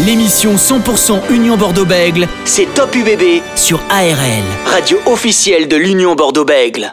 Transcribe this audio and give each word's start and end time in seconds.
L'émission 0.00 0.56
100% 0.56 1.32
Union 1.32 1.56
Bordeaux-Bègle, 1.56 2.26
c'est 2.44 2.66
Top 2.74 2.96
UBB 2.96 3.40
sur 3.54 3.80
ARL, 3.90 4.42
radio 4.66 4.98
officielle 5.06 5.68
de 5.68 5.76
l'Union 5.76 6.16
Bordeaux-Bègle. 6.16 6.90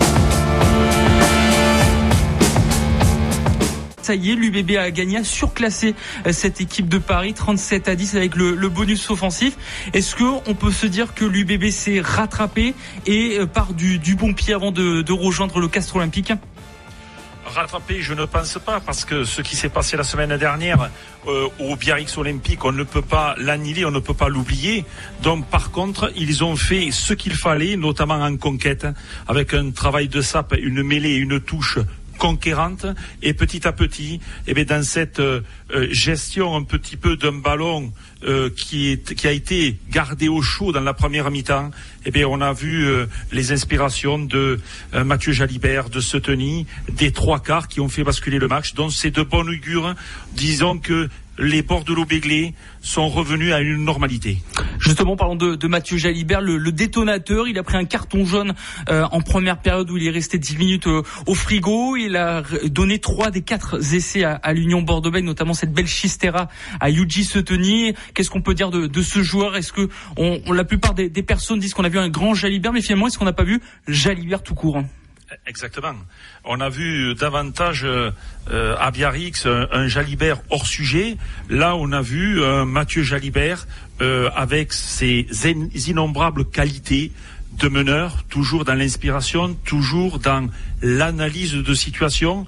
Ça 4.03 4.13
y 4.13 4.31
est, 4.31 4.35
l'UBB 4.35 4.77
a 4.77 4.91
gagné, 4.91 5.17
a 5.17 5.23
surclassé 5.23 5.95
euh, 6.27 6.31
cette 6.31 6.61
équipe 6.61 6.89
de 6.89 6.99
Paris, 6.99 7.33
37 7.33 7.87
à 7.87 7.95
10 7.95 8.17
avec 8.17 8.35
le, 8.35 8.69
bonus 8.69 9.09
offensif. 9.09 9.57
Est-ce 9.93 10.15
qu'on 10.15 10.53
peut 10.53 10.71
se 10.71 10.85
dire 10.85 11.15
que 11.15 11.25
l'UBB 11.25 11.71
s'est 11.71 12.01
rattrapé 12.01 12.75
et 13.07 13.39
euh, 13.39 13.47
part 13.47 13.73
du, 13.73 14.15
bon 14.15 14.33
pied 14.33 14.53
avant 14.53 14.71
de, 14.71 15.11
rejoindre 15.11 15.59
le 15.59 15.67
Castre 15.67 15.95
Olympique? 15.95 16.33
Rattrapé, 17.51 18.01
je 18.01 18.13
ne 18.13 18.25
pense 18.25 18.57
pas, 18.65 18.79
parce 18.79 19.05
que 19.05 19.23
ce 19.23 19.41
qui 19.41 19.55
s'est 19.55 19.69
passé 19.69 19.97
la 19.97 20.03
semaine 20.03 20.35
dernière 20.37 20.89
euh, 21.27 21.47
au 21.59 21.75
Biarritz 21.75 22.17
Olympique, 22.17 22.63
on 22.65 22.71
ne 22.71 22.83
peut 22.83 23.01
pas 23.01 23.35
l'annihiler, 23.37 23.85
on 23.85 23.91
ne 23.91 23.99
peut 23.99 24.13
pas 24.13 24.29
l'oublier. 24.29 24.85
Donc, 25.21 25.45
par 25.47 25.71
contre, 25.71 26.11
ils 26.15 26.43
ont 26.43 26.55
fait 26.55 26.91
ce 26.91 27.13
qu'il 27.13 27.33
fallait, 27.33 27.75
notamment 27.75 28.21
en 28.21 28.37
conquête, 28.37 28.87
avec 29.27 29.53
un 29.53 29.71
travail 29.71 30.07
de 30.07 30.21
sape, 30.21 30.55
une 30.61 30.83
mêlée, 30.83 31.15
une 31.15 31.39
touche 31.39 31.79
conquérante 32.21 32.85
et 33.23 33.33
petit 33.33 33.67
à 33.67 33.71
petit, 33.71 34.19
eh 34.45 34.53
bien, 34.53 34.63
dans 34.63 34.83
cette 34.83 35.19
euh, 35.19 35.41
euh, 35.73 35.87
gestion 35.91 36.55
un 36.55 36.61
petit 36.61 36.95
peu 36.95 37.17
d'un 37.17 37.31
ballon 37.31 37.91
euh, 38.23 38.51
qui, 38.51 38.99
qui 38.99 39.27
a 39.27 39.31
été 39.31 39.79
gardé 39.89 40.27
au 40.27 40.43
chaud 40.43 40.71
dans 40.71 40.81
la 40.81 40.93
première 40.93 41.31
mi-temps, 41.31 41.71
eh 42.05 42.11
bien, 42.11 42.27
on 42.27 42.39
a 42.39 42.53
vu 42.53 42.87
les 43.31 43.51
inspirations 43.51 44.19
de 44.19 44.59
Mathieu 44.93 45.33
Jalibert, 45.33 45.89
de 45.89 45.99
Seteny, 45.99 46.65
des 46.91 47.11
trois 47.11 47.39
quarts 47.39 47.67
qui 47.67 47.79
ont 47.79 47.89
fait 47.89 48.03
basculer 48.03 48.39
le 48.39 48.47
match. 48.47 48.73
Donc 48.73 48.91
c'est 48.91 49.11
de 49.11 49.21
bonne 49.21 49.49
augure. 49.49 49.95
Disons 50.33 50.79
que 50.79 51.09
les 51.41 51.63
bordeaux 51.63 52.05
béglés 52.05 52.53
sont 52.81 53.09
revenus 53.09 53.51
à 53.51 53.61
une 53.61 53.83
normalité. 53.83 54.37
Justement, 54.79 55.15
parlons 55.15 55.35
de, 55.35 55.67
Mathieu 55.67 55.97
Jalibert, 55.97 56.41
le, 56.41 56.71
détonateur. 56.71 57.47
Il 57.47 57.57
a 57.57 57.63
pris 57.63 57.77
un 57.77 57.85
carton 57.85 58.25
jaune 58.25 58.53
euh, 58.89 59.05
en 59.11 59.21
première 59.21 59.59
période 59.59 59.89
où 59.89 59.97
il 59.97 60.07
est 60.07 60.11
resté 60.11 60.37
10 60.37 60.57
minutes 60.57 60.87
euh, 60.87 61.01
au 61.25 61.33
frigo. 61.33 61.95
Il 61.95 62.15
a 62.15 62.43
donné 62.65 62.99
trois 62.99 63.31
des 63.31 63.41
quatre 63.41 63.79
essais 63.93 64.23
à, 64.23 64.53
l'Union 64.53 64.81
Bordeaux-Bègles, 64.81 65.25
notamment 65.25 65.53
cette 65.53 65.73
belle 65.73 65.87
chistera 65.87 66.47
à 66.79 66.89
Yuji 66.89 67.25
Seteni. 67.25 67.93
Qu'est-ce 68.13 68.29
qu'on 68.29 68.41
peut 68.41 68.53
dire 68.53 68.69
de, 68.69 69.01
ce 69.01 69.23
joueur? 69.23 69.55
Est-ce 69.55 69.73
que 69.73 69.89
la 70.51 70.63
plupart 70.63 70.93
des, 70.93 71.09
des 71.09 71.23
personnes 71.23 71.59
disent 71.59 71.73
qu'on 71.73 71.83
a 71.83 71.89
vu 71.89 71.99
un 71.99 72.09
grand 72.09 72.33
Jalibert, 72.33 72.71
mais 72.71 72.81
finalement, 72.81 73.07
est-ce 73.07 73.17
qu'on 73.17 73.25
n'a 73.25 73.33
pas 73.33 73.43
vu 73.43 73.61
Jalibert 73.87 74.43
tout 74.43 74.55
court? 74.55 74.81
Exactement. 75.47 75.95
On 76.43 76.59
a 76.59 76.69
vu 76.69 77.15
davantage 77.15 77.85
euh, 77.85 78.11
à 78.79 78.91
Biarritz 78.91 79.45
un, 79.45 79.87
Jalibert 79.87 80.41
hors 80.49 80.67
sujet. 80.67 81.17
Là, 81.49 81.75
on 81.75 81.91
a 81.91 82.01
vu 82.01 82.43
un 82.43 82.65
Mathieu 82.65 83.03
Jalibert 83.03 83.67
euh, 84.01 84.29
avec 84.35 84.73
ses 84.73 85.27
innombrables 85.87 86.45
qualités 86.45 87.11
de 87.59 87.67
meneur, 87.67 88.23
toujours 88.29 88.65
dans 88.65 88.73
l'inspiration, 88.73 89.53
toujours 89.65 90.19
dans 90.19 90.49
l'analyse 90.81 91.53
de 91.53 91.73
situation, 91.73 92.45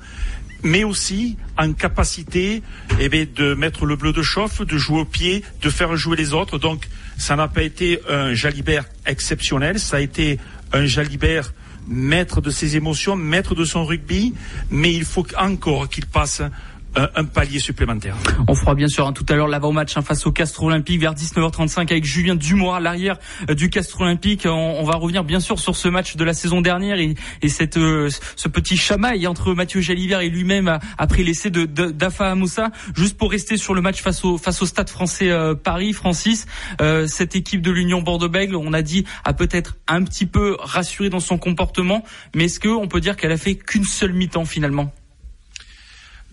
mais 0.63 0.83
aussi 0.83 1.37
en 1.57 1.73
capacité 1.73 2.63
eh 2.99 3.25
de 3.25 3.53
mettre 3.53 3.85
le 3.85 3.95
bleu 3.95 4.13
de 4.13 4.21
chauffe, 4.21 4.61
de 4.61 4.77
jouer 4.77 5.01
au 5.01 5.05
pied, 5.05 5.43
de 5.61 5.69
faire 5.69 5.95
jouer 5.95 6.17
les 6.17 6.33
autres. 6.33 6.57
Donc, 6.57 6.87
ça 7.17 7.35
n'a 7.35 7.47
pas 7.47 7.63
été 7.63 7.99
un 8.09 8.33
Jalibert 8.33 8.85
exceptionnel, 9.05 9.79
ça 9.79 9.97
a 9.97 9.99
été 9.99 10.39
un 10.71 10.85
Jalibert 10.85 11.53
maître 11.87 12.41
de 12.41 12.49
ses 12.49 12.75
émotions, 12.75 13.15
maître 13.15 13.55
de 13.55 13.65
son 13.65 13.85
rugby, 13.85 14.33
mais 14.69 14.93
il 14.93 15.05
faut 15.05 15.25
encore 15.37 15.89
qu'il 15.89 16.05
passe 16.05 16.41
un, 16.95 17.23
palier 17.25 17.59
supplémentaire. 17.59 18.15
On 18.47 18.55
fera 18.55 18.75
bien 18.75 18.87
sûr 18.87 19.07
hein, 19.07 19.13
tout 19.13 19.25
à 19.29 19.35
l'heure 19.35 19.47
l'avant-match 19.47 19.97
hein, 19.97 20.01
face 20.01 20.25
au 20.25 20.31
Castre 20.31 20.63
Olympique 20.63 20.99
vers 20.99 21.13
19h35 21.13 21.79
avec 21.91 22.05
Julien 22.05 22.35
Dumois, 22.35 22.79
l'arrière 22.79 23.17
euh, 23.49 23.55
du 23.55 23.69
Castre 23.69 24.01
Olympique. 24.01 24.45
On, 24.45 24.83
va 24.83 24.95
revenir 24.95 25.23
bien 25.23 25.39
sûr 25.39 25.59
sur 25.59 25.75
ce 25.75 25.87
match 25.87 26.15
de 26.15 26.23
la 26.23 26.33
saison 26.33 26.61
dernière 26.61 26.97
et, 26.99 27.15
cette, 27.47 27.77
euh, 27.77 28.09
ce 28.35 28.47
petit 28.47 28.77
chamail 28.77 29.25
entre 29.27 29.53
Mathieu 29.53 29.81
Jalivert 29.81 30.21
et 30.21 30.29
lui-même 30.29 30.79
après 30.97 31.23
l'essai 31.23 31.49
de, 31.49 31.65
d'Afa 31.65 32.29
Amoussa. 32.31 32.71
Juste 32.95 33.17
pour 33.17 33.31
rester 33.31 33.57
sur 33.57 33.73
le 33.73 33.81
match 33.81 34.01
face 34.01 34.23
au, 34.25 34.37
face 34.37 34.61
au 34.61 34.65
Stade 34.65 34.89
français 34.89 35.29
euh, 35.31 35.55
Paris, 35.55 35.93
Francis, 35.93 36.45
cette 37.07 37.35
équipe 37.35 37.61
de 37.61 37.71
l'Union 37.71 38.01
Bordeaux-Bègles, 38.01 38.55
on 38.55 38.73
a 38.73 38.81
dit, 38.81 39.05
a 39.23 39.33
peut-être 39.33 39.77
un 39.87 40.03
petit 40.03 40.25
peu 40.25 40.57
rassuré 40.59 41.09
dans 41.09 41.19
son 41.19 41.37
comportement, 41.37 42.03
mais 42.35 42.45
est-ce 42.45 42.59
qu'on 42.59 42.87
peut 42.87 42.99
dire 42.99 43.15
qu'elle 43.15 43.31
a 43.31 43.37
fait 43.37 43.55
qu'une 43.55 43.83
seule 43.83 44.13
mi-temps 44.13 44.45
finalement? 44.45 44.91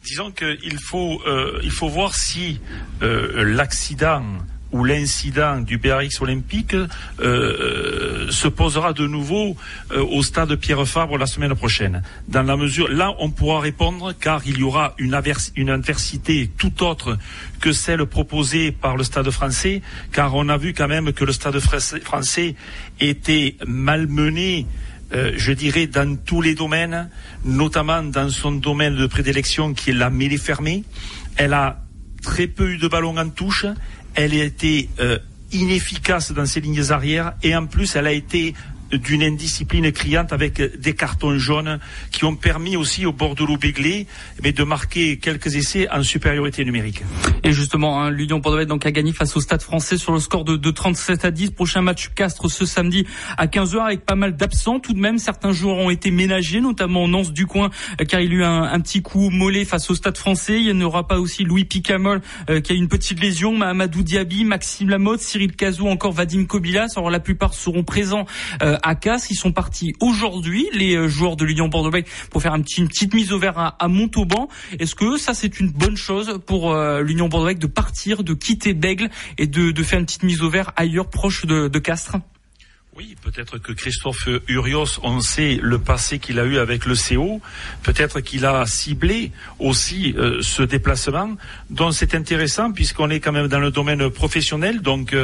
Disons 0.04 0.30
qu'il 0.30 0.78
faut, 0.78 1.20
euh, 1.26 1.60
il 1.62 1.70
faut 1.70 1.88
voir 1.88 2.14
si 2.14 2.60
euh, 3.02 3.44
l'accident 3.44 4.24
ou 4.72 4.84
l'incident 4.84 5.60
du 5.60 5.78
BRX 5.78 6.20
olympique 6.20 6.76
euh, 7.18 8.30
se 8.30 8.46
posera 8.46 8.92
de 8.92 9.04
nouveau 9.04 9.56
au 9.92 10.22
stade 10.22 10.54
Pierre 10.54 10.86
Fabre 10.86 11.18
la 11.18 11.26
semaine 11.26 11.56
prochaine. 11.56 12.02
Dans 12.28 12.44
la 12.44 12.56
mesure, 12.56 12.88
là, 12.88 13.12
on 13.18 13.30
pourra 13.30 13.58
répondre 13.58 14.14
car 14.16 14.42
il 14.46 14.58
y 14.58 14.62
aura 14.62 14.94
une, 14.98 15.20
une 15.56 15.70
adversité 15.70 16.48
tout 16.56 16.84
autre 16.84 17.18
que 17.60 17.72
celle 17.72 18.06
proposée 18.06 18.70
par 18.70 18.96
le 18.96 19.02
stade 19.02 19.28
français, 19.30 19.82
car 20.12 20.36
on 20.36 20.48
a 20.48 20.56
vu 20.56 20.72
quand 20.72 20.86
même 20.86 21.12
que 21.12 21.24
le 21.24 21.32
stade 21.32 21.58
français 21.58 22.54
était 23.00 23.56
malmené 23.66 24.66
euh, 25.12 25.32
je 25.36 25.52
dirais, 25.52 25.86
dans 25.86 26.16
tous 26.16 26.40
les 26.40 26.54
domaines, 26.54 27.10
notamment 27.44 28.02
dans 28.02 28.28
son 28.28 28.52
domaine 28.52 28.96
de 28.96 29.06
prédilection 29.06 29.74
qui 29.74 29.90
est 29.90 29.94
la 29.94 30.10
mêlée 30.10 30.38
fermée. 30.38 30.84
Elle 31.36 31.52
a 31.52 31.80
très 32.22 32.46
peu 32.46 32.70
eu 32.70 32.78
de 32.78 32.88
ballons 32.88 33.16
en 33.16 33.28
touche. 33.28 33.66
Elle 34.14 34.34
a 34.34 34.44
été 34.44 34.88
euh, 35.00 35.18
inefficace 35.52 36.32
dans 36.32 36.46
ses 36.46 36.60
lignes 36.60 36.90
arrières 36.90 37.34
et 37.42 37.56
en 37.56 37.66
plus 37.66 37.96
elle 37.96 38.06
a 38.06 38.12
été 38.12 38.54
d'une 38.92 39.22
indiscipline 39.22 39.92
criante 39.92 40.32
avec 40.32 40.60
des 40.60 40.94
cartons 40.94 41.38
jaunes 41.38 41.78
qui 42.10 42.24
ont 42.24 42.36
permis 42.36 42.76
aussi 42.76 43.06
au 43.06 43.12
Bordeaux-Béglé 43.12 44.06
mais 44.42 44.52
de 44.52 44.64
marquer 44.64 45.18
quelques 45.18 45.56
essais 45.56 45.88
en 45.90 46.02
supériorité 46.02 46.64
numérique. 46.64 47.02
Et 47.44 47.52
justement, 47.52 48.02
hein, 48.02 48.10
l'Union 48.10 48.38
Bordeaux 48.38 48.64
donc 48.64 48.86
a 48.86 48.90
gagné 48.90 49.12
face 49.12 49.36
au 49.36 49.40
Stade 49.40 49.62
français 49.62 49.96
sur 49.96 50.12
le 50.12 50.20
score 50.20 50.44
de, 50.44 50.56
de 50.56 50.70
37 50.70 51.24
à 51.24 51.30
10. 51.30 51.50
Prochain 51.50 51.82
match 51.82 52.10
Castres 52.14 52.50
ce 52.50 52.66
samedi 52.66 53.06
à 53.36 53.46
15h 53.46 53.84
avec 53.84 54.04
pas 54.04 54.14
mal 54.14 54.36
d'absents. 54.36 54.80
Tout 54.80 54.92
de 54.92 55.00
même, 55.00 55.18
certains 55.18 55.52
joueurs 55.52 55.76
ont 55.76 55.90
été 55.90 56.10
ménagés, 56.10 56.60
notamment 56.60 57.08
Nance 57.08 57.32
du 57.32 57.46
coin 57.46 57.70
car 58.08 58.20
il 58.20 58.32
a 58.32 58.34
eu 58.34 58.44
un, 58.44 58.62
un, 58.62 58.80
petit 58.80 59.02
coup 59.02 59.30
mollet 59.30 59.64
face 59.64 59.90
au 59.90 59.94
Stade 59.94 60.16
français. 60.16 60.60
Il 60.60 60.76
n'y 60.76 60.84
aura 60.84 61.06
pas 61.06 61.18
aussi 61.18 61.44
Louis 61.44 61.64
Picamol 61.64 62.20
euh, 62.48 62.60
qui 62.60 62.72
a 62.72 62.74
une 62.74 62.88
petite 62.88 63.20
lésion, 63.20 63.56
Mahamadou 63.56 64.02
Diaby, 64.02 64.44
Maxime 64.44 64.90
Lamotte, 64.90 65.20
Cyril 65.20 65.54
Cazou, 65.54 65.88
encore 65.88 66.12
Vadim 66.12 66.44
Kobilas. 66.44 66.94
Alors 66.96 67.10
la 67.10 67.20
plupart 67.20 67.54
seront 67.54 67.84
présents 67.84 68.26
euh, 68.62 68.78
à 68.82 68.94
Casse. 68.94 69.30
Ils 69.30 69.36
sont 69.36 69.52
partis 69.52 69.94
aujourd'hui, 70.00 70.68
les 70.72 70.96
euh, 70.96 71.08
joueurs 71.08 71.36
de 71.36 71.44
l'Union 71.44 71.68
bordeaux 71.68 71.90
pour 72.30 72.42
faire 72.42 72.54
une 72.54 72.64
petite 72.64 73.14
mise 73.14 73.32
au 73.32 73.38
vert 73.38 73.74
à, 73.78 73.88
Montauban. 73.88 74.48
Est-ce 74.78 74.94
que 74.94 75.16
ça, 75.16 75.34
c'est 75.34 75.60
une 75.60 75.70
bonne 75.70 75.96
chose 75.96 76.40
pour 76.46 76.72
euh, 76.72 77.02
l'Union 77.02 77.28
bordeaux 77.28 77.52
de 77.52 77.66
partir, 77.66 78.22
de 78.22 78.34
quitter 78.34 78.74
Bègle 78.74 79.10
et 79.38 79.46
de, 79.46 79.82
faire 79.82 79.98
une 79.98 80.06
petite 80.06 80.22
mise 80.22 80.42
au 80.42 80.50
vert 80.50 80.72
ailleurs, 80.76 81.08
proche 81.08 81.46
de, 81.46 81.68
de 81.68 81.78
Castres? 81.78 82.16
Oui, 82.96 83.16
peut-être 83.22 83.58
que 83.58 83.72
Christophe 83.72 84.28
Urios, 84.48 84.98
on 85.02 85.20
sait 85.20 85.58
le 85.62 85.78
passé 85.78 86.18
qu'il 86.18 86.38
a 86.38 86.44
eu 86.44 86.58
avec 86.58 86.84
le 86.84 86.94
CO. 86.94 87.40
Peut-être 87.82 88.20
qu'il 88.20 88.44
a 88.44 88.66
ciblé 88.66 89.30
aussi 89.58 90.12
euh, 90.18 90.42
ce 90.42 90.62
déplacement. 90.62 91.36
Donc 91.70 91.94
c'est 91.94 92.14
intéressant 92.14 92.72
puisqu'on 92.72 93.08
est 93.08 93.20
quand 93.20 93.32
même 93.32 93.48
dans 93.48 93.60
le 93.60 93.70
domaine 93.70 94.10
professionnel. 94.10 94.82
Donc 94.82 95.16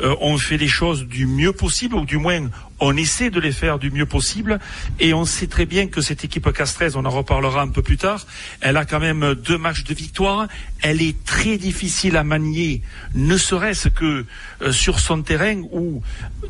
on 0.00 0.36
fait 0.36 0.58
les 0.58 0.68
choses 0.68 1.06
du 1.06 1.26
mieux 1.26 1.52
possible 1.52 1.94
ou 1.94 2.04
du 2.04 2.18
moins 2.18 2.50
on 2.84 2.96
essaie 2.96 3.30
de 3.30 3.38
les 3.38 3.52
faire 3.52 3.78
du 3.78 3.92
mieux 3.92 4.06
possible 4.06 4.58
et 4.98 5.14
on 5.14 5.24
sait 5.24 5.46
très 5.46 5.66
bien 5.66 5.86
que 5.86 6.00
cette 6.00 6.24
équipe 6.24 6.52
castraise, 6.52 6.96
on 6.96 7.04
en 7.04 7.10
reparlera 7.10 7.62
un 7.62 7.68
peu 7.68 7.80
plus 7.80 7.96
tard, 7.96 8.26
elle 8.60 8.76
a 8.76 8.84
quand 8.84 8.98
même 8.98 9.34
deux 9.34 9.56
matchs 9.56 9.84
de 9.84 9.94
victoire. 9.94 10.48
Elle 10.80 11.00
est 11.00 11.24
très 11.24 11.58
difficile 11.58 12.16
à 12.16 12.24
manier, 12.24 12.82
ne 13.14 13.36
serait-ce 13.36 13.88
que 13.88 14.26
euh, 14.62 14.72
sur 14.72 14.98
son 14.98 15.22
terrain 15.22 15.62
où, 15.70 16.02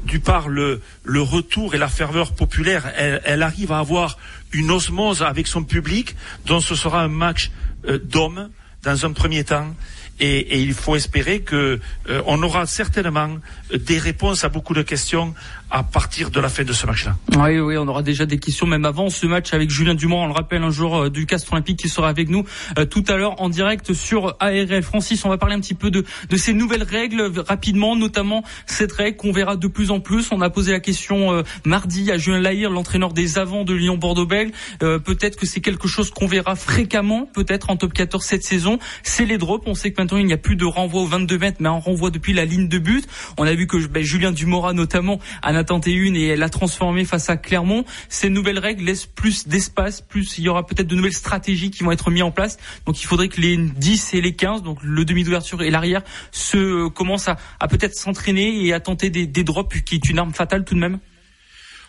du 0.04 0.20
par 0.20 0.48
le, 0.48 0.80
retour 1.04 1.74
et 1.74 1.78
la 1.78 1.88
ferveur 1.88 2.32
populaire, 2.32 2.90
elle, 2.96 3.42
arrive 3.42 3.70
à 3.70 3.80
avoir 3.80 4.16
une 4.52 4.70
osmose 4.70 5.22
avec 5.22 5.46
son 5.46 5.64
public, 5.64 6.16
dont 6.46 6.60
ce 6.60 6.74
sera 6.74 7.02
un 7.02 7.08
match 7.08 7.50
euh, 7.86 7.98
d'hommes 7.98 8.48
dans 8.84 9.04
un 9.04 9.12
premier 9.12 9.44
temps 9.44 9.74
et, 10.22 10.60
il 10.60 10.74
faut 10.74 10.94
espérer 10.94 11.40
que 11.40 11.80
euh, 12.08 12.22
aura 12.24 12.66
certainement 12.66 13.38
des 13.74 13.98
réponses 13.98 14.44
à 14.44 14.48
beaucoup 14.48 14.74
de 14.74 14.82
questions 14.82 15.34
à 15.72 15.82
partir 15.82 16.30
de 16.30 16.38
la 16.38 16.50
fin 16.50 16.64
de 16.64 16.72
ce 16.72 16.86
match-là. 16.86 17.16
Oui, 17.38 17.58
oui, 17.58 17.78
on 17.78 17.88
aura 17.88 18.02
déjà 18.02 18.26
des 18.26 18.38
questions 18.38 18.66
même 18.66 18.84
avant 18.84 19.08
ce 19.08 19.26
match 19.26 19.54
avec 19.54 19.70
Julien 19.70 19.94
Dumont. 19.94 20.22
On 20.22 20.26
le 20.26 20.32
rappelle, 20.32 20.62
un 20.62 20.70
jour 20.70 21.10
du 21.10 21.24
Castre 21.24 21.54
Olympique 21.54 21.78
qui 21.78 21.88
sera 21.88 22.10
avec 22.10 22.28
nous 22.28 22.44
tout 22.90 23.04
à 23.08 23.16
l'heure 23.16 23.40
en 23.40 23.48
direct 23.48 23.94
sur 23.94 24.36
ARL. 24.38 24.82
Francis, 24.82 25.24
on 25.24 25.30
va 25.30 25.38
parler 25.38 25.54
un 25.54 25.60
petit 25.60 25.74
peu 25.74 25.90
de, 25.90 26.04
de 26.28 26.36
ces 26.36 26.52
nouvelles 26.52 26.82
règles 26.82 27.32
rapidement, 27.48 27.96
notamment 27.96 28.44
cette 28.66 28.92
règle 28.92 29.16
qu'on 29.16 29.32
verra 29.32 29.56
de 29.56 29.66
plus 29.66 29.90
en 29.90 30.00
plus. 30.00 30.28
On 30.30 30.42
a 30.42 30.50
posé 30.50 30.72
la 30.72 30.80
question 30.80 31.42
mardi 31.64 32.12
à 32.12 32.18
Julien 32.18 32.40
Lahir, 32.40 32.70
l'entraîneur 32.70 33.14
des 33.14 33.38
avants 33.38 33.64
de 33.64 33.72
Lyon-Bordeaux-Bègles. 33.72 34.52
peut-être 34.78 35.36
que 35.36 35.46
c'est 35.46 35.60
quelque 35.60 35.88
chose 35.88 36.10
qu'on 36.10 36.26
verra 36.26 36.54
fréquemment, 36.54 37.26
peut-être 37.32 37.70
en 37.70 37.76
top 37.76 37.94
14 37.94 38.22
cette 38.22 38.44
saison. 38.44 38.78
C'est 39.02 39.24
les 39.24 39.38
drops. 39.38 39.64
On 39.66 39.74
sait 39.74 39.90
que 39.90 40.00
maintenant 40.00 40.18
il 40.18 40.26
n'y 40.26 40.34
a 40.34 40.38
plus 40.38 40.56
de 40.56 40.66
renvoi 40.66 41.00
aux 41.00 41.06
22 41.06 41.38
mètres, 41.38 41.58
mais 41.60 41.68
un 41.68 41.72
renvoi 41.72 42.10
depuis 42.10 42.34
la 42.34 42.44
ligne 42.44 42.68
de 42.68 42.78
but. 42.78 43.06
On 43.38 43.46
a 43.46 43.54
vu 43.54 43.66
que 43.66 43.78
ben, 43.86 44.02
Julien 44.02 44.32
Dumora 44.32 44.74
notamment 44.74 45.18
en 45.42 45.61
a 45.62 45.64
tenté 45.64 45.92
une 45.92 46.16
et 46.16 46.36
l'a 46.36 46.48
transformée 46.48 47.04
face 47.04 47.30
à 47.30 47.36
Clermont. 47.36 47.84
Ces 48.08 48.28
nouvelles 48.28 48.58
règles 48.58 48.84
laissent 48.84 49.06
plus 49.06 49.46
d'espace, 49.46 50.00
plus 50.00 50.38
il 50.38 50.44
y 50.44 50.48
aura 50.48 50.66
peut-être 50.66 50.88
de 50.88 50.96
nouvelles 50.96 51.12
stratégies 51.12 51.70
qui 51.70 51.84
vont 51.84 51.92
être 51.92 52.10
mises 52.10 52.22
en 52.22 52.30
place. 52.30 52.58
Donc 52.84 53.00
il 53.02 53.06
faudrait 53.06 53.28
que 53.28 53.40
les 53.40 53.56
10 53.56 54.14
et 54.14 54.20
les 54.20 54.34
15, 54.34 54.62
donc 54.62 54.78
le 54.82 55.04
demi 55.04 55.24
d'ouverture 55.24 55.62
et 55.62 55.70
l'arrière, 55.70 56.02
se 56.32 56.88
commencent 56.88 57.28
à, 57.28 57.36
à 57.60 57.68
peut-être 57.68 57.94
s'entraîner 57.94 58.66
et 58.66 58.72
à 58.72 58.80
tenter 58.80 59.10
des, 59.10 59.26
des 59.26 59.44
drops, 59.44 59.80
qui 59.82 59.94
est 59.94 60.08
une 60.08 60.18
arme 60.18 60.34
fatale 60.34 60.64
tout 60.64 60.74
de 60.74 60.80
même. 60.80 60.98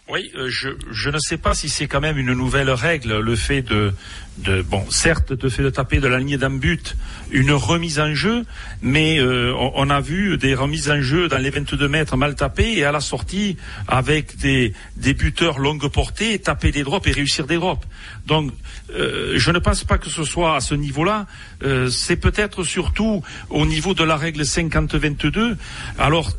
Oui, 0.10 0.30
euh, 0.36 0.50
je, 0.50 1.10
ne 1.10 1.18
sais 1.18 1.38
pas 1.38 1.54
si 1.54 1.70
c'est 1.70 1.88
quand 1.88 2.02
même 2.02 2.18
une 2.18 2.34
nouvelle 2.34 2.70
règle, 2.70 3.20
le 3.20 3.36
fait 3.38 3.62
de, 3.62 3.94
bon, 4.64 4.84
certes, 4.90 5.32
de 5.32 5.48
fait 5.48 5.64
de 5.64 5.70
taper 5.70 6.02
de 6.02 6.10
la 6.10 6.20
ligne 6.20 6.36
d'un 6.36 6.50
but, 6.50 6.98
une 7.32 7.54
remise 7.54 8.02
en 8.02 8.14
jeu, 8.14 8.44
mais 8.82 9.18
euh, 9.20 9.54
on, 9.56 9.90
a 9.90 10.02
vu 10.02 10.38
des 10.38 10.56
remises 10.56 10.92
en 10.92 11.02
jeu 11.02 11.30
dans 11.30 11.38
les 11.38 11.50
22 11.50 11.88
mètres 11.88 12.18
mal 12.18 12.36
tapées 12.36 12.74
et 12.74 12.84
à 12.84 12.92
la 12.92 13.00
sortie 13.00 13.56
avec 13.88 14.36
des, 14.40 14.74
des 14.98 15.14
buteurs 15.14 15.58
longue 15.58 15.88
portée, 15.88 16.38
taper 16.38 16.74
des 16.74 16.84
drops 16.84 17.08
et 17.08 17.14
réussir 17.14 17.48
des 17.48 17.56
drops. 17.56 17.88
Donc, 18.28 18.52
euh, 18.94 19.36
je 19.38 19.52
ne 19.52 19.60
pense 19.60 19.86
pas 19.86 19.98
que 19.98 20.10
ce 20.10 20.26
soit 20.26 20.58
à 20.58 20.60
ce 20.60 20.76
niveau-là. 20.76 21.28
C'est 21.90 22.18
peut-être 22.18 22.66
surtout 22.66 23.24
au 23.50 23.66
niveau 23.66 23.94
de 23.94 24.04
la 24.04 24.18
règle 24.18 24.42
50-22. 24.42 25.56
Alors, 25.98 26.34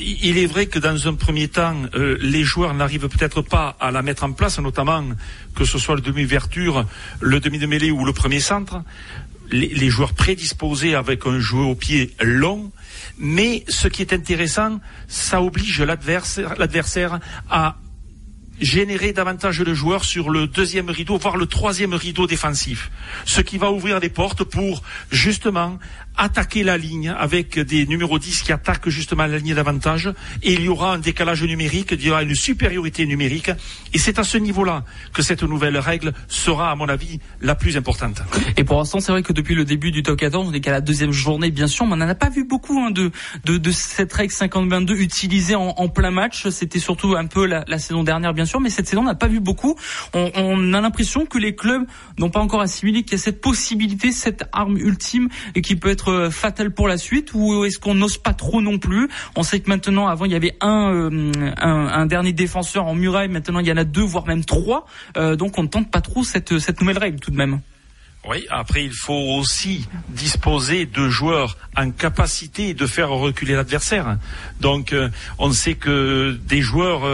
il 0.00 0.38
est 0.38 0.46
vrai 0.46 0.66
que 0.66 0.78
dans 0.78 1.08
un 1.08 1.14
premier 1.14 1.48
temps, 1.48 1.74
les 2.20 2.44
joueurs 2.44 2.74
n'arrivent 2.74 3.07
peut-être 3.08 3.42
pas 3.42 3.76
à 3.80 3.90
la 3.90 4.02
mettre 4.02 4.24
en 4.24 4.32
place, 4.32 4.58
notamment 4.58 5.04
que 5.54 5.64
ce 5.64 5.78
soit 5.78 5.94
le 5.94 6.00
demi-ouverture, 6.00 6.86
le 7.20 7.40
demi 7.40 7.58
de 7.58 7.66
mêlée 7.66 7.90
ou 7.90 8.04
le 8.04 8.12
premier 8.12 8.40
centre. 8.40 8.82
Les, 9.50 9.88
joueurs 9.88 10.12
prédisposés 10.12 10.94
avec 10.94 11.26
un 11.26 11.40
jeu 11.40 11.56
au 11.56 11.74
pied 11.74 12.14
long, 12.20 12.70
mais 13.16 13.64
ce 13.66 13.88
qui 13.88 14.02
est 14.02 14.12
intéressant, 14.12 14.78
ça 15.06 15.42
oblige 15.42 15.80
l'adversaire 15.80 17.18
à 17.48 17.76
générer 18.60 19.12
davantage 19.12 19.58
de 19.58 19.74
joueurs 19.74 20.04
sur 20.04 20.30
le 20.30 20.46
deuxième 20.46 20.90
rideau, 20.90 21.18
voire 21.18 21.36
le 21.36 21.46
troisième 21.46 21.94
rideau 21.94 22.26
défensif. 22.26 22.90
Ce 23.24 23.40
qui 23.40 23.58
va 23.58 23.70
ouvrir 23.70 24.00
les 24.00 24.08
portes 24.08 24.44
pour 24.44 24.82
justement 25.10 25.78
attaquer 26.18 26.64
la 26.64 26.76
ligne 26.76 27.14
avec 27.16 27.58
des 27.58 27.86
numéros 27.86 28.18
10 28.18 28.42
qui 28.42 28.52
attaquent 28.52 28.88
justement 28.88 29.26
la 29.26 29.38
ligne 29.38 29.54
d'avantage 29.54 30.12
et 30.42 30.52
il 30.52 30.62
y 30.62 30.68
aura 30.68 30.94
un 30.94 30.98
décalage 30.98 31.44
numérique, 31.44 31.90
il 31.92 32.04
y 32.04 32.10
aura 32.10 32.24
une 32.24 32.34
supériorité 32.34 33.06
numérique 33.06 33.50
et 33.94 33.98
c'est 33.98 34.18
à 34.18 34.24
ce 34.24 34.36
niveau-là 34.36 34.84
que 35.14 35.22
cette 35.22 35.44
nouvelle 35.44 35.78
règle 35.78 36.12
sera 36.26 36.72
à 36.72 36.74
mon 36.74 36.88
avis 36.88 37.20
la 37.40 37.54
plus 37.54 37.76
importante. 37.76 38.22
Et 38.56 38.64
pour 38.64 38.78
l'instant 38.78 38.98
c'est 39.00 39.12
vrai 39.12 39.22
que 39.22 39.32
depuis 39.32 39.54
le 39.54 39.64
début 39.64 39.92
du 39.92 40.02
top 40.02 40.18
14 40.18 40.48
on 40.48 40.52
est 40.52 40.60
qu'à 40.60 40.72
la 40.72 40.80
deuxième 40.80 41.12
journée 41.12 41.52
bien 41.52 41.68
sûr 41.68 41.86
mais 41.86 41.92
on 41.92 41.96
n'en 41.96 42.08
a 42.08 42.16
pas 42.16 42.30
vu 42.30 42.44
beaucoup 42.44 42.80
hein, 42.80 42.90
de, 42.90 43.12
de, 43.44 43.56
de, 43.56 43.70
cette 43.70 44.12
règle 44.12 44.32
50-22 44.32 44.96
utilisée 44.96 45.54
en, 45.54 45.88
plein 45.88 46.10
match 46.10 46.48
c'était 46.48 46.80
surtout 46.80 47.14
un 47.16 47.26
peu 47.26 47.46
la, 47.46 47.78
saison 47.78 48.02
dernière 48.02 48.34
bien 48.34 48.44
sûr 48.44 48.47
mais 48.60 48.70
cette 48.70 48.88
saison 48.88 49.02
on 49.02 49.04
n'a 49.04 49.14
pas 49.14 49.28
vu 49.28 49.40
beaucoup 49.40 49.76
on, 50.14 50.72
a 50.72 50.80
l'impression 50.80 51.26
que 51.26 51.38
les 51.38 51.54
clubs 51.54 51.84
n'ont 52.18 52.30
pas 52.30 52.40
encore 52.40 52.60
assimilé 52.60 53.02
qu'il 53.02 53.12
y 53.12 53.14
a 53.16 53.18
cette 53.18 53.40
possibilité 53.40 54.12
cette 54.12 54.44
arme 54.52 54.76
ultime 54.76 55.28
et 55.54 55.62
qui 55.62 55.76
peut 55.76 55.90
être 55.90 56.08
euh, 56.08 56.30
fatal 56.30 56.70
pour 56.70 56.88
la 56.88 56.96
suite 56.96 57.32
ou 57.34 57.64
est-ce 57.64 57.78
qu'on 57.78 57.94
n'ose 57.94 58.18
pas 58.18 58.34
trop 58.34 58.60
non 58.60 58.78
plus? 58.78 59.08
On 59.36 59.42
sait 59.42 59.60
que 59.60 59.68
maintenant, 59.68 60.06
avant, 60.06 60.24
il 60.24 60.32
y 60.32 60.36
avait 60.36 60.56
un, 60.60 60.92
euh, 60.92 62.06
dernier 62.06 62.32
défenseur 62.32 62.86
en 62.86 62.94
muraille. 62.94 63.28
Maintenant, 63.28 63.60
il 63.60 63.66
y 63.66 63.72
en 63.72 63.76
a 63.76 63.84
deux, 63.84 64.02
voire 64.02 64.26
même 64.26 64.44
trois. 64.44 64.86
Euh, 65.16 65.36
donc, 65.36 65.58
on 65.58 65.62
ne 65.62 65.68
tente 65.68 65.90
pas 65.90 66.00
trop 66.00 66.22
cette 66.24 66.80
nouvelle 66.80 66.98
règle 66.98 67.20
tout 67.20 67.30
de 67.30 67.36
même. 67.36 67.60
Oui, 68.26 68.46
après 68.50 68.84
il 68.84 68.92
faut 68.92 69.38
aussi 69.38 69.86
disposer 70.08 70.86
de 70.86 71.08
joueurs 71.08 71.56
en 71.76 71.90
capacité 71.90 72.74
de 72.74 72.86
faire 72.86 73.10
reculer 73.10 73.54
l'adversaire. 73.54 74.18
Donc 74.60 74.94
on 75.38 75.52
sait 75.52 75.74
que 75.74 76.38
des 76.44 76.60
joueurs 76.60 77.06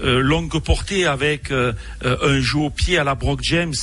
longue 0.00 0.58
portée 0.60 1.06
avec 1.06 1.52
un 1.52 2.40
jeu 2.40 2.58
au 2.58 2.70
pied 2.70 2.98
à 2.98 3.04
la 3.04 3.14
Brock 3.14 3.40
James 3.42 3.74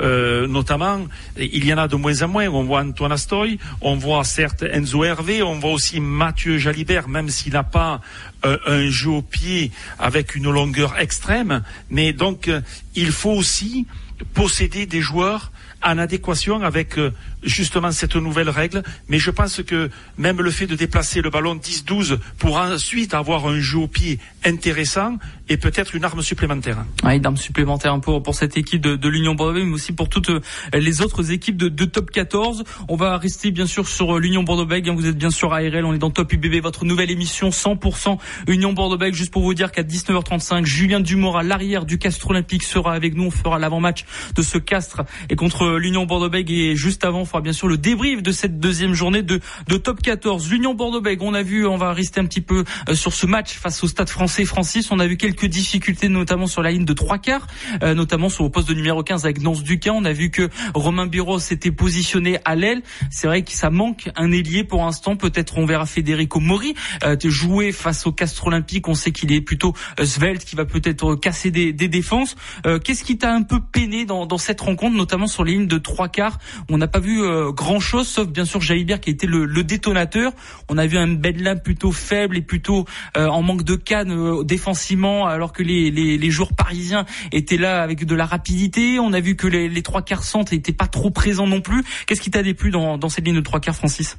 euh, 0.00 0.46
notamment, 0.46 1.06
il 1.36 1.64
y 1.64 1.72
en 1.74 1.78
a 1.78 1.88
de 1.88 1.96
moins 1.96 2.22
en 2.22 2.28
moins. 2.28 2.48
On 2.48 2.64
voit 2.64 2.82
Antoine 2.82 3.12
Astoy, 3.12 3.58
on 3.80 3.96
voit 3.96 4.24
certes 4.24 4.62
Enzo 4.62 5.04
Hervé, 5.04 5.42
on 5.42 5.58
voit 5.58 5.72
aussi 5.72 6.00
Mathieu 6.00 6.58
Jalibert, 6.58 7.08
même 7.08 7.28
s'il 7.28 7.52
n'a 7.52 7.64
pas 7.64 8.00
euh, 8.44 8.56
un 8.66 8.88
jeu 8.88 9.10
au 9.10 9.22
pied 9.22 9.70
avec 9.98 10.34
une 10.34 10.50
longueur 10.50 10.98
extrême. 10.98 11.62
Mais 11.90 12.12
donc, 12.12 12.48
euh, 12.48 12.60
il 12.94 13.12
faut 13.12 13.32
aussi 13.32 13.86
posséder 14.34 14.86
des 14.86 15.00
joueurs 15.00 15.52
en 15.82 15.98
adéquation 15.98 16.62
avec 16.62 16.98
justement 17.42 17.92
cette 17.92 18.16
nouvelle 18.16 18.50
règle. 18.50 18.82
Mais 19.08 19.18
je 19.18 19.30
pense 19.30 19.62
que 19.62 19.90
même 20.18 20.40
le 20.40 20.50
fait 20.50 20.66
de 20.66 20.74
déplacer 20.74 21.20
le 21.20 21.30
ballon 21.30 21.56
10-12 21.56 22.18
pour 22.38 22.56
ensuite 22.58 23.14
avoir 23.14 23.46
un 23.46 23.60
jeu 23.60 23.78
au 23.78 23.88
pied 23.88 24.18
intéressant 24.44 25.18
est 25.48 25.56
peut-être 25.56 25.94
une 25.94 26.04
arme 26.04 26.22
supplémentaire. 26.22 26.84
Oui, 27.04 27.16
une 27.16 27.26
arme 27.26 27.36
supplémentaire 27.36 27.98
pour, 28.00 28.22
pour 28.22 28.34
cette 28.34 28.56
équipe 28.56 28.80
de, 28.80 28.96
de 28.96 29.08
l'Union 29.08 29.34
Bordeaux, 29.34 29.64
mais 29.64 29.72
aussi 29.72 29.92
pour 29.92 30.08
toutes 30.08 30.30
euh, 30.30 30.40
les 30.72 31.02
autres 31.02 31.32
équipes 31.32 31.56
de, 31.56 31.68
de 31.68 31.84
top 31.84 32.10
14. 32.10 32.64
On 32.88 32.96
va 32.96 33.16
rester 33.18 33.50
bien 33.50 33.66
sûr 33.66 33.88
sur 33.88 34.16
euh, 34.16 34.20
l'Union 34.20 34.42
Bordeaux-Bègles. 34.44 34.90
Vous 34.90 35.06
êtes 35.06 35.18
bien 35.18 35.30
sûr 35.30 35.52
ARL, 35.52 35.84
on 35.84 35.92
est 35.92 35.98
dans 35.98 36.10
Top 36.10 36.32
UBB, 36.32 36.62
votre 36.62 36.84
nouvelle 36.84 37.10
émission 37.10 37.48
100% 37.48 38.18
Union 38.46 38.72
Bordeaux-Bègles. 38.72 39.16
Juste 39.16 39.32
pour 39.32 39.42
vous 39.42 39.54
dire 39.54 39.72
qu'à 39.72 39.82
19h35, 39.82 40.64
Julien 40.64 41.00
Dumora, 41.00 41.42
l'arrière 41.42 41.84
du 41.84 41.98
Castre 41.98 42.30
Olympique, 42.30 42.62
sera 42.62 42.94
avec 42.94 43.14
nous. 43.14 43.24
On 43.24 43.30
fera 43.30 43.58
l'avant-match 43.58 44.04
de 44.36 44.42
ce 44.42 44.58
Castre 44.58 45.02
et 45.28 45.36
contre 45.36 45.69
l'Union 45.78 46.06
Bordeaux-Bègles. 46.06 46.52
Et 46.52 46.76
juste 46.76 47.04
avant, 47.04 47.24
fera 47.24 47.40
bien 47.40 47.52
sûr 47.52 47.68
le 47.68 47.78
débrief 47.78 48.22
de 48.22 48.32
cette 48.32 48.58
deuxième 48.58 48.94
journée 48.94 49.22
de, 49.22 49.40
de 49.68 49.76
top 49.76 50.02
14. 50.02 50.50
L'Union 50.50 50.74
Bordeaux-Bègles, 50.74 51.22
on 51.24 51.34
a 51.34 51.42
vu, 51.42 51.66
on 51.66 51.76
va 51.76 51.92
rester 51.92 52.20
un 52.20 52.26
petit 52.26 52.40
peu 52.40 52.64
euh, 52.88 52.94
sur 52.94 53.12
ce 53.12 53.26
match 53.26 53.52
face 53.54 53.82
au 53.84 53.88
Stade 53.88 54.08
français 54.08 54.44
Francis. 54.44 54.90
On 54.90 54.98
a 54.98 55.06
vu 55.06 55.16
quelques 55.16 55.46
difficultés, 55.46 56.08
notamment 56.08 56.46
sur 56.46 56.62
la 56.62 56.70
ligne 56.70 56.84
de 56.84 56.92
trois 56.92 57.18
quarts, 57.18 57.46
euh, 57.82 57.94
notamment 57.94 58.28
sur 58.28 58.44
le 58.44 58.50
poste 58.50 58.68
de 58.68 58.74
numéro 58.74 59.02
15 59.02 59.24
avec 59.24 59.40
Nance 59.40 59.62
Duquin. 59.62 59.92
On 59.92 60.04
a 60.04 60.12
vu 60.12 60.30
que 60.30 60.48
Romain 60.74 61.06
Bureau 61.06 61.38
s'était 61.38 61.70
positionné 61.70 62.38
à 62.44 62.54
l'aile. 62.56 62.82
C'est 63.10 63.26
vrai 63.26 63.42
que 63.42 63.52
ça 63.52 63.70
manque 63.70 64.10
un 64.16 64.32
ailier 64.32 64.64
pour 64.64 64.84
l'instant. 64.84 65.16
Peut-être 65.16 65.58
on 65.58 65.66
verra 65.66 65.86
Federico 65.86 66.40
Mori 66.40 66.74
euh, 67.04 67.16
jouer 67.24 67.70
face 67.70 68.06
au 68.06 68.12
Castre 68.12 68.48
Olympique. 68.48 68.88
On 68.88 68.94
sait 68.94 69.12
qu'il 69.12 69.32
est 69.32 69.40
plutôt 69.40 69.74
svelte, 70.02 70.44
qui 70.44 70.56
va 70.56 70.64
peut-être 70.64 71.14
casser 71.14 71.50
des, 71.50 71.72
des 71.72 71.88
défenses. 71.88 72.34
Qu'est-ce 72.82 73.04
qui 73.04 73.18
t'a 73.18 73.32
un 73.32 73.42
peu 73.42 73.60
peiné 73.60 74.04
dans, 74.04 74.26
dans, 74.26 74.38
cette 74.38 74.60
rencontre, 74.60 74.96
notamment 74.96 75.26
sur 75.26 75.44
les 75.44 75.52
de 75.66 75.78
trois 75.78 76.08
quarts 76.08 76.38
On 76.68 76.78
n'a 76.78 76.88
pas 76.88 77.00
vu 77.00 77.20
grand 77.52 77.80
chose, 77.80 78.08
sauf 78.08 78.28
bien 78.28 78.44
sûr 78.44 78.60
Jalibert 78.60 79.00
qui 79.00 79.10
été 79.10 79.26
le, 79.26 79.44
le 79.44 79.64
détonateur. 79.64 80.32
On 80.68 80.78
a 80.78 80.86
vu 80.86 80.96
un 80.96 81.08
Bedlam 81.08 81.60
plutôt 81.60 81.92
faible 81.92 82.36
et 82.36 82.42
plutôt 82.42 82.86
euh, 83.16 83.26
en 83.26 83.42
manque 83.42 83.62
de 83.62 83.74
canne 83.74 84.12
euh, 84.12 84.44
défensivement, 84.44 85.26
alors 85.26 85.52
que 85.52 85.62
les, 85.62 86.30
joueurs 86.30 86.54
parisiens 86.54 87.04
étaient 87.32 87.56
là 87.56 87.82
avec 87.82 88.04
de 88.04 88.14
la 88.14 88.26
rapidité. 88.26 88.98
On 88.98 89.12
a 89.12 89.20
vu 89.20 89.36
que 89.36 89.46
les, 89.46 89.82
trois 89.82 90.02
quarts 90.02 90.24
centres 90.24 90.54
n'étaient 90.54 90.72
pas 90.72 90.86
trop 90.86 91.10
présents 91.10 91.46
non 91.46 91.60
plus. 91.60 91.84
Qu'est-ce 92.06 92.20
qui 92.20 92.30
t'a 92.30 92.42
déplu 92.42 92.70
dans, 92.70 93.08
cette 93.08 93.26
ligne 93.26 93.36
de 93.36 93.40
trois 93.40 93.60
quarts, 93.60 93.76
Francis? 93.76 94.16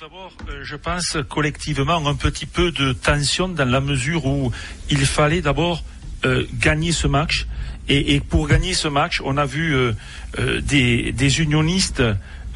D'abord, 0.00 0.32
euh, 0.48 0.64
je 0.64 0.74
pense 0.74 1.16
collectivement 1.28 2.04
un 2.08 2.16
petit 2.16 2.46
peu 2.46 2.72
de 2.72 2.92
tension 2.92 3.46
dans 3.46 3.68
la 3.68 3.80
mesure 3.80 4.26
où 4.26 4.50
il 4.90 5.06
fallait 5.06 5.42
d'abord 5.42 5.84
euh, 6.24 6.44
gagner 6.54 6.90
ce 6.90 7.06
match. 7.06 7.46
Et, 7.88 8.14
et, 8.14 8.20
pour 8.20 8.48
gagner 8.48 8.74
ce 8.74 8.88
match, 8.88 9.20
on 9.24 9.36
a 9.36 9.44
vu 9.44 9.74
euh, 9.74 9.92
euh, 10.38 10.60
des, 10.60 11.12
des, 11.12 11.40
unionistes 11.40 12.02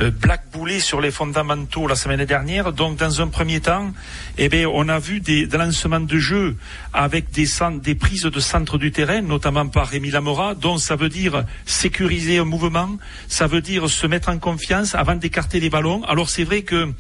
euh, 0.01 0.11
blackbouler 0.11 0.79
sur 0.79 1.01
les 1.01 1.11
fondamentaux 1.11 1.87
la 1.87 1.97
semaine 1.97 2.25
dernière. 2.27 2.73
Donc, 2.73 2.99
dans 2.99 3.23
un 3.23 3.29
premier 3.29 3.61
temps, 3.61 3.93
eh 4.37 4.51
bien, 4.51 4.69
on 4.69 4.89
a 4.89 4.99
vu 4.99 5.21
des, 5.21 5.47
lancements 5.47 6.01
de 6.01 6.19
jeu 6.19 6.57
avec 6.93 7.31
des, 7.31 7.47
des 7.83 7.95
prises 7.95 8.23
de 8.23 8.41
centre 8.41 8.77
du 8.77 8.93
terrain, 8.93 9.23
notamment 9.23 9.67
par 9.69 9.89
Rémi 9.89 10.11
Lamora. 10.11 10.55
Donc, 10.55 10.81
ça 10.81 10.97
veut 10.97 11.09
dire 11.09 11.45
sécuriser 11.65 12.39
un 12.39 12.45
mouvement, 12.45 12.99
ça 13.27 13.47
veut 13.47 13.63
dire 13.63 13.89
se 13.89 14.07
mettre 14.07 14.29
en 14.29 14.39
confiance 14.39 14.95
avant 14.95 15.15
d'écarter 15.15 15.61
les 15.61 15.71
ballons. 15.71 16.05
Alors, 16.05 16.29
c'est 16.29 16.45
vrai 16.45 16.61
que 16.61 16.93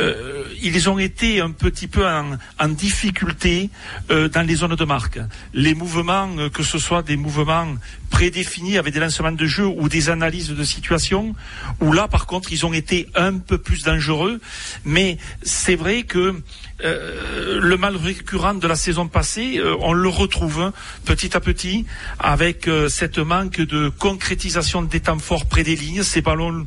euh, 0.00 0.44
ils 0.62 0.88
ont 0.88 0.98
été 0.98 1.40
un 1.40 1.50
petit 1.50 1.86
peu 1.86 2.06
en, 2.06 2.68
difficulté 2.68 3.70
euh, 4.10 4.28
dans 4.28 4.46
les 4.46 4.54
zones 4.56 4.74
de 4.74 4.84
marque. 4.84 5.18
Les 5.54 5.74
mouvements, 5.74 6.28
euh, 6.38 6.48
que 6.48 6.62
ce 6.62 6.78
soit 6.78 7.02
des 7.02 7.16
mouvements 7.16 7.74
prédéfinis 8.10 8.76
avec 8.76 8.92
des 8.92 9.00
lancements 9.00 9.32
de 9.32 9.46
jeu 9.46 9.66
ou 9.66 9.88
des 9.88 10.10
analyses 10.10 10.50
de 10.50 10.64
situation, 10.64 11.34
où 11.80 11.92
là, 11.92 12.08
par 12.08 12.26
contre, 12.26 12.52
ils 12.52 12.66
ont 12.66 12.72
été 12.72 13.08
un 13.14 13.38
peu 13.38 13.58
plus 13.58 13.84
dangereux. 13.84 14.40
Mais 14.84 15.16
c'est 15.42 15.76
vrai 15.76 16.02
que 16.02 16.34
euh, 16.84 17.60
le 17.60 17.76
mal 17.76 17.96
récurrent 17.96 18.54
de 18.54 18.66
la 18.66 18.74
saison 18.74 19.06
passée, 19.06 19.58
euh, 19.58 19.76
on 19.80 19.92
le 19.92 20.08
retrouve 20.08 20.60
hein, 20.60 20.72
petit 21.04 21.36
à 21.36 21.40
petit 21.40 21.84
avec 22.18 22.68
euh, 22.68 22.88
cette 22.88 23.18
manque 23.18 23.60
de 23.60 23.90
concrétisation 23.90 24.82
des 24.82 25.00
temps 25.00 25.18
forts 25.18 25.46
près 25.46 25.62
des 25.62 25.76
lignes, 25.76 26.02
ces 26.02 26.22
ballons 26.22 26.66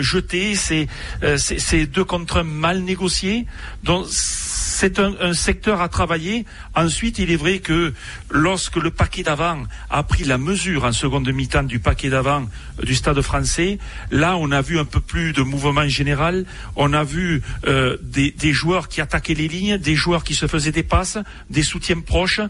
jetés, 0.00 0.54
ces, 0.54 1.86
deux 1.86 2.04
contre 2.04 2.38
un 2.38 2.42
mal 2.42 2.80
négociés. 2.80 3.46
Donc 3.84 4.06
c'est 4.10 4.98
un, 4.98 5.32
secteur 5.34 5.80
à 5.80 5.88
travailler. 5.88 6.44
Ensuite, 6.74 7.18
il 7.18 7.30
est 7.30 7.36
vrai 7.36 7.60
que 7.60 7.94
lorsque 8.30 8.76
le 8.76 8.90
paquet 8.90 9.22
d'avant 9.22 9.62
a 9.88 10.02
pris 10.02 10.24
la 10.24 10.36
mesure 10.36 10.73
en 10.82 10.92
seconde 10.92 11.28
mi-temps 11.30 11.62
du 11.62 11.78
paquet 11.78 12.08
d'avant 12.08 12.46
du 12.82 12.94
stade 12.94 13.20
français, 13.20 13.78
là, 14.10 14.36
on 14.36 14.50
a 14.50 14.62
vu 14.62 14.78
un 14.78 14.84
peu 14.84 15.00
plus 15.00 15.32
de 15.32 15.42
mouvement 15.42 15.86
général. 15.86 16.46
On 16.76 16.92
a 16.92 17.04
vu 17.04 17.42
euh, 17.66 17.96
des, 18.02 18.52
joueurs 18.52 18.88
qui 18.88 19.00
attaquaient 19.00 19.34
les 19.34 19.48
lignes, 19.48 19.78
des 19.78 19.94
joueurs 19.94 20.24
qui 20.24 20.34
se 20.34 20.46
faisaient 20.46 20.72
des 20.72 20.82
passes, 20.82 21.18
des 21.50 21.62
soutiens 21.62 22.00
proches. 22.00 22.40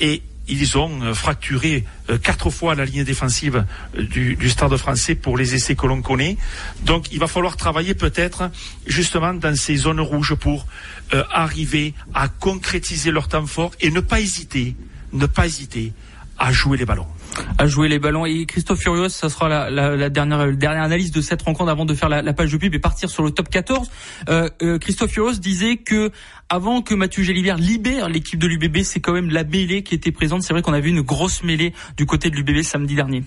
Et 0.00 0.22
ils 0.50 0.76
ont 0.76 1.02
euh, 1.02 1.14
fracturé 1.14 1.84
euh, 2.10 2.18
quatre 2.18 2.50
fois 2.50 2.74
la 2.74 2.84
ligne 2.84 3.04
défensive 3.04 3.64
euh, 3.96 4.02
du, 4.02 4.36
du, 4.36 4.50
Stade 4.50 4.76
français 4.76 5.14
pour 5.14 5.38
les 5.38 5.54
essais 5.54 5.76
que 5.76 5.86
l'on 5.86 6.02
connaît. 6.02 6.36
Donc 6.82 7.12
il 7.12 7.18
va 7.18 7.28
falloir 7.28 7.56
travailler 7.56 7.94
peut-être 7.94 8.50
justement 8.86 9.32
dans 9.32 9.56
ces 9.56 9.76
zones 9.76 10.00
rouges 10.00 10.34
pour 10.34 10.66
arriver 11.32 11.94
à 12.14 12.28
concrétiser 12.28 13.10
leur 13.10 13.26
temps 13.26 13.46
fort 13.46 13.72
et 13.80 13.90
ne 13.90 13.98
pas 14.00 14.20
hésiter, 14.20 14.76
ne 15.12 15.26
pas 15.26 15.46
hésiter 15.46 15.92
à 16.38 16.52
jouer 16.52 16.78
les 16.78 16.84
ballons 16.84 17.06
à 17.58 17.66
jouer 17.66 17.88
les 17.88 17.98
ballons. 17.98 18.26
Et 18.26 18.46
Christophe 18.46 18.80
Furios, 18.80 19.08
ça 19.08 19.28
sera 19.28 19.48
la, 19.48 19.70
la, 19.70 19.96
la 19.96 20.10
dernière, 20.10 20.52
dernière 20.52 20.82
analyse 20.82 21.10
de 21.10 21.20
cette 21.20 21.42
rencontre 21.42 21.70
avant 21.70 21.84
de 21.84 21.94
faire 21.94 22.08
la, 22.08 22.22
la, 22.22 22.32
page 22.32 22.52
de 22.52 22.56
pub 22.56 22.74
et 22.74 22.78
partir 22.78 23.10
sur 23.10 23.22
le 23.22 23.30
top 23.30 23.48
14. 23.48 23.90
Euh, 24.28 24.48
euh, 24.62 24.78
Christophe 24.78 25.12
Furios 25.12 25.38
disait 25.38 25.76
que 25.76 26.10
avant 26.48 26.82
que 26.82 26.94
Mathieu 26.94 27.22
Gélibert 27.22 27.56
libère 27.56 28.08
l'équipe 28.08 28.38
de 28.38 28.46
l'UBB, 28.46 28.82
c'est 28.82 29.00
quand 29.00 29.12
même 29.12 29.30
la 29.30 29.44
mêlée 29.44 29.82
qui 29.82 29.94
était 29.94 30.12
présente. 30.12 30.42
C'est 30.42 30.52
vrai 30.52 30.62
qu'on 30.62 30.72
a 30.72 30.80
vu 30.80 30.90
une 30.90 31.02
grosse 31.02 31.42
mêlée 31.42 31.72
du 31.96 32.06
côté 32.06 32.30
de 32.30 32.36
l'UBB 32.36 32.62
samedi 32.62 32.94
dernier. 32.94 33.22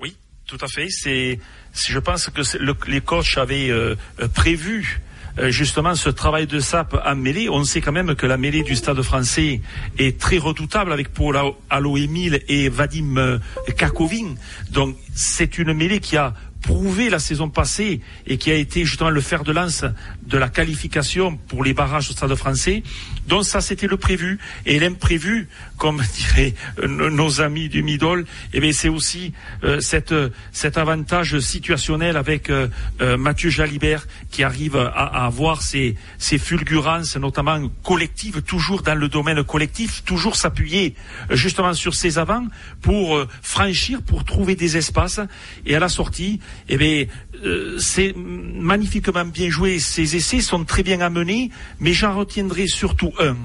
Oui, 0.00 0.16
tout 0.46 0.58
à 0.60 0.68
fait. 0.68 0.88
C'est, 0.90 1.38
je 1.72 1.98
pense 1.98 2.28
que 2.28 2.42
le, 2.58 2.74
les 2.88 3.00
coachs 3.00 3.38
avaient 3.38 3.70
euh, 3.70 3.94
prévu 4.34 5.00
euh, 5.00 5.11
justement 5.48 5.94
ce 5.94 6.10
travail 6.10 6.46
de 6.46 6.60
sape 6.60 7.00
en 7.04 7.14
mêlée. 7.14 7.48
On 7.48 7.64
sait 7.64 7.80
quand 7.80 7.92
même 7.92 8.14
que 8.14 8.26
la 8.26 8.36
mêlée 8.36 8.62
du 8.62 8.76
Stade 8.76 9.00
français 9.02 9.60
est 9.98 10.18
très 10.18 10.38
redoutable 10.38 10.92
avec 10.92 11.12
Paul 11.12 11.38
Allo 11.70 11.96
et 11.96 12.68
Vadim 12.68 13.16
euh, 13.16 13.38
Kakovin. 13.76 14.34
Donc 14.70 14.96
c'est 15.14 15.58
une 15.58 15.72
mêlée 15.72 16.00
qui 16.00 16.16
a 16.16 16.34
prouvé 16.62 17.10
la 17.10 17.18
saison 17.18 17.50
passée 17.50 18.00
et 18.26 18.38
qui 18.38 18.50
a 18.50 18.54
été 18.54 18.84
justement 18.84 19.10
le 19.10 19.20
fer 19.20 19.44
de 19.44 19.52
lance 19.52 19.84
de 20.26 20.38
la 20.38 20.48
qualification 20.48 21.36
pour 21.48 21.64
les 21.64 21.74
barrages 21.74 22.08
au 22.08 22.12
Stade 22.12 22.34
français. 22.36 22.82
Donc 23.26 23.44
ça, 23.44 23.60
c'était 23.60 23.88
le 23.88 23.96
prévu. 23.96 24.38
Et 24.64 24.78
l'imprévu, 24.78 25.48
comme 25.76 26.00
diraient 26.16 26.54
nos 26.86 27.40
amis 27.40 27.68
du 27.68 27.82
Midol, 27.82 28.24
eh 28.52 28.72
c'est 28.72 28.88
aussi 28.88 29.32
euh, 29.64 29.80
cette, 29.80 30.14
cet 30.52 30.78
avantage 30.78 31.38
situationnel 31.40 32.16
avec 32.16 32.48
euh, 32.48 32.68
euh, 33.00 33.16
Mathieu 33.16 33.50
Jalibert 33.50 34.06
qui 34.30 34.44
arrive 34.44 34.76
à, 34.76 34.88
à 34.88 35.26
avoir 35.26 35.62
ces, 35.62 35.96
ces 36.18 36.38
fulgurances, 36.38 37.16
notamment 37.16 37.60
collectives, 37.82 38.42
toujours 38.42 38.82
dans 38.82 38.94
le 38.94 39.08
domaine 39.08 39.42
collectif, 39.42 40.04
toujours 40.04 40.36
s'appuyer 40.36 40.94
justement 41.30 41.74
sur 41.74 41.94
ses 41.94 42.18
avants 42.18 42.46
pour 42.80 43.20
franchir, 43.42 44.00
pour 44.02 44.24
trouver 44.24 44.54
des 44.54 44.76
espaces. 44.76 45.20
Et 45.66 45.74
à 45.74 45.80
la 45.80 45.88
sortie, 45.88 46.40
eh 46.68 46.76
bien, 46.76 47.06
euh, 47.44 47.78
c'est 47.78 48.14
magnifiquement 48.16 49.24
bien 49.24 49.50
joué. 49.50 49.78
Ces 49.78 50.16
essais 50.16 50.40
sont 50.40 50.64
très 50.64 50.82
bien 50.82 51.00
amenés, 51.00 51.50
mais 51.80 51.92
j'en 51.92 52.16
retiendrai 52.16 52.66
surtout 52.66 53.12
un. 53.18 53.36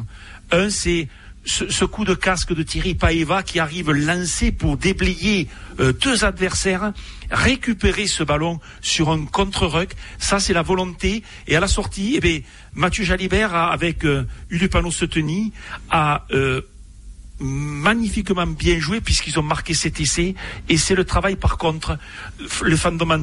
Un, 0.52 0.70
c'est 0.70 1.08
ce, 1.46 1.86
coup 1.86 2.06
de 2.06 2.14
casque 2.14 2.54
de 2.54 2.62
Thierry 2.62 2.94
Paeva 2.94 3.42
qui 3.42 3.60
arrive 3.60 3.92
lancé 3.92 4.52
pour 4.52 4.78
déblayer 4.78 5.48
euh, 5.80 5.94
deux 5.94 6.26
adversaires, 6.26 6.94
récupérer 7.32 8.06
ce 8.08 8.24
ballon 8.24 8.60
sur 8.82 9.10
un 9.10 9.26
contre-ruck. 9.26 9.92
Ça, 10.20 10.40
c'est 10.40 10.54
la 10.54 10.62
volonté. 10.62 11.24
Et 11.48 11.56
à 11.56 11.60
la 11.60 11.68
sortie, 11.68 12.16
eh 12.18 12.20
bien, 12.20 12.40
Mathieu 12.74 13.04
Jalibert, 13.04 13.56
avec 13.56 14.06
euh, 14.06 14.28
Udupano 14.50 14.92
Seteni, 14.92 15.54
a 15.90 16.26
magnifiquement 17.40 18.48
bien 18.48 18.80
joué 18.80 19.02
puisqu'ils 19.02 19.38
ont 19.40 19.44
marqué 19.44 19.74
cet 19.74 20.00
essai. 20.00 20.36
Et 20.70 20.78
c'est 20.78 20.96
le 20.96 21.06
travail 21.06 21.36
par 21.36 21.58
contre 21.58 21.98
le 22.62 22.76
fondamental 22.76 23.18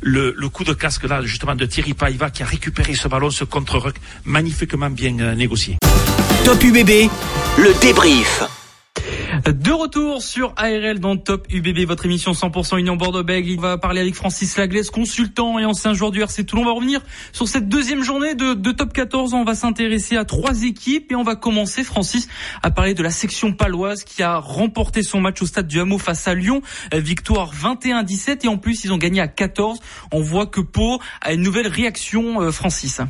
le, 0.00 0.34
le 0.36 0.48
coup 0.48 0.64
de 0.64 0.72
casque 0.72 1.04
là 1.04 1.22
justement 1.22 1.54
de 1.54 1.66
Thierry 1.66 1.94
Paiva 1.94 2.30
qui 2.30 2.42
a 2.42 2.46
récupéré 2.46 2.94
ce 2.94 3.08
ballon 3.08 3.30
ce 3.30 3.44
contre-ruck 3.44 3.96
magnifiquement 4.24 4.90
bien 4.90 5.18
euh, 5.20 5.34
négocié. 5.34 5.76
Top 6.44 6.62
UBB 6.62 7.10
le 7.58 7.80
débrief 7.80 8.42
de 9.50 9.72
retour 9.72 10.22
sur 10.22 10.54
ARL 10.56 11.00
dans 11.00 11.16
Top 11.16 11.46
UBB, 11.50 11.80
votre 11.80 12.04
émission 12.06 12.30
100% 12.30 12.78
Union 12.78 12.94
Bordeaux-Bègles. 12.94 13.50
Il 13.50 13.60
va 13.60 13.76
parler 13.76 14.00
avec 14.00 14.14
Francis 14.14 14.56
Laglaise, 14.56 14.90
consultant 14.90 15.58
et 15.58 15.64
ancien 15.64 15.94
joueur 15.94 16.12
du 16.12 16.20
RC 16.20 16.44
Toulon. 16.44 16.62
On 16.62 16.66
va 16.66 16.72
revenir 16.72 17.00
sur 17.32 17.48
cette 17.48 17.68
deuxième 17.68 18.04
journée 18.04 18.36
de, 18.36 18.54
de 18.54 18.70
Top 18.70 18.92
14. 18.92 19.34
On 19.34 19.42
va 19.42 19.56
s'intéresser 19.56 20.16
à 20.16 20.24
trois 20.24 20.62
équipes 20.62 21.10
et 21.10 21.16
on 21.16 21.24
va 21.24 21.34
commencer, 21.34 21.82
Francis, 21.82 22.28
à 22.62 22.70
parler 22.70 22.94
de 22.94 23.02
la 23.02 23.10
section 23.10 23.52
paloise 23.52 24.04
qui 24.04 24.22
a 24.22 24.36
remporté 24.36 25.02
son 25.02 25.20
match 25.20 25.42
au 25.42 25.46
stade 25.46 25.66
du 25.66 25.80
Hameau 25.80 25.98
face 25.98 26.28
à 26.28 26.34
Lyon. 26.34 26.62
Euh, 26.94 27.00
victoire 27.00 27.52
21-17 27.52 28.44
et 28.44 28.48
en 28.48 28.58
plus 28.58 28.84
ils 28.84 28.92
ont 28.92 28.98
gagné 28.98 29.20
à 29.20 29.26
14. 29.26 29.80
On 30.12 30.20
voit 30.20 30.46
que 30.46 30.60
Pau 30.60 31.00
a 31.20 31.32
une 31.32 31.42
nouvelle 31.42 31.66
réaction, 31.66 32.40
euh, 32.40 32.52
Francis. 32.52 33.00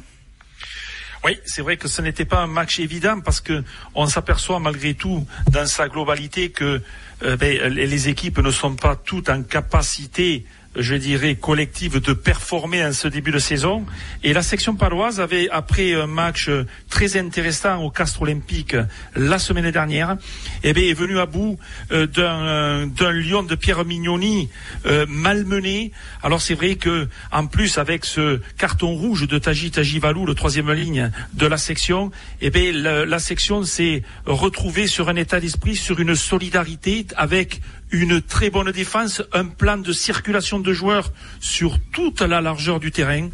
Oui, 1.24 1.38
c'est 1.44 1.62
vrai 1.62 1.76
que 1.76 1.86
ce 1.86 2.02
n'était 2.02 2.24
pas 2.24 2.40
un 2.40 2.48
match 2.48 2.80
évident 2.80 3.20
parce 3.20 3.40
que 3.40 3.62
on 3.94 4.06
s'aperçoit 4.06 4.58
malgré 4.58 4.94
tout 4.94 5.24
dans 5.50 5.66
sa 5.66 5.88
globalité 5.88 6.50
que 6.50 6.82
euh, 7.22 7.36
ben, 7.36 7.72
les 7.72 8.08
équipes 8.08 8.38
ne 8.38 8.50
sont 8.50 8.74
pas 8.74 8.96
toutes 8.96 9.28
en 9.28 9.42
capacité 9.42 10.44
je 10.76 10.94
dirais, 10.94 11.34
collective 11.34 12.00
de 12.00 12.12
performer 12.12 12.84
en 12.84 12.92
ce 12.92 13.08
début 13.08 13.30
de 13.30 13.38
saison. 13.38 13.84
Et 14.22 14.32
la 14.32 14.42
section 14.42 14.74
paloise 14.74 15.20
avait, 15.20 15.48
après 15.50 15.94
un 15.94 16.06
match 16.06 16.50
très 16.88 17.16
intéressant 17.16 17.82
au 17.82 17.90
Castre 17.90 18.22
Olympique 18.22 18.76
la 19.14 19.38
semaine 19.38 19.70
dernière, 19.70 20.16
eh 20.62 20.72
bien, 20.72 20.84
est 20.84 20.94
venu 20.94 21.18
à 21.18 21.26
bout 21.26 21.58
euh, 21.90 22.06
d'un, 22.06 22.86
d'un 22.86 23.12
lion 23.12 23.42
de 23.42 23.54
Pierre 23.54 23.84
Mignoni 23.84 24.48
euh, 24.86 25.06
malmené. 25.08 25.92
Alors 26.22 26.40
c'est 26.40 26.54
vrai 26.54 26.76
que, 26.76 27.08
en 27.30 27.46
plus, 27.46 27.78
avec 27.78 28.04
ce 28.04 28.40
carton 28.58 28.94
rouge 28.94 29.28
de 29.28 29.38
Taji 29.38 29.70
Tajivalou, 29.70 30.26
le 30.26 30.34
troisième 30.34 30.72
ligne 30.72 31.10
de 31.34 31.46
la 31.46 31.56
section, 31.56 32.10
eh 32.40 32.50
bien, 32.50 32.72
la 32.72 33.18
section 33.18 33.64
s'est 33.64 34.02
retrouvée 34.26 34.86
sur 34.86 35.08
un 35.08 35.16
état 35.16 35.40
d'esprit, 35.40 35.76
sur 35.76 36.00
une 36.00 36.14
solidarité 36.14 37.06
avec 37.16 37.60
une 37.92 38.22
très 38.22 38.48
bonne 38.48 38.72
défense, 38.72 39.22
un 39.32 39.44
plan 39.44 39.76
de 39.76 39.92
circulation 39.92 40.58
de 40.62 40.72
joueurs 40.72 41.12
sur 41.40 41.78
toute 41.92 42.20
la 42.20 42.40
largeur 42.40 42.80
du 42.80 42.90
terrain. 42.90 43.28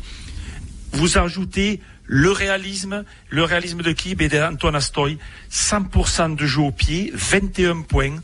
Vous 0.93 1.19
ajoutez 1.19 1.81
le 2.05 2.33
réalisme, 2.33 3.05
le 3.29 3.45
réalisme 3.45 3.83
de 3.83 3.93
qui 3.93 4.17
et 4.19 4.29
d'Antoine 4.29 4.75
Astoy, 4.75 5.19
100% 5.51 6.37
de 6.37 6.47
jeu 6.47 6.63
au 6.63 6.71
pied, 6.71 7.13
21 7.15 7.83
points. 7.83 8.17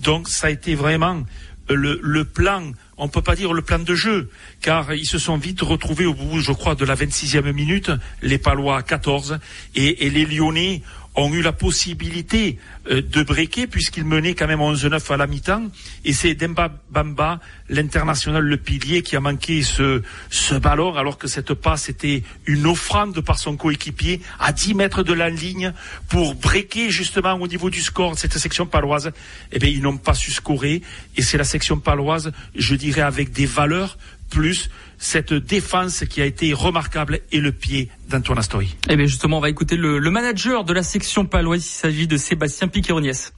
Donc 0.00 0.28
ça 0.28 0.48
a 0.48 0.50
été 0.50 0.74
vraiment 0.74 1.22
le, 1.68 2.24
plan, 2.24 2.72
on 2.96 3.08
peut 3.08 3.22
pas 3.22 3.34
dire 3.34 3.52
le 3.52 3.62
plan 3.62 3.78
de 3.78 3.94
jeu, 3.94 4.30
car 4.60 4.94
ils 4.94 5.06
se 5.06 5.18
sont 5.18 5.36
vite 5.36 5.60
retrouvés 5.62 6.06
au 6.06 6.14
bout, 6.14 6.40
je 6.40 6.52
crois, 6.52 6.74
de 6.74 6.84
la 6.84 6.94
26e 6.94 7.52
minute, 7.52 7.90
les 8.22 8.38
Palois 8.38 8.78
à 8.78 8.82
14, 8.82 9.38
et, 9.74 10.06
et 10.06 10.10
les 10.10 10.24
Lyonnais 10.24 10.82
ont 11.16 11.32
eu 11.32 11.42
la 11.42 11.52
possibilité 11.52 12.58
euh, 12.90 13.02
de 13.02 13.22
breaker 13.22 13.66
puisqu'ils 13.66 14.04
menaient 14.04 14.34
quand 14.34 14.46
même 14.46 14.60
11-9 14.60 15.12
à 15.12 15.16
la 15.16 15.26
mi-temps. 15.26 15.70
Et 16.04 16.12
c'est 16.12 16.34
Demba 16.34 16.70
Bamba, 16.90 17.40
l'international, 17.68 18.44
le 18.44 18.56
pilier, 18.56 19.02
qui 19.02 19.16
a 19.16 19.20
manqué 19.20 19.62
ce, 19.62 20.02
ce 20.30 20.54
ballon 20.54 20.94
alors 20.94 21.18
que 21.18 21.26
cette 21.26 21.54
passe 21.54 21.88
était 21.88 22.22
une 22.46 22.66
offrande 22.66 23.20
par 23.20 23.38
son 23.38 23.56
coéquipier 23.56 24.20
à 24.38 24.52
10 24.52 24.74
mètres 24.74 25.02
de 25.02 25.12
la 25.12 25.30
ligne 25.30 25.72
pour 26.08 26.34
breaker 26.34 26.90
justement 26.90 27.34
au 27.34 27.48
niveau 27.48 27.70
du 27.70 27.80
score 27.80 28.12
de 28.12 28.18
cette 28.18 28.36
section 28.36 28.66
paloise. 28.66 29.10
Eh 29.52 29.58
bien, 29.58 29.70
ils 29.70 29.82
n'ont 29.82 29.96
pas 29.96 30.14
su 30.14 30.30
scorer 30.30 30.82
et 31.16 31.22
c'est 31.22 31.38
la 31.38 31.44
section 31.44 31.78
paloise, 31.78 32.32
je 32.54 32.74
dirais, 32.74 33.02
avec 33.02 33.32
des 33.32 33.46
valeurs 33.46 33.96
plus 34.30 34.70
cette 34.98 35.34
défense 35.34 36.04
qui 36.04 36.22
a 36.22 36.26
été 36.26 36.52
remarquable 36.52 37.20
et 37.32 37.40
le 37.40 37.52
pied 37.52 37.88
d'Antoine 38.08 38.38
Astori. 38.38 38.76
Eh 38.88 38.96
bien 38.96 39.06
justement, 39.06 39.38
on 39.38 39.40
va 39.40 39.50
écouter 39.50 39.76
le, 39.76 39.98
le 39.98 40.10
manager 40.10 40.64
de 40.64 40.72
la 40.72 40.82
section 40.82 41.26
paloise. 41.26 41.64
Il 41.64 41.70
s'agit 41.70 42.06
de 42.06 42.16
Sébastien 42.16 42.68
Piqueroniès. 42.68 43.32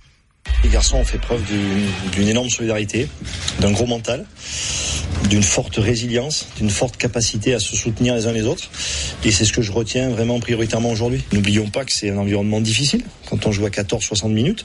Les 0.64 0.70
garçons 0.70 0.96
ont 0.96 1.04
fait 1.04 1.18
preuve 1.18 1.42
d'une 2.12 2.28
énorme 2.28 2.50
solidarité, 2.50 3.08
d'un 3.60 3.70
gros 3.70 3.86
mental. 3.86 4.26
d'une 5.28 5.42
forte 5.42 5.76
résilience, 5.76 6.46
d'une 6.56 6.70
forte 6.70 6.96
capacité 6.96 7.52
à 7.52 7.58
se 7.58 7.76
soutenir 7.76 8.14
les 8.14 8.26
uns 8.26 8.32
les 8.32 8.44
autres. 8.44 8.70
Et 9.24 9.30
c'est 9.30 9.44
ce 9.44 9.52
que 9.52 9.62
je 9.62 9.72
retiens 9.72 10.08
vraiment 10.08 10.38
prioritairement 10.40 10.90
aujourd'hui. 10.90 11.22
N'oublions 11.32 11.68
pas 11.68 11.84
que 11.84 11.92
c'est 11.92 12.10
un 12.10 12.16
environnement 12.16 12.60
difficile 12.60 13.02
quand 13.28 13.46
on 13.46 13.52
joue 13.52 13.66
à 13.66 13.68
14-60 13.68 14.32
minutes, 14.32 14.64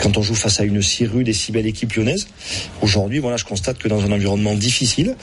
quand 0.00 0.16
on 0.16 0.22
joue 0.22 0.34
face 0.34 0.60
à 0.60 0.64
une 0.64 0.80
si 0.80 1.06
rude 1.06 1.28
et 1.28 1.32
si 1.32 1.52
belle 1.52 1.66
équipe 1.66 1.92
lyonnaise. 1.92 2.28
Aujourd'hui, 2.80 3.18
voilà, 3.18 3.36
je 3.36 3.44
constate 3.44 3.78
que 3.78 3.88
dans 3.88 4.02
un 4.02 4.12
environnement 4.12 4.54
difficile, 4.54 5.16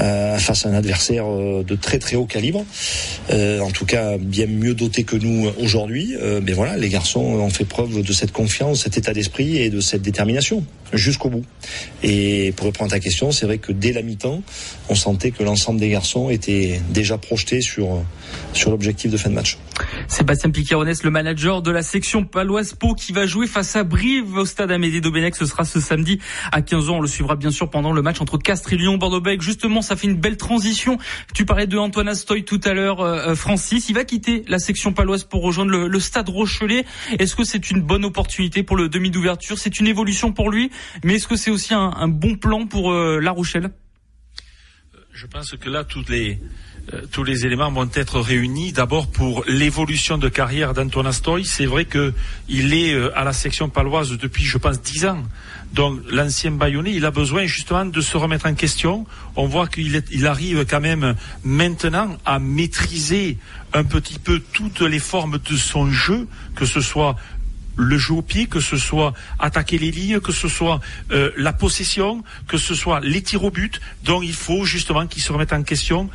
euh, 0.00 0.36
face 0.38 0.66
à 0.66 0.70
un 0.70 0.74
adversaire 0.74 1.26
euh, 1.26 1.62
de 1.62 1.76
très 1.76 1.98
très 1.98 2.16
haut 2.16 2.26
calibre, 2.26 2.64
euh, 3.30 3.60
en 3.60 3.70
tout 3.70 3.86
cas 3.86 4.18
bien 4.18 4.46
mieux 4.46 4.74
doté 4.74 5.04
que 5.04 5.16
nous 5.16 5.48
aujourd'hui, 5.60 6.14
ben 6.42 6.54
voilà, 6.54 6.76
les 6.76 6.88
garçons 6.88 7.20
ont 7.20 7.50
fait 7.50 7.64
preuve 7.64 8.02
de 8.02 8.12
cette 8.12 8.32
confiance, 8.32 8.82
cet 8.82 8.98
état 8.98 9.12
d'esprit 9.12 9.33
et 9.40 9.70
de 9.70 9.80
cette 9.80 10.02
détermination 10.02 10.64
jusqu'au 10.92 11.28
bout. 11.28 11.44
Et 12.02 12.52
pour 12.56 12.66
répondre 12.66 12.92
à 12.92 12.96
ta 12.96 13.00
question, 13.00 13.32
c'est 13.32 13.46
vrai 13.46 13.58
que 13.58 13.72
dès 13.72 13.92
la 13.92 14.02
mi-temps, 14.02 14.42
on 14.88 14.94
sentait 14.94 15.30
que 15.30 15.42
l'ensemble 15.42 15.80
des 15.80 15.88
garçons 15.88 16.30
étaient 16.30 16.80
déjà 16.90 17.18
projetés 17.18 17.60
sur, 17.60 18.04
sur 18.52 18.70
l'objectif 18.70 19.10
de 19.10 19.16
fin 19.16 19.30
de 19.30 19.34
match. 19.34 19.58
Sébastien 20.06 20.50
Piqueronès, 20.50 21.02
le 21.02 21.10
manager 21.10 21.62
de 21.62 21.70
la 21.70 21.82
section 21.82 22.24
paloise 22.24 22.74
Pau 22.74 22.94
qui 22.94 23.12
va 23.12 23.26
jouer 23.26 23.46
face 23.46 23.74
à 23.76 23.82
Brive 23.82 24.36
au 24.36 24.46
stade 24.46 24.70
Amédée 24.70 25.00
Domenech. 25.00 25.34
Ce 25.34 25.46
sera 25.46 25.64
ce 25.64 25.80
samedi 25.80 26.20
à 26.52 26.60
15h. 26.60 26.90
On 26.90 27.00
le 27.00 27.08
suivra 27.08 27.34
bien 27.34 27.50
sûr 27.50 27.70
pendant 27.70 27.92
le 27.92 28.02
match 28.02 28.20
entre 28.20 28.38
Castres 28.38 28.72
et 28.72 28.76
Lyon 28.76 28.96
bordeaux 28.96 29.22
Justement, 29.40 29.82
ça 29.82 29.96
fait 29.96 30.06
une 30.06 30.16
belle 30.16 30.36
transition. 30.36 30.98
Tu 31.34 31.44
parlais 31.44 31.66
de 31.66 31.78
Antoine 31.78 32.08
Astoy 32.08 32.44
tout 32.44 32.60
à 32.64 32.74
l'heure, 32.74 33.00
euh, 33.00 33.30
euh, 33.30 33.34
Francis. 33.34 33.88
Il 33.88 33.94
va 33.94 34.04
quitter 34.04 34.44
la 34.48 34.58
section 34.58 34.92
paloise 34.92 35.24
pour 35.24 35.42
rejoindre 35.42 35.70
le, 35.70 36.00
stade 36.00 36.28
Rochelet. 36.28 36.84
Est-ce 37.18 37.34
que 37.34 37.44
c'est 37.44 37.70
une 37.70 37.80
bonne 37.80 38.04
opportunité 38.04 38.62
pour 38.62 38.76
le 38.76 38.88
demi 38.88 39.10
C'est 39.56 39.80
une 39.80 39.86
évolution 39.86 40.32
pour 40.32 40.50
lui, 40.50 40.70
mais 41.02 41.14
est-ce 41.14 41.28
que 41.28 41.36
c'est 41.36 41.50
aussi 41.50 41.74
un, 41.74 42.08
bon 42.08 42.36
plan 42.36 42.66
pour 42.66 42.92
euh, 42.92 43.20
La 43.20 43.30
Rochelle? 43.30 43.70
Je 45.12 45.26
pense 45.26 45.52
que 45.52 45.70
là, 45.70 45.84
toutes 45.84 46.08
les 46.08 46.40
euh, 46.92 47.00
tous 47.10 47.24
les 47.24 47.46
éléments 47.46 47.70
vont 47.70 47.88
être 47.94 48.20
réunis. 48.20 48.72
D'abord 48.72 49.06
pour 49.06 49.44
l'évolution 49.46 50.18
de 50.18 50.28
carrière 50.28 50.74
d'Antoine 50.74 51.06
Astoy. 51.06 51.44
C'est 51.44 51.64
vrai 51.64 51.86
qu'il 51.86 52.74
est 52.74 52.92
euh, 52.92 53.16
à 53.16 53.24
la 53.24 53.32
section 53.32 53.70
paloise 53.70 54.10
depuis, 54.10 54.44
je 54.44 54.58
pense, 54.58 54.82
dix 54.82 55.06
ans. 55.06 55.22
Donc 55.72 56.00
l'ancien 56.10 56.50
Bayonnais, 56.50 56.92
il 56.92 57.06
a 57.06 57.10
besoin 57.10 57.46
justement 57.46 57.86
de 57.86 58.00
se 58.00 58.16
remettre 58.18 58.46
en 58.46 58.54
question. 58.54 59.06
On 59.34 59.46
voit 59.46 59.66
qu'il 59.66 60.02
il 60.10 60.26
arrive 60.26 60.66
quand 60.66 60.80
même 60.80 61.14
maintenant 61.42 62.16
à 62.26 62.38
maîtriser 62.38 63.38
un 63.72 63.84
petit 63.84 64.18
peu 64.18 64.40
toutes 64.52 64.82
les 64.82 65.00
formes 65.00 65.38
de 65.38 65.56
son 65.56 65.90
jeu, 65.90 66.28
que 66.54 66.66
ce 66.66 66.80
soit 66.80 67.16
le 67.76 67.98
jeu 67.98 68.14
au 68.14 68.22
pied, 68.22 68.46
que 68.46 68.60
ce 68.60 68.76
soit 68.76 69.12
attaquer 69.38 69.78
les 69.78 69.90
lignes, 69.90 70.20
que 70.20 70.32
ce 70.32 70.48
soit 70.48 70.80
euh, 71.10 71.30
la 71.36 71.52
possession, 71.52 72.22
que 72.48 72.58
ce 72.58 72.74
soit 72.74 73.00
les 73.00 73.22
tirs 73.22 73.44
au 73.44 73.50
but. 73.50 73.80
Donc 74.04 74.22
il 74.24 74.34
faut 74.34 74.64
justement 74.64 75.06
qu'il 75.06 75.22
se 75.22 75.32
remette 75.32 75.52
en 75.52 75.62
question 75.62 76.08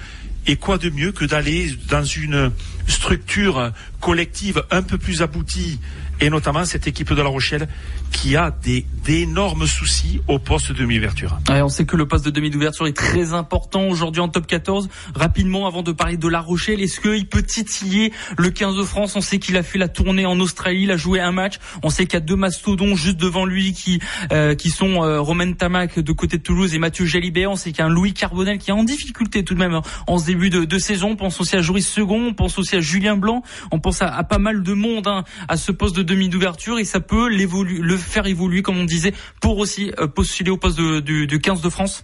et 0.47 0.55
quoi 0.55 0.77
de 0.77 0.89
mieux 0.89 1.11
que 1.11 1.25
d'aller 1.25 1.75
dans 1.89 2.03
une 2.03 2.51
structure 2.87 3.71
collective 3.99 4.63
un 4.71 4.81
peu 4.81 4.97
plus 4.97 5.21
aboutie 5.21 5.79
et 6.21 6.29
notamment 6.29 6.65
cette 6.65 6.87
équipe 6.87 7.13
de 7.13 7.21
La 7.21 7.29
Rochelle 7.29 7.67
qui 8.11 8.35
a 8.35 8.51
des 8.51 8.85
d'énormes 9.05 9.65
soucis 9.65 10.21
au 10.27 10.39
poste 10.39 10.71
de 10.71 10.77
demi-ouverture. 10.77 11.39
on 11.49 11.69
sait 11.69 11.85
que 11.85 11.95
le 11.95 12.07
poste 12.07 12.25
de 12.25 12.29
demi 12.29 12.49
d'ouverture 12.49 12.85
est 12.85 12.95
très 12.95 13.33
important 13.33 13.87
aujourd'hui 13.87 14.21
en 14.21 14.27
top 14.27 14.45
14. 14.45 14.89
Rapidement, 15.15 15.65
avant 15.67 15.81
de 15.81 15.91
parler 15.91 16.17
de 16.17 16.27
La 16.27 16.41
Rochelle, 16.41 16.81
est-ce 16.81 16.99
qu'il 16.99 17.27
peut 17.27 17.41
titiller 17.41 18.11
le 18.37 18.49
15 18.49 18.75
de 18.75 18.83
France? 18.83 19.15
On 19.15 19.21
sait 19.21 19.39
qu'il 19.39 19.57
a 19.57 19.63
fait 19.63 19.79
la 19.79 19.87
tournée 19.87 20.25
en 20.25 20.39
Australie, 20.39 20.83
il 20.83 20.91
a 20.91 20.97
joué 20.97 21.19
un 21.19 21.31
match. 21.31 21.55
On 21.81 21.89
sait 21.89 22.05
qu'il 22.05 22.15
y 22.15 22.17
a 22.17 22.25
deux 22.25 22.35
mastodons 22.35 22.95
juste 22.95 23.17
devant 23.17 23.45
lui 23.45 23.73
qui 23.73 23.99
euh, 24.31 24.55
sont 24.69 25.03
euh, 25.03 25.19
Romain 25.19 25.51
Tamac 25.53 25.99
de 25.99 26.11
côté 26.11 26.37
de 26.37 26.43
Toulouse 26.43 26.73
et 26.75 26.77
Mathieu 26.77 27.05
Jalibert. 27.05 27.51
On 27.51 27.55
sait 27.55 27.71
qu'il 27.71 27.79
y 27.79 27.81
a 27.81 27.85
un 27.85 27.89
Louis 27.89 28.13
Carbonel 28.13 28.59
qui 28.59 28.69
est 28.69 28.73
en 28.73 28.83
difficulté 28.83 29.43
tout 29.43 29.55
de 29.55 29.59
même 29.59 29.79
en 30.07 30.17
ce 30.17 30.25
début 30.25 30.49
de, 30.49 30.77
saison. 30.77 31.11
On 31.11 31.15
pense 31.15 31.41
aussi 31.41 31.55
à 31.55 31.61
Joris 31.61 31.87
Second, 31.87 32.27
on 32.27 32.33
pense 32.33 32.57
aussi 32.57 32.75
à 32.75 32.79
Julien 32.79 33.17
Blanc, 33.17 33.43
on 33.71 33.79
pense 33.79 34.01
à, 34.01 34.23
pas 34.23 34.37
mal 34.37 34.63
de 34.63 34.73
monde 34.73 35.07
hein, 35.07 35.23
à 35.47 35.57
ce 35.57 35.71
poste 35.71 35.95
de 35.95 36.03
demi 36.03 36.29
d'ouverture 36.29 36.79
et 36.79 36.85
ça 36.85 36.99
peut 36.99 37.27
le 37.27 37.95
faire 37.99 38.25
évoluer, 38.25 38.61
comme 38.61 38.77
on 38.77 38.85
disait, 38.85 39.13
pour 39.41 39.57
aussi 39.57 39.91
euh, 39.99 40.07
postuler 40.07 40.51
au 40.51 40.57
poste 40.57 40.79
du 40.79 41.39
15 41.39 41.61
de 41.61 41.69
France? 41.69 42.03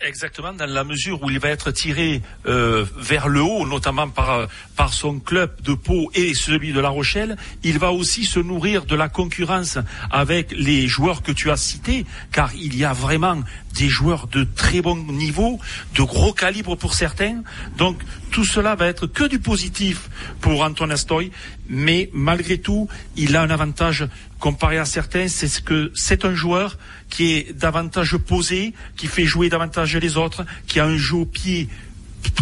Exactement, 0.00 0.52
dans 0.52 0.70
la 0.70 0.84
mesure 0.84 1.20
où 1.24 1.30
il 1.30 1.40
va 1.40 1.48
être 1.48 1.72
tiré 1.72 2.22
euh, 2.46 2.86
vers 2.96 3.26
le 3.26 3.42
haut, 3.42 3.66
notamment 3.66 4.08
par, 4.08 4.46
par 4.76 4.92
son 4.92 5.18
club 5.18 5.60
de 5.62 5.74
Pau 5.74 6.08
et 6.14 6.34
celui 6.34 6.72
de 6.72 6.78
La 6.78 6.88
Rochelle, 6.88 7.36
il 7.64 7.80
va 7.80 7.90
aussi 7.90 8.24
se 8.24 8.38
nourrir 8.38 8.84
de 8.84 8.94
la 8.94 9.08
concurrence 9.08 9.76
avec 10.12 10.52
les 10.52 10.86
joueurs 10.86 11.24
que 11.24 11.32
tu 11.32 11.50
as 11.50 11.56
cités, 11.56 12.06
car 12.30 12.54
il 12.54 12.76
y 12.76 12.84
a 12.84 12.92
vraiment 12.92 13.42
des 13.76 13.88
joueurs 13.88 14.28
de 14.28 14.44
très 14.44 14.80
bon 14.82 14.94
niveau, 14.94 15.58
de 15.96 16.02
gros 16.02 16.32
calibre 16.32 16.76
pour 16.76 16.94
certains. 16.94 17.42
Donc 17.76 18.00
tout 18.30 18.44
cela 18.44 18.76
va 18.76 18.86
être 18.86 19.08
que 19.08 19.24
du 19.24 19.40
positif 19.40 20.10
pour 20.40 20.62
Antoine 20.62 20.92
Astoy, 20.92 21.32
mais 21.68 22.08
malgré 22.12 22.58
tout, 22.58 22.88
il 23.16 23.34
a 23.34 23.42
un 23.42 23.50
avantage 23.50 24.06
comparé 24.38 24.78
à 24.78 24.84
certains, 24.84 25.28
c'est 25.28 25.62
que 25.62 25.90
c'est 25.94 26.24
un 26.24 26.34
joueur 26.34 26.78
qui 27.10 27.32
est 27.32 27.52
davantage 27.52 28.16
posé, 28.16 28.74
qui 28.96 29.06
fait 29.06 29.24
jouer 29.24 29.48
davantage 29.48 29.96
les 29.96 30.16
autres, 30.16 30.44
qui 30.66 30.80
a 30.80 30.86
un 30.86 30.96
jeu 30.96 31.16
au 31.16 31.26
pied 31.26 31.68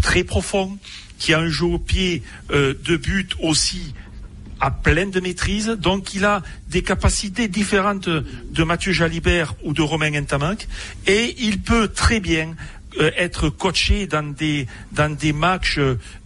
très 0.02 0.24
profond, 0.24 0.78
qui 1.18 1.32
a 1.32 1.38
un 1.38 1.48
jeu 1.48 1.66
au 1.66 1.78
pied 1.78 2.22
euh, 2.50 2.74
de 2.84 2.96
but 2.96 3.34
aussi 3.40 3.94
à 4.60 4.70
pleine 4.70 5.10
de 5.10 5.20
maîtrise, 5.20 5.68
donc 5.68 6.14
il 6.14 6.24
a 6.24 6.42
des 6.68 6.82
capacités 6.82 7.46
différentes 7.46 8.08
de 8.08 8.64
Mathieu 8.64 8.92
Jalibert 8.92 9.54
ou 9.62 9.74
de 9.74 9.82
Romain 9.82 10.14
Entamac, 10.18 10.66
et 11.06 11.34
il 11.38 11.60
peut 11.60 11.88
très 11.88 12.20
bien 12.20 12.54
être 13.16 13.48
coaché 13.48 14.06
dans 14.06 14.34
des 14.34 14.66
dans 14.92 15.14
des 15.14 15.32
matchs 15.32 15.80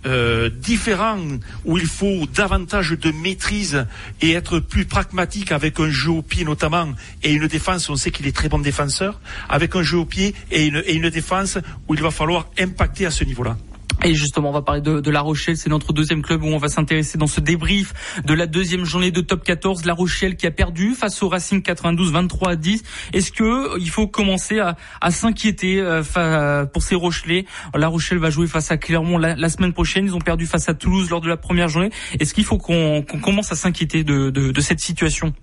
euh, 0.07 0.51
différents 0.51 1.39
où 1.65 1.79
il 1.79 1.87
faut 1.87 2.27
davantage 2.33 2.91
de 2.91 3.11
maîtrise 3.13 3.87
et 4.21 4.33
être 4.33 4.61
plus 4.61 4.85
pragmatique 4.85 5.53
avec 5.53 5.81
un 5.81 5.91
jeu 5.91 6.11
au 6.11 6.23
pied 6.23 6.45
notamment 6.45 6.93
et 7.23 7.33
une 7.33 7.47
défense 7.49 7.89
on 7.91 7.97
sait 7.97 8.11
qu'il 8.11 8.27
est 8.27 8.37
très 8.37 8.49
bon 8.49 8.59
défenseur 8.59 9.21
avec 9.49 9.77
un 9.77 9.83
jeu 9.83 9.99
au 9.99 10.05
pied 10.05 10.35
et 10.51 10.67
une, 10.67 10.83
et 10.87 10.95
une 10.95 11.11
défense 11.11 11.59
où 11.89 11.95
il 11.95 12.03
va 12.03 12.11
falloir 12.11 12.47
impacter 12.59 13.07
à 13.07 13.11
ce 13.11 13.25
niveau-là. 13.25 13.57
Et 14.03 14.15
justement, 14.15 14.49
on 14.49 14.53
va 14.53 14.63
parler 14.63 14.81
de, 14.81 15.11
La 15.11 15.21
Rochelle. 15.21 15.57
C'est 15.57 15.69
notre 15.69 15.93
deuxième 15.93 16.23
club 16.23 16.43
où 16.43 16.47
on 16.47 16.57
va 16.57 16.69
s'intéresser 16.69 17.19
dans 17.19 17.27
ce 17.27 17.41
débrief 17.41 17.93
de 18.25 18.33
la 18.33 18.47
deuxième 18.47 18.85
journée 18.85 19.11
de 19.11 19.21
Top 19.21 19.45
14. 19.45 19.85
La 19.85 19.93
Rochelle 19.93 20.37
qui 20.37 20.47
a 20.47 20.51
perdu 20.51 20.95
face 20.95 21.23
au 21.23 21.29
Racing 21.29 21.63
92, 21.63 22.11
23 22.11 22.53
à 22.53 22.57
10. 22.57 22.83
Est-ce 23.13 23.31
que 23.31 23.45
euh, 23.45 23.79
il 23.79 23.91
faut 23.91 24.07
commencer 24.07 24.59
à, 24.59 25.11
s'inquiéter 25.11 25.81
euh, 25.81 26.65
pour 26.65 26.83
ces 26.83 26.95
Rochelais? 26.95 27.45
La 27.75 27.89
Rochelle 27.89 28.19
va 28.19 28.31
jouer 28.31 28.47
face 28.47 28.71
à 28.71 28.79
Clermont 28.79 29.19
la, 29.19 29.49
semaine 29.51 29.75
prochaine. 29.75 30.07
Ils 30.07 30.15
ont 30.15 30.21
perdu 30.21 30.47
face 30.47 30.69
à 30.69 30.75
Toulouse 30.75 31.11
lors 31.11 31.21
de 31.21 31.29
la 31.29 31.37
première 31.37 31.69
journée. 31.69 31.91
Est-ce 32.19 32.33
qu'il 32.33 32.45
faut 32.45 32.59
qu'on 32.59 33.03
commence 33.03 33.53
à 33.53 33.57
s'inquiéter 33.57 34.03
de 34.03 34.61
cette 34.61 34.81
situation? 34.81 35.35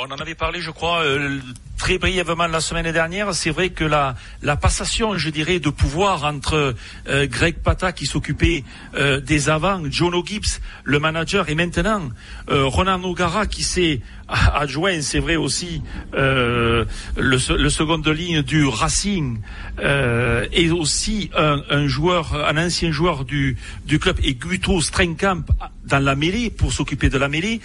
On 0.00 0.12
en 0.12 0.16
avait 0.16 0.36
parlé, 0.36 0.60
je 0.60 0.70
crois, 0.70 1.02
euh, 1.02 1.40
très 1.76 1.98
brièvement 1.98 2.46
la 2.46 2.60
semaine 2.60 2.90
dernière. 2.92 3.34
C'est 3.34 3.50
vrai 3.50 3.70
que 3.70 3.82
la, 3.82 4.14
la 4.42 4.56
passation, 4.56 5.18
je 5.18 5.28
dirais, 5.28 5.58
de 5.58 5.70
pouvoir 5.70 6.24
entre 6.24 6.76
euh, 7.08 7.26
Greg 7.26 7.56
Pata 7.56 7.90
qui 7.90 8.06
s'occupait 8.06 8.62
euh, 8.94 9.20
des 9.20 9.50
avants, 9.50 9.82
John 9.90 10.14
O'Gibbs, 10.14 10.60
le 10.84 11.00
manager, 11.00 11.48
et 11.48 11.56
maintenant 11.56 12.10
Ronan 12.48 13.02
O'Gara 13.02 13.46
qui 13.46 13.64
s'est 13.64 14.00
adjoint, 14.28 15.00
c'est 15.00 15.18
vrai 15.18 15.36
aussi, 15.36 15.82
le, 16.12 16.86
le, 17.16 17.70
second 17.70 17.98
de 17.98 18.10
ligne 18.10 18.42
du 18.42 18.66
Racing, 18.66 19.40
et 19.80 20.70
aussi 20.70 21.30
un, 21.36 21.62
un, 21.70 21.86
joueur, 21.86 22.34
un 22.34 22.56
ancien 22.56 22.90
joueur 22.90 23.24
du, 23.24 23.56
du 23.86 23.98
club, 23.98 24.18
et 24.22 24.34
Guto 24.34 24.80
Strenkamp 24.80 25.44
dans 25.88 25.98
la 25.98 26.14
mêlée, 26.14 26.50
pour 26.50 26.72
s'occuper 26.72 27.08
de 27.08 27.18
la 27.18 27.28
mêlée, 27.28 27.60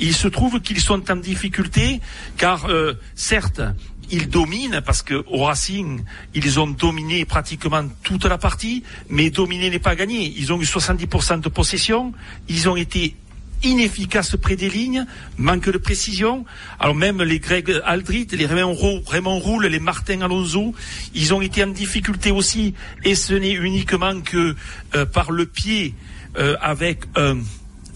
il 0.00 0.14
se 0.14 0.28
trouve 0.28 0.60
qu'ils 0.60 0.80
sont 0.80 1.10
en 1.10 1.16
difficulté, 1.16 2.00
car 2.36 2.66
euh, 2.66 2.94
certes, 3.14 3.62
ils 4.10 4.28
dominent 4.28 4.80
parce 4.84 5.02
que 5.02 5.22
au 5.26 5.44
Racing, 5.44 6.02
ils 6.34 6.58
ont 6.58 6.66
dominé 6.66 7.24
pratiquement 7.24 7.84
toute 8.02 8.24
la 8.24 8.38
partie, 8.38 8.82
mais 9.08 9.30
dominer 9.30 9.70
n'est 9.70 9.78
pas 9.78 9.94
gagné. 9.94 10.32
Ils 10.36 10.52
ont 10.52 10.60
eu 10.60 10.64
70% 10.64 11.40
de 11.40 11.48
possession, 11.48 12.12
ils 12.48 12.68
ont 12.68 12.76
été 12.76 13.14
inefficaces 13.62 14.36
près 14.36 14.56
des 14.56 14.68
lignes, 14.68 15.06
manque 15.36 15.68
de 15.68 15.78
précision. 15.78 16.44
Alors 16.78 16.94
même 16.94 17.22
les 17.22 17.38
Greg 17.38 17.80
Aldrit, 17.84 18.28
les 18.32 18.46
Raymond, 18.46 19.38
Roule, 19.38 19.66
les 19.66 19.80
Martin 19.80 20.20
Alonso, 20.20 20.74
ils 21.14 21.34
ont 21.34 21.40
été 21.40 21.64
en 21.64 21.68
difficulté 21.68 22.30
aussi, 22.30 22.74
et 23.04 23.14
ce 23.14 23.34
n'est 23.34 23.52
uniquement 23.52 24.20
que 24.20 24.54
euh, 24.94 25.06
par 25.06 25.30
le 25.30 25.46
pied 25.46 25.94
euh, 26.36 26.56
avec 26.60 27.04
un 27.16 27.38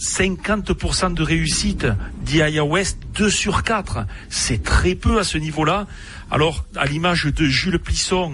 50% 0.03 1.14
de 1.14 1.22
réussite 1.22 1.87
d'IA 2.22 2.64
West, 2.64 2.98
2 3.14 3.31
sur 3.31 3.62
4. 3.62 4.05
C'est 4.29 4.62
très 4.62 4.96
peu 4.96 5.18
à 5.20 5.25
ce 5.25 5.38
niveau-là. 5.38 5.87
Alors, 6.31 6.64
à 6.77 6.87
l'image 6.87 7.27
de 7.27 7.44
Jules 7.44 7.79
Plisson 7.79 8.33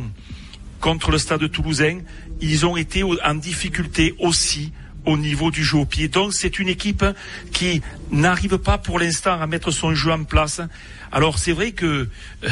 contre 0.80 1.10
le 1.10 1.18
stade 1.18 1.50
toulousain, 1.50 1.98
ils 2.40 2.64
ont 2.64 2.76
été 2.76 3.02
en 3.02 3.34
difficulté 3.34 4.14
aussi 4.18 4.72
au 5.08 5.16
niveau 5.16 5.50
du 5.50 5.64
jeu 5.64 5.78
au 5.78 5.86
pied. 5.86 6.08
Donc 6.08 6.34
c'est 6.34 6.58
une 6.58 6.68
équipe 6.68 7.04
qui 7.50 7.80
n'arrive 8.10 8.58
pas 8.58 8.76
pour 8.76 8.98
l'instant 8.98 9.40
à 9.40 9.46
mettre 9.46 9.70
son 9.70 9.94
jeu 9.94 10.12
en 10.12 10.24
place. 10.24 10.60
Alors 11.10 11.38
c'est 11.38 11.52
vrai 11.52 11.72
que 11.72 11.86
euh, 12.44 12.48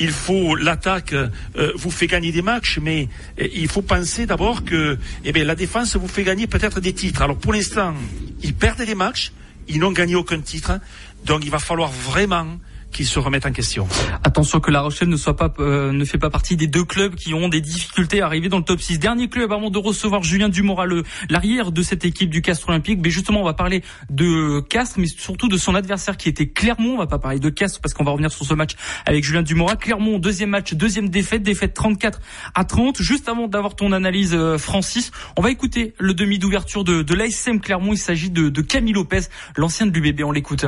il 0.00 0.10
faut 0.10 0.56
l'attaque 0.56 1.12
euh, 1.12 1.30
vous 1.76 1.92
fait 1.92 2.08
gagner 2.08 2.32
des 2.32 2.42
matchs, 2.42 2.80
mais 2.82 3.08
euh, 3.40 3.46
il 3.54 3.68
faut 3.68 3.82
penser 3.82 4.26
d'abord 4.26 4.64
que 4.64 4.98
eh 5.24 5.32
bien, 5.32 5.44
la 5.44 5.54
défense 5.54 5.94
vous 5.94 6.08
fait 6.08 6.24
gagner 6.24 6.48
peut-être 6.48 6.80
des 6.80 6.92
titres. 6.92 7.22
Alors 7.22 7.38
pour 7.38 7.52
l'instant, 7.52 7.94
ils 8.42 8.54
perdent 8.54 8.84
des 8.84 8.96
matchs, 8.96 9.32
ils 9.68 9.78
n'ont 9.78 9.92
gagné 9.92 10.16
aucun 10.16 10.40
titre, 10.40 10.80
donc 11.24 11.44
il 11.44 11.50
va 11.50 11.60
falloir 11.60 11.90
vraiment 11.90 12.58
qui 12.90 13.04
se 13.04 13.18
remettent 13.18 13.46
en 13.46 13.52
question. 13.52 13.86
Attention 14.24 14.60
que 14.60 14.70
La 14.70 14.80
Rochelle 14.80 15.08
ne 15.08 15.16
soit 15.16 15.36
pas 15.36 15.52
euh, 15.58 15.92
ne 15.92 16.04
fait 16.04 16.18
pas 16.18 16.30
partie 16.30 16.56
des 16.56 16.66
deux 16.66 16.84
clubs 16.84 17.14
qui 17.14 17.34
ont 17.34 17.48
des 17.48 17.60
difficultés 17.60 18.20
à 18.20 18.26
arriver 18.26 18.48
dans 18.48 18.58
le 18.58 18.64
top 18.64 18.80
6. 18.80 18.98
Dernier 18.98 19.28
club 19.28 19.52
avant 19.52 19.70
de 19.70 19.78
recevoir 19.78 20.22
Julien 20.22 20.48
Dumoral, 20.48 21.02
l'arrière 21.28 21.72
de 21.72 21.82
cette 21.82 22.04
équipe 22.04 22.30
du 22.30 22.42
Castres 22.42 22.68
Olympique. 22.68 23.00
Mais 23.02 23.10
justement, 23.10 23.40
on 23.40 23.44
va 23.44 23.54
parler 23.54 23.82
de 24.10 24.60
Castres, 24.60 24.98
mais 24.98 25.06
surtout 25.06 25.48
de 25.48 25.56
son 25.56 25.74
adversaire 25.74 26.16
qui 26.16 26.28
était 26.28 26.48
Clermont. 26.48 26.94
On 26.94 26.98
va 26.98 27.06
pas 27.06 27.18
parler 27.18 27.38
de 27.38 27.48
Castres 27.50 27.80
parce 27.80 27.94
qu'on 27.94 28.04
va 28.04 28.10
revenir 28.10 28.32
sur 28.32 28.44
ce 28.46 28.54
match 28.54 28.72
avec 29.06 29.24
Julien 29.24 29.42
Dumoral. 29.42 29.78
Clermont, 29.78 30.18
deuxième 30.18 30.50
match, 30.50 30.74
deuxième 30.74 31.08
défaite, 31.08 31.42
défaite 31.42 31.74
34 31.74 32.20
à 32.54 32.64
30. 32.64 33.00
Juste 33.00 33.28
avant 33.28 33.48
d'avoir 33.48 33.76
ton 33.76 33.92
analyse, 33.92 34.34
euh, 34.34 34.58
Francis, 34.58 35.10
on 35.36 35.42
va 35.42 35.50
écouter 35.50 35.94
le 35.98 36.14
demi 36.14 36.38
d'ouverture 36.38 36.84
de, 36.84 37.02
de 37.02 37.14
l'ASM 37.14 37.60
Clermont. 37.60 37.92
Il 37.92 37.98
s'agit 37.98 38.30
de, 38.30 38.60
Camille 38.60 38.92
Lopez, 38.92 39.22
l'ancien 39.56 39.86
de 39.86 39.98
l'UBB. 39.98 40.22
On 40.24 40.32
l'écoute. 40.32 40.66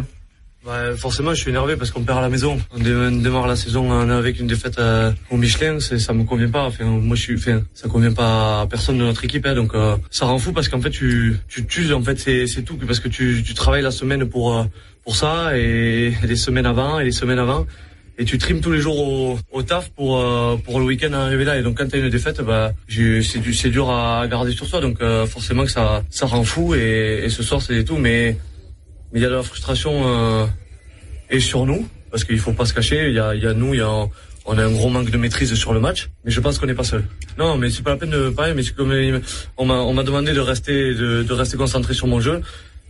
Bah, 0.64 0.96
forcément, 0.96 1.34
je 1.34 1.40
suis 1.40 1.50
énervé 1.50 1.74
parce 1.76 1.90
qu'on 1.90 2.04
perd 2.04 2.18
à 2.18 2.20
la 2.20 2.28
maison. 2.28 2.60
On 2.70 2.78
démarre 2.78 3.48
la 3.48 3.56
saison 3.56 3.90
avec 4.08 4.38
une 4.38 4.46
défaite 4.46 4.78
euh, 4.78 5.10
au 5.30 5.36
Michelin, 5.36 5.80
ça 5.80 6.12
me 6.12 6.22
convient 6.22 6.50
pas. 6.50 6.64
Enfin, 6.64 6.84
moi, 6.84 7.16
je 7.16 7.22
suis, 7.22 7.34
enfin, 7.34 7.62
ça 7.74 7.88
convient 7.88 8.12
pas 8.12 8.60
à 8.60 8.66
personne 8.68 8.96
de 8.98 9.02
notre 9.02 9.24
équipe, 9.24 9.44
hein, 9.44 9.54
donc 9.56 9.74
euh, 9.74 9.96
ça 10.10 10.26
rend 10.26 10.38
fou 10.38 10.52
parce 10.52 10.68
qu'en 10.68 10.80
fait, 10.80 10.90
tu, 10.90 11.36
tu 11.48 11.66
tues. 11.66 11.92
En 11.92 12.02
fait, 12.02 12.16
c'est, 12.18 12.62
tout 12.62 12.76
parce 12.76 13.00
que 13.00 13.08
tu, 13.08 13.42
tu 13.44 13.54
travailles 13.54 13.82
la 13.82 13.90
semaine 13.90 14.28
pour 14.28 14.56
euh, 14.56 14.64
pour 15.02 15.16
ça 15.16 15.58
et 15.58 16.12
les 16.22 16.36
semaines 16.36 16.66
avant 16.66 17.00
et 17.00 17.04
les 17.04 17.10
semaines 17.10 17.40
avant 17.40 17.66
et 18.18 18.24
tu 18.24 18.38
trimes 18.38 18.60
tous 18.60 18.70
les 18.70 18.80
jours 18.80 19.00
au, 19.00 19.38
au 19.50 19.62
taf 19.64 19.90
pour 19.90 20.24
pour 20.62 20.78
le 20.78 20.84
week-end 20.84 21.12
arriver 21.12 21.44
là. 21.44 21.58
Et 21.58 21.62
donc, 21.62 21.78
quand 21.78 21.88
t'as 21.88 21.98
une 21.98 22.08
défaite, 22.08 22.40
bah, 22.40 22.72
c'est 22.88 23.42
c'est 23.52 23.70
dur 23.70 23.90
à 23.90 24.24
garder 24.28 24.52
sur 24.52 24.66
soi. 24.66 24.80
Donc, 24.80 25.02
forcément 25.26 25.64
que 25.64 25.72
ça 25.72 26.04
ça 26.08 26.26
rend 26.26 26.44
fou. 26.44 26.76
Et, 26.76 27.22
et 27.24 27.30
ce 27.30 27.42
soir, 27.42 27.60
c'est 27.60 27.82
tout, 27.82 27.96
mais 27.96 28.36
mais 29.12 29.20
il 29.20 29.22
y 29.22 29.26
a 29.26 29.28
de 29.28 29.34
la 29.34 29.42
frustration 29.42 29.92
euh, 30.06 30.46
et 31.30 31.40
sur 31.40 31.66
nous 31.66 31.86
parce 32.10 32.24
qu'il 32.24 32.38
faut 32.38 32.52
pas 32.52 32.66
se 32.66 32.74
cacher. 32.74 33.08
Il 33.08 33.14
y 33.14 33.18
a, 33.18 33.34
y 33.34 33.46
a 33.46 33.54
nous, 33.54 33.74
il 33.74 33.78
y 33.78 33.82
a 33.82 34.06
on 34.44 34.58
a 34.58 34.64
un 34.64 34.72
gros 34.72 34.88
manque 34.88 35.10
de 35.10 35.16
maîtrise 35.16 35.54
sur 35.54 35.72
le 35.72 35.78
match, 35.78 36.10
mais 36.24 36.32
je 36.32 36.40
pense 36.40 36.58
qu'on 36.58 36.66
n'est 36.66 36.74
pas 36.74 36.84
seul. 36.84 37.04
Non, 37.38 37.56
mais 37.56 37.70
c'est 37.70 37.82
pas 37.82 37.90
la 37.90 37.96
peine 37.96 38.10
de 38.10 38.30
parler. 38.30 38.54
Mais 38.54 38.62
c'est 38.62 38.74
comme 38.74 38.92
on 39.56 39.64
m'a 39.64 39.74
on 39.74 39.94
m'a 39.94 40.02
demandé 40.02 40.32
de 40.32 40.40
rester 40.40 40.94
de, 40.94 41.22
de, 41.22 41.32
rester 41.32 41.56
concentré 41.56 41.94
sur 41.94 42.06
mon 42.06 42.20
jeu, 42.20 42.40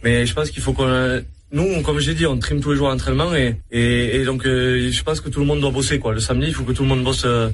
mais 0.02 0.24
je 0.26 0.34
pense 0.34 0.50
qu'il 0.50 0.62
faut 0.62 0.72
qu'on 0.72 1.22
nous, 1.52 1.82
comme 1.82 1.98
j'ai 1.98 2.14
dit, 2.14 2.24
on 2.24 2.38
trime 2.38 2.60
tous 2.60 2.70
les 2.70 2.78
jours 2.78 2.88
à 2.88 2.92
l'entraînement 2.92 3.34
et, 3.34 3.56
et, 3.70 4.16
et 4.16 4.24
donc 4.24 4.46
euh, 4.46 4.90
je 4.90 5.02
pense 5.02 5.20
que 5.20 5.28
tout 5.28 5.40
le 5.40 5.46
monde 5.46 5.60
doit 5.60 5.70
bosser 5.70 5.98
quoi. 5.98 6.14
Le 6.14 6.20
samedi, 6.20 6.46
il 6.48 6.54
faut 6.54 6.64
que 6.64 6.72
tout 6.72 6.82
le 6.82 6.88
monde 6.88 7.04
bosse. 7.04 7.24
Euh, 7.26 7.50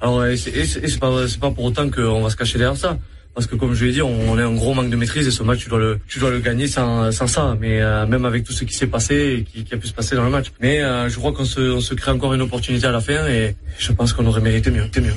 alors 0.00 0.24
et 0.24 0.36
c'est 0.36 0.98
pas 0.98 1.28
c'est 1.28 1.38
pas 1.38 1.50
pour 1.50 1.64
autant 1.64 1.90
qu'on 1.90 2.22
va 2.22 2.30
se 2.30 2.36
cacher 2.36 2.58
derrière 2.58 2.76
ça 2.76 2.98
parce 3.34 3.46
que 3.46 3.56
comme 3.56 3.74
je 3.74 3.84
l'ai 3.84 3.92
dit, 3.92 4.02
on, 4.02 4.36
a 4.36 4.44
un 4.44 4.54
gros 4.54 4.74
manque 4.74 4.90
de 4.90 4.96
maîtrise 4.96 5.26
et 5.26 5.30
ce 5.30 5.42
match 5.42 5.60
tu 5.60 5.68
dois 5.68 5.78
le 5.78 5.98
tu 6.06 6.18
dois 6.18 6.30
le 6.30 6.40
gagner 6.40 6.66
sans, 6.66 7.10
sans 7.12 7.26
ça. 7.26 7.56
Mais 7.60 7.80
euh, 7.80 8.06
même 8.06 8.24
avec 8.24 8.44
tout 8.44 8.52
ce 8.52 8.64
qui 8.64 8.74
s'est 8.74 8.86
passé 8.86 9.38
et 9.38 9.44
qui, 9.44 9.64
qui, 9.64 9.74
a 9.74 9.78
pu 9.78 9.86
se 9.86 9.94
passer 9.94 10.14
dans 10.16 10.24
le 10.24 10.30
match. 10.30 10.52
Mais 10.60 10.82
euh, 10.82 11.08
je 11.08 11.16
crois 11.16 11.32
qu'on 11.32 11.44
se, 11.44 11.60
on 11.60 11.80
se 11.80 11.94
crée 11.94 12.10
encore 12.10 12.34
une 12.34 12.42
opportunité 12.42 12.86
à 12.86 12.92
la 12.92 13.00
fin 13.00 13.26
et 13.26 13.56
je 13.78 13.92
pense 13.92 14.12
qu'on 14.12 14.26
aurait 14.26 14.40
mérité 14.40 14.70
mieux. 14.70 14.88
mieux. 15.00 15.14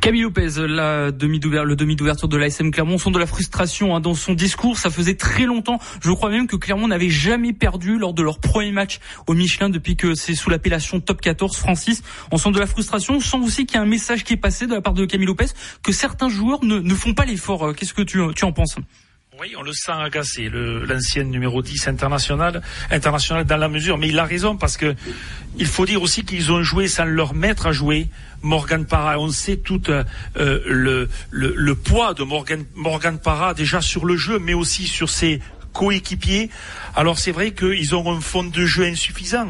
Camille 0.00 0.22
Lopez, 0.22 0.66
la 0.66 1.12
demi 1.12 1.38
le 1.40 1.76
demi 1.76 1.96
d'ouverture 1.96 2.28
de 2.28 2.36
l'ASM 2.36 2.70
Clermont, 2.70 2.98
sont 2.98 3.10
de 3.10 3.18
la 3.18 3.26
frustration 3.26 3.94
hein, 3.94 4.00
dans 4.00 4.14
son 4.14 4.34
discours. 4.34 4.78
Ça 4.78 4.90
faisait 4.90 5.14
très 5.14 5.44
longtemps. 5.44 5.78
Je 6.02 6.10
crois 6.10 6.30
même 6.30 6.46
que 6.46 6.56
Clermont 6.56 6.88
n'avait 6.88 7.08
jamais 7.08 7.52
perdu 7.52 7.98
lors 7.98 8.12
de 8.14 8.22
leur 8.22 8.40
premier 8.40 8.72
match 8.72 8.98
au 9.26 9.34
Michelin 9.34 9.70
depuis 9.70 9.96
que 9.96 10.14
c'est 10.14 10.34
sous 10.34 10.50
l'appellation 10.50 11.00
Top 11.00 11.20
14. 11.20 11.56
Francis, 11.56 12.02
on 12.30 12.36
sent 12.36 12.50
de 12.50 12.58
la 12.58 12.66
frustration. 12.66 13.14
On 13.14 13.20
sent 13.20 13.38
aussi 13.38 13.66
qu'il 13.66 13.76
y 13.76 13.78
a 13.78 13.82
un 13.82 13.86
message 13.86 14.24
qui 14.24 14.32
est 14.32 14.38
passé 14.38 14.66
de 14.66 14.74
la 14.74 14.80
part 14.80 14.94
de 14.94 15.04
Camille 15.04 15.26
Lopez 15.26 15.46
que 15.82 15.92
certains 15.92 16.28
joueurs 16.28 16.64
ne, 16.64 16.94
font 16.94 17.14
pas 17.14 17.24
l'effort. 17.24 17.74
Qu'est-ce 17.74 17.94
que 17.94 18.02
tu 18.02 18.20
en 18.20 18.52
penses? 18.52 18.76
Oui, 19.40 19.54
on 19.56 19.62
le 19.62 19.72
sent 19.72 19.92
agacé, 19.92 20.50
l'ancien 20.50 21.24
numéro 21.24 21.62
10 21.62 21.88
international, 21.88 22.60
international 22.90 23.46
dans 23.46 23.56
la 23.56 23.68
mesure, 23.68 23.96
mais 23.96 24.08
il 24.08 24.18
a 24.18 24.24
raison 24.24 24.58
parce 24.58 24.76
que 24.76 24.94
il 25.56 25.66
faut 25.66 25.86
dire 25.86 26.02
aussi 26.02 26.22
qu'ils 26.26 26.52
ont 26.52 26.62
joué 26.62 26.86
sans 26.86 27.06
leur 27.06 27.32
maître 27.32 27.66
à 27.66 27.72
jouer. 27.72 28.08
Morgan 28.42 28.84
Parra, 28.84 29.18
on 29.18 29.30
sait 29.30 29.56
tout 29.56 29.80
euh, 29.88 30.04
le, 30.36 31.08
le, 31.30 31.54
le, 31.56 31.74
poids 31.74 32.12
de 32.12 32.24
Morgan, 32.24 32.66
Morgan 32.74 33.18
Parra 33.18 33.54
déjà 33.54 33.80
sur 33.80 34.04
le 34.04 34.18
jeu, 34.18 34.38
mais 34.38 34.52
aussi 34.52 34.86
sur 34.86 35.08
ses 35.08 35.40
coéquipiers. 35.72 36.50
Alors 36.94 37.18
c'est 37.18 37.32
vrai 37.32 37.52
qu'ils 37.52 37.94
ont 37.94 38.14
un 38.14 38.20
fond 38.20 38.44
de 38.44 38.66
jeu 38.66 38.84
insuffisant 38.84 39.48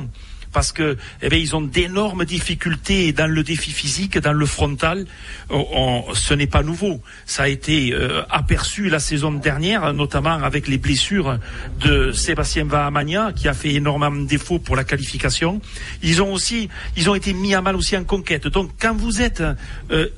parce 0.53 0.73
que 0.73 0.97
eh 1.23 1.29
bien, 1.29 1.38
ils 1.38 1.57
ont 1.57 1.62
d'énormes 1.62 2.25
difficultés 2.25 3.12
dans 3.12 3.27
le 3.27 3.43
défi 3.43 3.71
physique, 3.71 4.19
dans 4.19 4.33
le 4.33 4.47
frontal. 4.47 5.07
On, 5.51 6.05
ce 6.15 6.35
n'est 6.35 6.47
pas 6.47 6.62
nouveau. 6.62 7.01
Ça 7.27 7.45
a 7.45 7.49
été 7.49 7.93
euh, 7.93 8.23
aperçu 8.31 8.88
la 8.88 8.99
saison 8.99 9.33
dernière, 9.33 9.93
notamment 9.95 10.35
avec 10.35 10.69
les 10.69 10.79
blessures 10.79 11.38
de 11.81 12.12
Sébastien 12.12 12.65
Vahamania, 12.65 13.33
qui 13.35 13.49
a 13.49 13.55
fait 13.55 13.75
énormément 13.75 14.23
de 14.23 14.27
défauts 14.27 14.59
pour 14.59 14.77
la 14.77 14.85
qualification. 14.85 15.61
Ils 16.03 16.23
ont 16.23 16.33
aussi, 16.33 16.69
ils 16.97 17.09
ont 17.09 17.15
été 17.15 17.33
mis 17.33 17.55
à 17.55 17.62
mal 17.62 17.77
aussi 17.77 17.97
en 17.97 18.05
conquête. 18.05 18.47
Donc, 18.47 18.71
quand 18.81 18.95
vous 18.95 19.23
êtes 19.23 19.43
euh, 19.91 20.09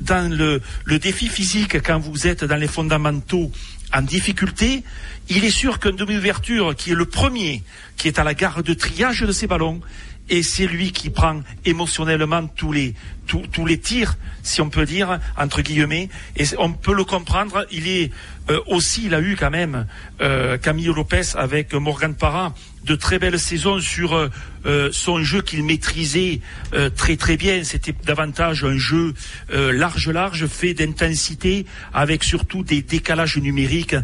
dans 0.00 0.32
le, 0.32 0.62
le 0.84 0.98
défi 0.98 1.26
physique, 1.28 1.82
quand 1.82 1.98
vous 1.98 2.26
êtes 2.26 2.44
dans 2.44 2.56
les 2.56 2.68
fondamentaux 2.68 3.50
en 3.92 4.02
difficulté, 4.02 4.84
il 5.28 5.44
est 5.44 5.50
sûr 5.50 5.78
qu'un 5.78 5.92
demi-ouverture 5.92 6.74
qui 6.76 6.92
est 6.92 6.94
le 6.94 7.06
premier, 7.06 7.62
qui 7.96 8.08
est 8.08 8.18
à 8.18 8.24
la 8.24 8.34
gare 8.34 8.62
de 8.62 8.74
triage 8.74 9.22
de 9.22 9.32
ces 9.32 9.46
ballons, 9.46 9.80
et 10.28 10.42
c'est 10.44 10.66
lui 10.66 10.92
qui 10.92 11.10
prend 11.10 11.42
émotionnellement 11.64 12.46
tous 12.46 12.72
les 12.72 12.94
tous, 13.26 13.42
tous, 13.52 13.66
les 13.66 13.78
tirs, 13.78 14.16
si 14.42 14.60
on 14.60 14.70
peut 14.70 14.86
dire 14.86 15.20
entre 15.36 15.60
guillemets, 15.60 16.08
et 16.36 16.44
on 16.58 16.72
peut 16.72 16.94
le 16.94 17.04
comprendre. 17.04 17.66
Il 17.70 17.88
est 17.88 18.10
euh, 18.48 18.60
aussi, 18.66 19.06
il 19.06 19.14
a 19.14 19.20
eu 19.20 19.36
quand 19.36 19.50
même 19.50 19.86
euh, 20.20 20.56
Camillo 20.56 20.94
Lopez 20.94 21.36
avec 21.36 21.74
Morgan 21.74 22.14
Parra 22.14 22.54
de 22.84 22.94
très 22.94 23.18
belles 23.18 23.38
saisons 23.38 23.80
sur 23.80 24.14
euh, 24.14 24.28
euh 24.66 24.90
son 24.92 25.22
jeu 25.22 25.42
qu'il 25.42 25.64
maîtrisait 25.64 26.40
euh, 26.74 26.90
très 26.90 27.16
très 27.16 27.36
bien. 27.36 27.64
C'était 27.64 27.94
davantage 28.04 28.64
un 28.64 28.76
jeu 28.76 29.14
large 29.50 30.08
large, 30.08 30.46
fait 30.46 30.74
d'intensité, 30.74 31.66
avec 31.92 32.24
surtout 32.24 32.62
des 32.62 32.82
décalages 32.82 33.36
numériques 33.38 33.96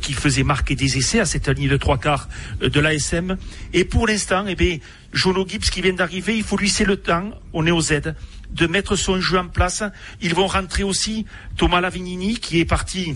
qui 0.00 0.12
faisaient 0.12 0.42
marquer 0.42 0.74
des 0.74 0.98
essais 0.98 1.20
à 1.20 1.24
cette 1.24 1.48
ligne 1.48 1.68
de 1.68 1.76
trois 1.76 1.98
quarts 1.98 2.28
de 2.60 2.80
l'ASM. 2.80 3.36
Et 3.72 3.84
pour 3.84 4.06
l'instant, 4.06 4.44
eh 4.46 4.54
bien, 4.54 4.78
Jono 5.12 5.46
Gibbs 5.46 5.70
qui 5.70 5.82
vient 5.82 5.92
d'arriver, 5.92 6.36
il 6.36 6.42
faut 6.42 6.56
lui 6.56 6.66
laisser 6.66 6.84
le 6.84 6.96
temps, 6.96 7.30
on 7.52 7.66
est 7.66 7.70
au 7.70 7.80
Z, 7.80 8.14
de 8.50 8.66
mettre 8.66 8.96
son 8.96 9.20
jeu 9.20 9.38
en 9.38 9.48
place. 9.48 9.82
Ils 10.20 10.34
vont 10.34 10.46
rentrer 10.46 10.82
aussi 10.82 11.26
Thomas 11.56 11.80
Lavignini 11.80 12.36
qui 12.36 12.60
est 12.60 12.64
parti 12.64 13.14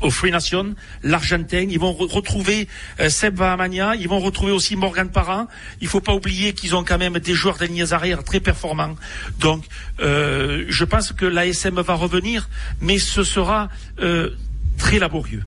au 0.00 0.10
Free 0.10 0.30
Nation, 0.30 0.74
l'Argentin. 1.02 1.66
Ils 1.68 1.78
vont 1.78 1.92
retrouver 1.92 2.68
euh, 3.00 3.08
Seb 3.08 3.36
Vahamania, 3.36 3.96
ils 3.96 4.08
vont 4.08 4.20
retrouver 4.20 4.52
aussi 4.52 4.76
Morgan 4.76 5.10
Parra. 5.10 5.48
Il 5.80 5.88
faut 5.88 6.00
pas 6.00 6.14
oublier 6.14 6.52
qu'ils 6.52 6.74
ont 6.74 6.84
quand 6.84 6.98
même 6.98 7.18
des 7.18 7.34
joueurs 7.34 7.58
de 7.58 7.66
lignes 7.66 7.86
arrière 7.90 8.24
très 8.24 8.40
performants. 8.40 8.96
Donc, 9.38 9.64
euh, 10.00 10.64
je 10.68 10.84
pense 10.84 11.12
que 11.12 11.26
l'ASM 11.26 11.80
va 11.80 11.94
revenir, 11.94 12.48
mais 12.80 12.98
ce 12.98 13.24
sera 13.24 13.68
euh, 14.00 14.30
très 14.78 14.98
laborieux. 14.98 15.42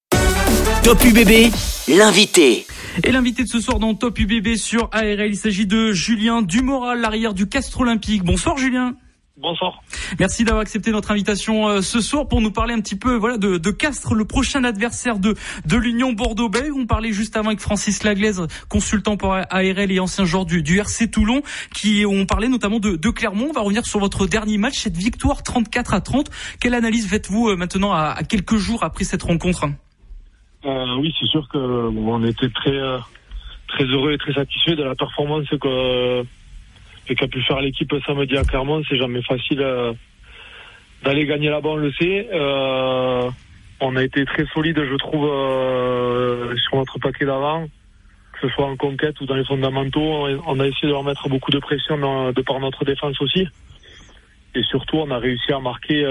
Top 0.84 1.04
UBB, 1.04 1.52
l'invité. 1.88 2.66
Et 3.04 3.12
l'invité 3.12 3.44
de 3.44 3.50
ce 3.50 3.60
soir 3.60 3.80
dans 3.80 3.96
Top 3.96 4.20
UBB 4.20 4.56
sur 4.56 4.90
ARL, 4.92 5.28
il 5.28 5.38
s'agit 5.38 5.66
de 5.66 5.94
Julien 5.94 6.42
Dumoral, 6.42 7.02
l'arrière 7.02 7.34
du 7.34 7.48
Castre 7.48 7.82
Olympique. 7.82 8.24
Bonsoir 8.24 8.58
Julien. 8.58 8.96
Bonsoir. 9.44 9.84
Merci 10.22 10.46
d'avoir 10.46 10.62
accepté 10.62 10.92
notre 10.92 11.12
invitation 11.12 11.68
euh, 11.68 11.82
ce 11.82 12.00
soir 12.00 12.30
pour 12.30 12.40
nous 12.40 12.50
parler 12.50 12.74
un 12.74 12.80
petit 12.80 12.96
peu 12.96 13.16
voilà 13.18 13.38
de, 13.38 13.58
de 13.58 13.72
Castres, 13.72 14.16
le 14.16 14.24
prochain 14.24 14.64
adversaire 14.64 15.20
de 15.20 15.36
de 15.66 15.76
l'Union 15.76 16.14
Bordeaux-Bègles. 16.14 16.72
On 16.72 16.86
parlait 16.86 17.12
juste 17.12 17.36
avant 17.36 17.48
avec 17.50 17.60
Francis 17.60 18.06
Laglaise, 18.06 18.48
consultant 18.70 19.18
pour 19.18 19.34
ARL 19.34 19.92
et 19.92 20.00
ancien 20.00 20.24
joueur 20.24 20.46
du, 20.46 20.64
du 20.64 20.80
RC 20.80 21.12
Toulon, 21.12 21.42
qui 21.76 22.06
ont 22.06 22.26
parlé 22.26 22.48
notamment 22.48 22.80
de, 22.80 22.96
de, 22.96 23.10
Clermont. 23.10 23.48
On 23.50 23.52
va 23.52 23.60
revenir 23.60 23.86
sur 23.86 24.00
votre 24.00 24.28
dernier 24.28 24.58
match, 24.58 24.76
cette 24.76 24.96
victoire 24.96 25.44
34 25.44 25.94
à 25.94 26.00
30. 26.00 26.30
Quelle 26.62 26.74
analyse 26.74 27.10
faites-vous 27.10 27.50
euh, 27.50 27.58
maintenant 27.58 27.92
à, 27.92 28.16
à, 28.18 28.24
quelques 28.24 28.56
jours 28.56 28.86
après 28.86 29.04
cette 29.04 29.24
rencontre? 29.24 29.66
Euh, 30.64 30.96
Oui, 31.02 31.14
c'est 31.20 31.28
sûr 31.28 31.50
que 31.50 31.58
on 31.58 32.24
était 32.24 32.50
très 32.50 32.80
très 33.68 33.84
heureux 33.84 34.14
et 34.14 34.18
très 34.18 34.34
satisfait 34.34 34.78
de 34.78 34.84
la 34.84 34.96
performance 34.96 35.50
que 35.50 36.24
et 37.10 37.16
qu'a 37.16 37.28
pu 37.28 37.42
faire 37.42 37.62
l'équipe 37.62 37.94
samedi 38.06 38.38
à 38.38 38.44
Clermont. 38.44 38.82
C'est 38.90 38.98
jamais 38.98 39.22
facile 39.22 39.62
euh, 39.62 39.94
d'aller 41.04 41.26
gagner 41.26 41.50
là-bas, 41.50 41.70
on 41.70 41.76
le 41.76 41.92
sait. 41.94 42.30
Euh, 42.34 43.30
on 43.80 43.96
a 43.96 44.04
été 44.04 44.26
très 44.26 44.46
solide, 44.48 44.82
je 44.84 44.96
trouve, 44.96 45.30
euh, 45.30 46.56
sur 46.58 46.78
notre 46.78 47.00
paquet 47.00 47.26
d'avant, 47.26 47.66
que 48.34 48.48
ce 48.48 48.50
soit 48.50 48.66
en 48.66 48.78
conquête 48.78 49.20
ou 49.22 49.26
dans 49.26 49.36
les 49.36 49.46
fondamentaux. 49.46 50.28
On 50.48 50.60
a 50.60 50.68
essayé 50.68 50.88
de 50.88 50.94
leur 50.94 51.04
mettre 51.04 51.28
beaucoup 51.28 51.52
de 51.52 51.60
pression 51.60 51.98
de 52.32 52.42
par 52.42 52.60
notre 52.60 52.86
défense 52.86 53.20
aussi. 53.22 53.48
Et 54.56 54.64
surtout, 54.64 54.98
on 54.98 55.12
a 55.12 55.18
réussi 55.18 55.52
à 55.52 55.60
marquer 55.60 56.06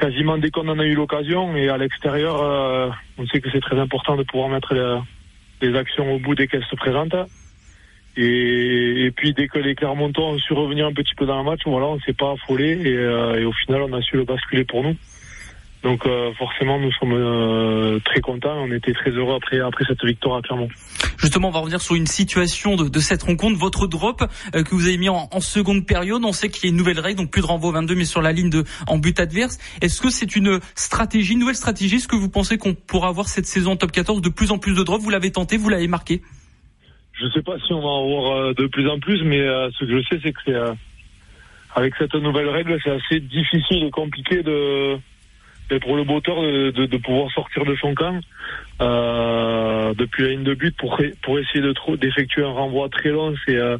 quasiment 0.00 0.38
dès 0.38 0.50
qu'on 0.50 0.66
en 0.68 0.78
a 0.78 0.84
eu 0.84 0.94
l'occasion. 0.94 1.54
Et 1.54 1.68
à 1.68 1.76
l'extérieur, 1.76 2.40
euh, 2.42 2.88
on 3.18 3.26
sait 3.26 3.40
que 3.40 3.50
c'est 3.50 3.60
très 3.60 3.78
important 3.78 4.16
de 4.16 4.22
pouvoir 4.22 4.48
mettre 4.48 4.74
les, 5.60 5.76
actions 5.76 6.14
au 6.14 6.18
bout 6.18 6.34
dès 6.34 6.48
qu'elles 6.48 6.64
se 6.64 6.76
présentent. 6.76 7.14
Et, 8.16 9.12
puis 9.16 9.32
dès 9.32 9.48
que 9.48 9.58
les 9.58 9.74
Clermontois 9.74 10.24
ont 10.24 10.38
su 10.38 10.52
revenir 10.52 10.86
un 10.86 10.92
petit 10.92 11.14
peu 11.16 11.26
dans 11.26 11.38
le 11.38 11.44
match, 11.44 11.60
voilà, 11.64 11.86
on 11.86 12.00
s'est 12.00 12.12
pas 12.12 12.32
affolé 12.32 12.72
et, 12.84 13.40
et, 13.40 13.44
au 13.44 13.52
final 13.52 13.82
on 13.82 13.92
a 13.92 14.02
su 14.02 14.16
le 14.16 14.24
basculer 14.24 14.64
pour 14.64 14.82
nous. 14.82 14.96
Donc 15.82 16.04
euh, 16.04 16.32
forcément, 16.34 16.78
nous 16.78 16.92
sommes 16.92 17.14
euh, 17.14 17.98
très 18.04 18.20
contents. 18.20 18.54
On 18.54 18.70
était 18.70 18.92
très 18.92 19.10
heureux 19.10 19.36
après 19.36 19.60
après 19.60 19.84
cette 19.88 20.04
victoire 20.04 20.36
à 20.36 20.42
Clermont. 20.42 20.68
Justement, 21.16 21.48
on 21.48 21.50
va 21.50 21.60
revenir 21.60 21.80
sur 21.80 21.94
une 21.94 22.06
situation 22.06 22.76
de, 22.76 22.88
de 22.88 23.00
cette 23.00 23.22
rencontre. 23.22 23.58
Votre 23.58 23.86
drop 23.86 24.22
euh, 24.54 24.62
que 24.62 24.74
vous 24.74 24.86
avez 24.86 24.98
mis 24.98 25.08
en, 25.08 25.28
en, 25.32 25.40
seconde 25.40 25.86
période, 25.86 26.22
on 26.24 26.32
sait 26.32 26.50
qu'il 26.50 26.64
y 26.64 26.66
a 26.66 26.70
une 26.70 26.76
nouvelle 26.76 27.00
règle, 27.00 27.18
donc 27.18 27.30
plus 27.30 27.40
de 27.40 27.46
renvoi 27.46 27.72
22, 27.72 27.94
mais 27.94 28.04
sur 28.04 28.20
la 28.20 28.32
ligne 28.32 28.50
de 28.50 28.64
en 28.86 28.98
but 28.98 29.18
adverse. 29.18 29.58
Est-ce 29.80 30.02
que 30.02 30.10
c'est 30.10 30.36
une 30.36 30.60
stratégie, 30.74 31.32
une 31.32 31.38
nouvelle 31.40 31.54
stratégie? 31.54 31.96
Est-ce 31.96 32.08
que 32.08 32.16
vous 32.16 32.28
pensez 32.28 32.58
qu'on 32.58 32.74
pourra 32.74 33.08
avoir 33.08 33.28
cette 33.28 33.46
saison 33.46 33.76
top 33.76 33.92
14 33.92 34.20
de 34.20 34.28
plus 34.28 34.50
en 34.50 34.58
plus 34.58 34.74
de 34.74 34.82
drops? 34.82 35.02
Vous 35.02 35.10
l'avez 35.10 35.32
tenté, 35.32 35.56
vous 35.56 35.70
l'avez 35.70 35.88
marqué? 35.88 36.20
Je 37.20 37.26
ne 37.26 37.30
sais 37.32 37.42
pas 37.42 37.58
si 37.58 37.72
on 37.72 37.80
va 37.80 37.88
en 37.88 38.04
avoir 38.04 38.54
de 38.54 38.66
plus 38.66 38.88
en 38.88 38.98
plus, 38.98 39.22
mais 39.22 39.38
ce 39.38 39.84
que 39.84 39.98
je 39.98 40.02
sais, 40.08 40.20
c'est 40.22 40.32
que 40.32 40.40
c'est 40.46 40.56
avec 41.74 41.94
cette 41.96 42.14
nouvelle 42.14 42.48
règle, 42.48 42.78
c'est 42.82 42.90
assez 42.90 43.20
difficile 43.20 43.84
et 43.84 43.90
compliqué 43.90 44.42
de 44.42 44.98
pour 45.78 45.96
le 45.96 46.02
moteur 46.02 46.42
de, 46.42 46.96
pouvoir 46.96 47.30
sortir 47.30 47.64
de 47.64 47.76
son 47.76 47.94
camp 47.94 48.18
euh, 48.80 49.94
depuis 49.94 50.24
la 50.24 50.28
ligne 50.30 50.42
de 50.42 50.54
but 50.54 50.76
pour, 50.76 51.00
pour 51.22 51.38
essayer 51.38 51.60
de 51.60 51.96
d'effectuer 51.96 52.42
un 52.42 52.50
renvoi 52.50 52.88
très 52.88 53.10
long. 53.10 53.34
C'est 53.46 53.56
euh, 53.56 53.78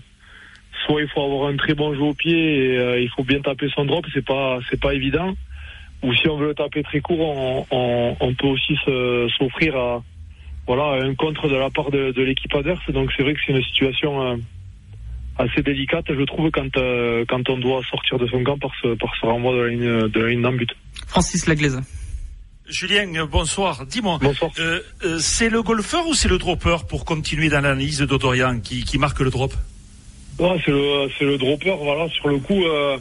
soit 0.86 1.02
il 1.02 1.08
faut 1.08 1.22
avoir 1.22 1.50
un 1.50 1.56
très 1.56 1.74
bon 1.74 1.92
jeu 1.94 2.02
au 2.02 2.14
pied 2.14 2.74
et 2.74 2.78
euh, 2.78 3.00
il 3.00 3.08
faut 3.10 3.24
bien 3.24 3.40
taper 3.40 3.68
son 3.74 3.84
drop, 3.86 4.06
c'est 4.14 4.24
pas 4.24 4.60
c'est 4.70 4.80
pas 4.80 4.94
évident. 4.94 5.34
Ou 6.02 6.14
si 6.14 6.28
on 6.28 6.36
veut 6.36 6.48
le 6.48 6.54
taper 6.54 6.82
très 6.82 7.00
court, 7.00 7.20
on, 7.70 8.16
on 8.18 8.34
peut 8.34 8.46
aussi 8.46 8.74
s'offrir 9.36 9.76
à 9.76 10.02
voilà 10.70 11.02
un 11.02 11.14
contre 11.16 11.48
de 11.48 11.56
la 11.56 11.68
part 11.68 11.90
de, 11.90 12.12
de 12.12 12.22
l'équipe 12.22 12.54
adverse. 12.54 12.86
Donc 12.90 13.10
c'est 13.16 13.24
vrai 13.24 13.34
que 13.34 13.40
c'est 13.44 13.52
une 13.52 13.64
situation 13.70 14.12
euh, 14.22 14.36
assez 15.36 15.62
délicate, 15.62 16.04
je 16.08 16.24
trouve, 16.24 16.48
quand, 16.52 16.76
euh, 16.76 17.24
quand 17.28 17.48
on 17.50 17.58
doit 17.58 17.80
sortir 17.90 18.18
de 18.18 18.26
son 18.28 18.44
camp 18.44 18.56
par 18.56 18.70
ce, 18.80 18.94
par 18.94 19.12
ce 19.20 19.26
renvoi 19.26 19.52
de 19.54 19.60
la 19.62 19.68
ligne, 19.68 20.08
de 20.08 20.20
la 20.20 20.28
ligne 20.28 20.56
but. 20.56 20.70
Francis 21.08 21.48
Laglaise. 21.48 21.80
Julien, 22.68 23.26
bonsoir. 23.26 23.84
Dis-moi, 23.84 24.20
euh, 24.22 24.80
euh, 25.04 25.18
c'est 25.18 25.50
le 25.50 25.60
golfeur 25.60 26.06
ou 26.06 26.14
c'est 26.14 26.28
le 26.28 26.38
dropper 26.38 26.76
pour 26.88 27.04
continuer 27.04 27.48
dans 27.48 27.62
l'analyse 27.62 28.00
d'Odorian 28.02 28.60
qui, 28.60 28.84
qui 28.84 28.96
marque 28.96 29.18
le 29.18 29.30
drop? 29.30 29.52
C'est 30.38 30.70
le, 30.70 31.32
le 31.32 31.36
dropper, 31.36 31.74
voilà, 31.82 32.08
sur 32.10 32.28
le 32.28 32.38
coup. 32.38 32.62
Euh, 32.64 32.96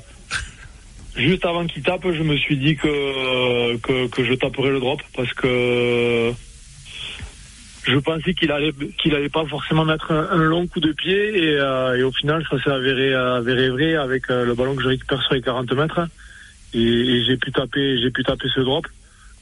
juste 1.16 1.46
avant 1.46 1.68
qu'il 1.68 1.84
tape, 1.84 2.12
je 2.12 2.24
me 2.24 2.36
suis 2.36 2.58
dit 2.58 2.76
que, 2.76 3.78
que, 3.78 4.08
que 4.08 4.26
je 4.26 4.34
taperais 4.34 4.72
le 4.72 4.80
drop 4.80 5.02
parce 5.16 5.32
que 5.34 6.34
je 7.90 7.98
pensais 7.98 8.34
qu'il 8.34 8.52
allait 8.52 8.74
qu'il 9.02 9.16
allait 9.16 9.30
pas 9.30 9.46
forcément 9.46 9.84
mettre 9.84 10.12
un, 10.12 10.38
long 10.38 10.68
coup 10.68 10.80
de 10.80 10.92
pied 10.92 11.44
et, 11.44 11.58
euh, 11.58 11.98
et 11.98 12.04
au 12.04 12.12
final 12.12 12.46
ça 12.50 12.62
s'est 12.62 12.70
avéré, 12.70 13.14
avéré 13.14 13.70
vrai 13.70 13.96
avec 13.96 14.30
euh, 14.30 14.46
le 14.46 14.54
ballon 14.54 14.76
que 14.76 14.84
je 14.84 14.90
récupère 14.90 15.22
sur 15.24 15.34
les 15.34 15.42
40 15.42 15.72
mètres 15.74 16.02
et, 16.74 16.80
et 16.80 17.26
j'ai 17.26 17.38
pu 17.38 17.52
taper 17.52 18.00
j'ai 18.02 18.12
pu 18.12 18.24
taper 18.24 18.48
ce 18.54 18.62
drop. 18.62 18.86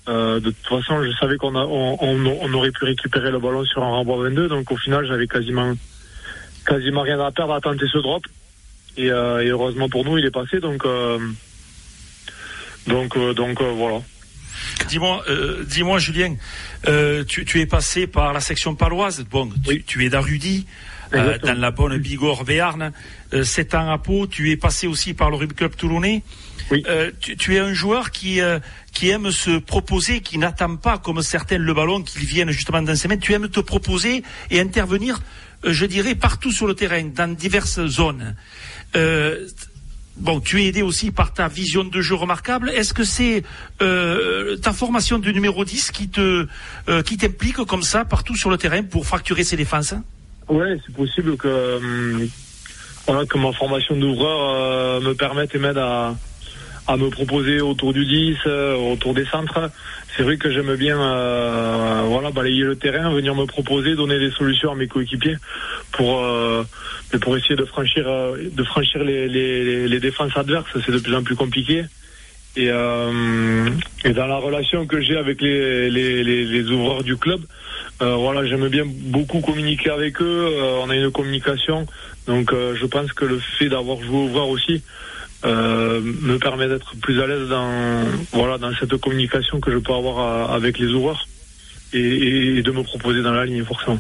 Euh, 0.08 0.40
de 0.40 0.52
toute 0.52 0.68
façon, 0.68 1.04
je 1.04 1.12
savais 1.18 1.36
qu'on 1.36 1.54
on, 1.54 1.98
on, 2.00 2.54
aurait 2.54 2.72
pu 2.72 2.86
récupérer 2.86 3.30
le 3.30 3.40
ballon 3.40 3.66
sur 3.66 3.84
un 3.84 3.90
renvoi 3.90 4.30
22, 4.30 4.48
donc 4.48 4.72
au 4.72 4.78
final 4.78 5.06
j'avais 5.06 5.28
quasiment 5.28 5.74
quasiment 6.66 7.02
rien 7.02 7.20
à 7.20 7.32
perdre 7.32 7.54
à 7.54 7.60
tenter 7.60 7.86
ce 7.92 7.98
drop 7.98 8.24
et, 8.96 9.12
euh, 9.12 9.44
et 9.44 9.50
heureusement 9.50 9.90
pour 9.90 10.06
nous 10.06 10.18
il 10.18 10.26
est 10.26 10.32
passé 10.32 10.60
donc 10.60 10.86
euh, 10.86 11.20
donc 12.88 13.18
donc 13.36 13.62
voilà. 13.62 14.02
Dis-moi, 14.88 15.24
euh, 15.30 15.64
dis-moi, 15.66 16.00
Julien, 16.00 16.36
euh, 16.88 17.24
tu, 17.24 17.46
tu, 17.46 17.60
es 17.60 17.66
passé 17.66 18.08
par 18.08 18.34
la 18.34 18.40
section 18.40 18.76
paloise. 18.76 19.26
Bon, 19.30 19.50
tu, 19.66 19.84
tu 19.84 20.06
es 20.06 20.10
d'Arudi, 20.10 20.66
euh, 21.14 21.38
dans 21.40 21.60
la 21.60 21.72
bonne 21.72 21.98
Bigorre 21.98 22.44
Béarn. 22.44 22.92
Euh, 23.34 23.44
sept 23.44 23.76
ans 23.76 23.90
à 23.92 23.98
Pau. 23.98 24.28
Tu 24.28 24.52
es 24.52 24.58
passé 24.58 24.88
aussi 24.88 25.14
par 25.14 25.30
le 25.30 25.38
Rugby 25.38 25.56
Club 25.56 25.76
Toulonnais. 25.76 26.24
Oui. 26.72 26.84
Euh, 26.88 27.12
tu, 27.20 27.38
tu, 27.38 27.56
es 27.56 27.60
un 27.60 27.74
joueur 27.74 28.12
qui 28.12 28.42
euh, 28.42 28.60
qui 28.94 29.10
aime 29.10 29.32
se 29.32 29.58
proposer, 29.58 30.22
qui 30.22 30.38
n'attend 30.38 30.76
pas 30.76 30.98
comme 30.98 31.22
certains 31.22 31.58
le 31.58 31.74
ballon 31.74 32.02
qu'ils 32.02 32.26
viennent 32.26 32.52
justement 32.52 32.82
dans 32.82 32.96
ses 32.96 33.08
mains. 33.08 33.18
Tu 33.18 33.34
aimes 33.34 33.50
te 33.50 33.60
proposer 33.60 34.24
et 34.50 34.60
intervenir, 34.60 35.20
je 35.64 35.86
dirais, 35.86 36.16
partout 36.16 36.52
sur 36.52 36.68
le 36.68 36.74
terrain, 36.74 37.04
dans 37.04 37.34
diverses 37.34 37.86
zones. 37.86 38.36
Bon, 40.20 40.40
tu 40.40 40.64
es 40.64 40.68
aidé 40.68 40.82
aussi 40.82 41.12
par 41.12 41.32
ta 41.32 41.48
vision 41.48 41.84
de 41.84 42.02
jeu 42.02 42.16
remarquable. 42.16 42.72
Est-ce 42.72 42.94
que 42.94 43.04
c'est 43.04 43.44
euh, 43.82 44.58
ta 44.58 44.74
formation 44.74 45.20
de 45.20 45.30
numéro 45.32 45.64
10 45.64 45.92
qui 45.92 46.10
te 46.10 46.48
euh, 46.90 47.04
qui 47.04 47.18
t'implique 47.18 47.58
comme 47.58 47.84
ça 47.84 48.04
partout 48.04 48.36
sur 48.36 48.50
le 48.50 48.58
terrain 48.58 48.82
pour 48.82 49.06
fracturer 49.06 49.44
ses 49.44 49.58
défenses 49.58 49.94
Ouais, 50.50 50.80
c'est 50.86 50.96
possible 50.96 51.38
que 51.38 51.48
euh, 51.48 52.28
que 53.08 53.38
ma 53.38 53.54
formation 53.54 53.96
d'ouvreur 53.96 55.02
me 55.02 55.14
permette 55.14 55.54
et 55.54 55.60
m'aide 55.60 55.78
à 55.78 56.16
à 56.88 56.98
me 56.98 57.10
proposer 57.10 57.62
autour 57.62 57.94
du 57.94 58.06
10, 58.06 58.38
autour 58.92 59.14
des 59.14 59.26
centres. 59.26 59.70
C'est 60.18 60.24
vrai 60.24 60.38
que 60.38 60.52
j'aime 60.52 60.76
bien 60.76 60.98
voilà 62.08 62.32
balayer 62.32 62.64
le 62.64 62.76
terrain, 62.76 63.14
venir 63.14 63.36
me 63.36 63.46
proposer, 63.46 63.96
donner 63.96 64.18
des 64.18 64.32
solutions 64.32 64.72
à 64.72 64.76
mes 64.76 64.88
coéquipiers 64.88 65.38
pour 65.92 66.22
mais 67.14 67.20
pour 67.20 67.38
essayer 67.38 67.56
de 67.56 67.66
franchir, 67.66 68.08
euh, 68.08 68.38
de 68.52 68.64
franchir 68.64 69.04
les, 69.04 69.28
les, 69.28 69.88
les 69.88 70.00
défenses 70.00 70.36
adverses, 70.36 70.68
c'est 70.86 70.92
de 70.92 71.00
plus 71.00 71.16
en 71.16 71.24
plus 71.24 71.36
compliqué. 71.36 71.86
Et, 72.56 72.70
euh, 72.70 73.70
et 74.04 74.14
dans 74.14 74.26
la 74.26 74.38
relation 74.38 74.88
que 74.88 75.00
j'ai 75.00 75.16
avec 75.16 75.42
les, 75.42 75.90
les, 75.92 76.24
les, 76.24 76.72
ouvreurs 76.72 77.04
du 77.04 77.16
club, 77.16 77.42
euh, 78.02 78.16
voilà, 78.16 78.46
j'aime 78.48 78.68
bien 78.68 78.84
beaucoup 78.86 79.42
communiquer 79.42 79.92
avec 79.92 80.20
eux. 80.22 80.48
Euh, 80.54 80.80
on 80.84 80.90
a 80.90 80.96
une 80.96 81.12
communication, 81.12 81.86
donc 82.26 82.52
euh, 82.52 82.76
je 82.76 82.86
pense 82.88 83.14
que 83.14 83.26
le 83.26 83.40
fait 83.60 83.70
d'avoir 83.70 84.02
joué 84.02 84.18
ouvreur 84.18 84.50
aussi 84.50 84.82
me 85.48 86.38
permet 86.38 86.68
d'être 86.68 86.96
plus 87.02 87.22
à 87.22 87.28
l'aise 87.28 87.48
dans 87.50 88.04
voilà 88.32 88.58
dans 88.58 88.72
cette 88.80 88.98
communication 88.98 89.60
que 89.60 89.72
je 89.72 89.78
peux 89.78 89.94
avoir 89.94 90.52
avec 90.52 90.80
les 90.80 90.94
ouvreurs 90.94 91.28
et, 91.94 92.58
et 92.58 92.62
de 92.62 92.72
me 92.72 92.84
proposer 92.84 93.22
dans 93.22 93.34
la 93.34 93.46
ligne 93.46 93.64
forcément. 93.64 94.00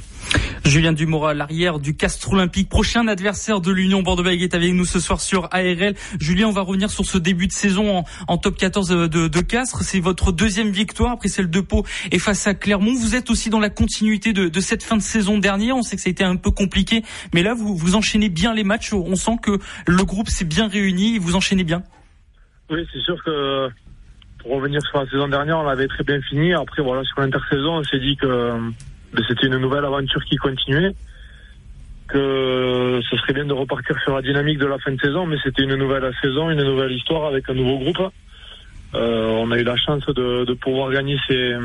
Julien 0.65 0.91
Dumora, 0.91 1.33
l'arrière 1.33 1.79
du 1.79 1.95
Castre 1.95 2.33
Olympique, 2.33 2.67
prochain 2.67 3.07
adversaire 3.07 3.61
de 3.61 3.71
l'Union 3.71 4.01
Bordeaux-Bègles 4.01 4.43
est 4.43 4.53
avec 4.53 4.73
nous 4.73 4.85
ce 4.85 4.99
soir 4.99 5.21
sur 5.21 5.45
ARL. 5.51 5.95
Julien, 6.19 6.47
on 6.47 6.51
va 6.51 6.61
revenir 6.61 6.89
sur 6.89 7.05
ce 7.05 7.17
début 7.17 7.47
de 7.47 7.53
saison 7.53 8.03
en, 8.27 8.37
top 8.37 8.57
14 8.57 8.89
de, 8.89 9.27
de, 9.27 9.41
Castres. 9.41 9.83
C'est 9.83 10.01
votre 10.01 10.33
deuxième 10.33 10.69
victoire 10.69 11.11
après 11.13 11.29
celle 11.29 11.49
de 11.49 11.61
Pau 11.61 11.85
et 12.11 12.19
face 12.19 12.47
à 12.47 12.53
Clermont. 12.53 12.93
Vous 12.93 13.15
êtes 13.15 13.29
aussi 13.29 13.49
dans 13.49 13.59
la 13.59 13.69
continuité 13.69 14.33
de, 14.33 14.49
de, 14.49 14.59
cette 14.59 14.83
fin 14.83 14.97
de 14.97 15.01
saison 15.01 15.37
dernière. 15.37 15.77
On 15.77 15.83
sait 15.83 15.95
que 15.95 16.01
ça 16.01 16.09
a 16.09 16.11
été 16.11 16.23
un 16.23 16.35
peu 16.35 16.51
compliqué, 16.51 17.03
mais 17.33 17.43
là 17.43 17.53
vous, 17.53 17.75
vous 17.75 17.95
enchaînez 17.95 18.29
bien 18.29 18.53
les 18.53 18.65
matchs. 18.65 18.91
On 18.93 19.15
sent 19.15 19.37
que 19.41 19.59
le 19.85 20.03
groupe 20.03 20.29
s'est 20.29 20.45
bien 20.45 20.67
réuni 20.67 21.15
et 21.15 21.19
vous 21.19 21.35
enchaînez 21.35 21.63
bien. 21.63 21.83
Oui, 22.69 22.85
c'est 22.91 22.99
sûr 22.99 23.23
que 23.23 23.69
pour 24.39 24.51
revenir 24.51 24.81
sur 24.81 24.99
la 24.99 25.09
saison 25.09 25.27
dernière, 25.27 25.59
on 25.59 25.63
l'avait 25.63 25.87
très 25.87 26.03
bien 26.03 26.21
fini. 26.21 26.53
Après, 26.53 26.81
voilà, 26.81 27.03
sur 27.03 27.19
l'intersaison, 27.21 27.77
on 27.77 27.83
s'est 27.83 27.99
dit 27.99 28.15
que 28.15 28.53
c'était 29.27 29.47
une 29.47 29.57
nouvelle 29.57 29.85
aventure 29.85 30.23
qui 30.25 30.35
continuait, 30.35 30.93
que 32.07 33.01
ce 33.09 33.17
serait 33.17 33.33
bien 33.33 33.45
de 33.45 33.53
repartir 33.53 33.97
sur 34.03 34.15
la 34.15 34.21
dynamique 34.21 34.59
de 34.59 34.65
la 34.65 34.77
fin 34.77 34.91
de 34.91 34.99
saison, 34.99 35.25
mais 35.25 35.37
c'était 35.43 35.63
une 35.63 35.75
nouvelle 35.75 36.11
saison, 36.21 36.49
une 36.49 36.63
nouvelle 36.63 36.91
histoire 36.91 37.25
avec 37.27 37.49
un 37.49 37.53
nouveau 37.53 37.79
groupe. 37.79 38.11
Euh, 38.95 39.27
on 39.27 39.51
a 39.51 39.57
eu 39.57 39.63
la 39.63 39.75
chance 39.75 40.05
de, 40.05 40.53
pouvoir 40.53 40.91
gagner 40.91 41.17
ces, 41.27 41.55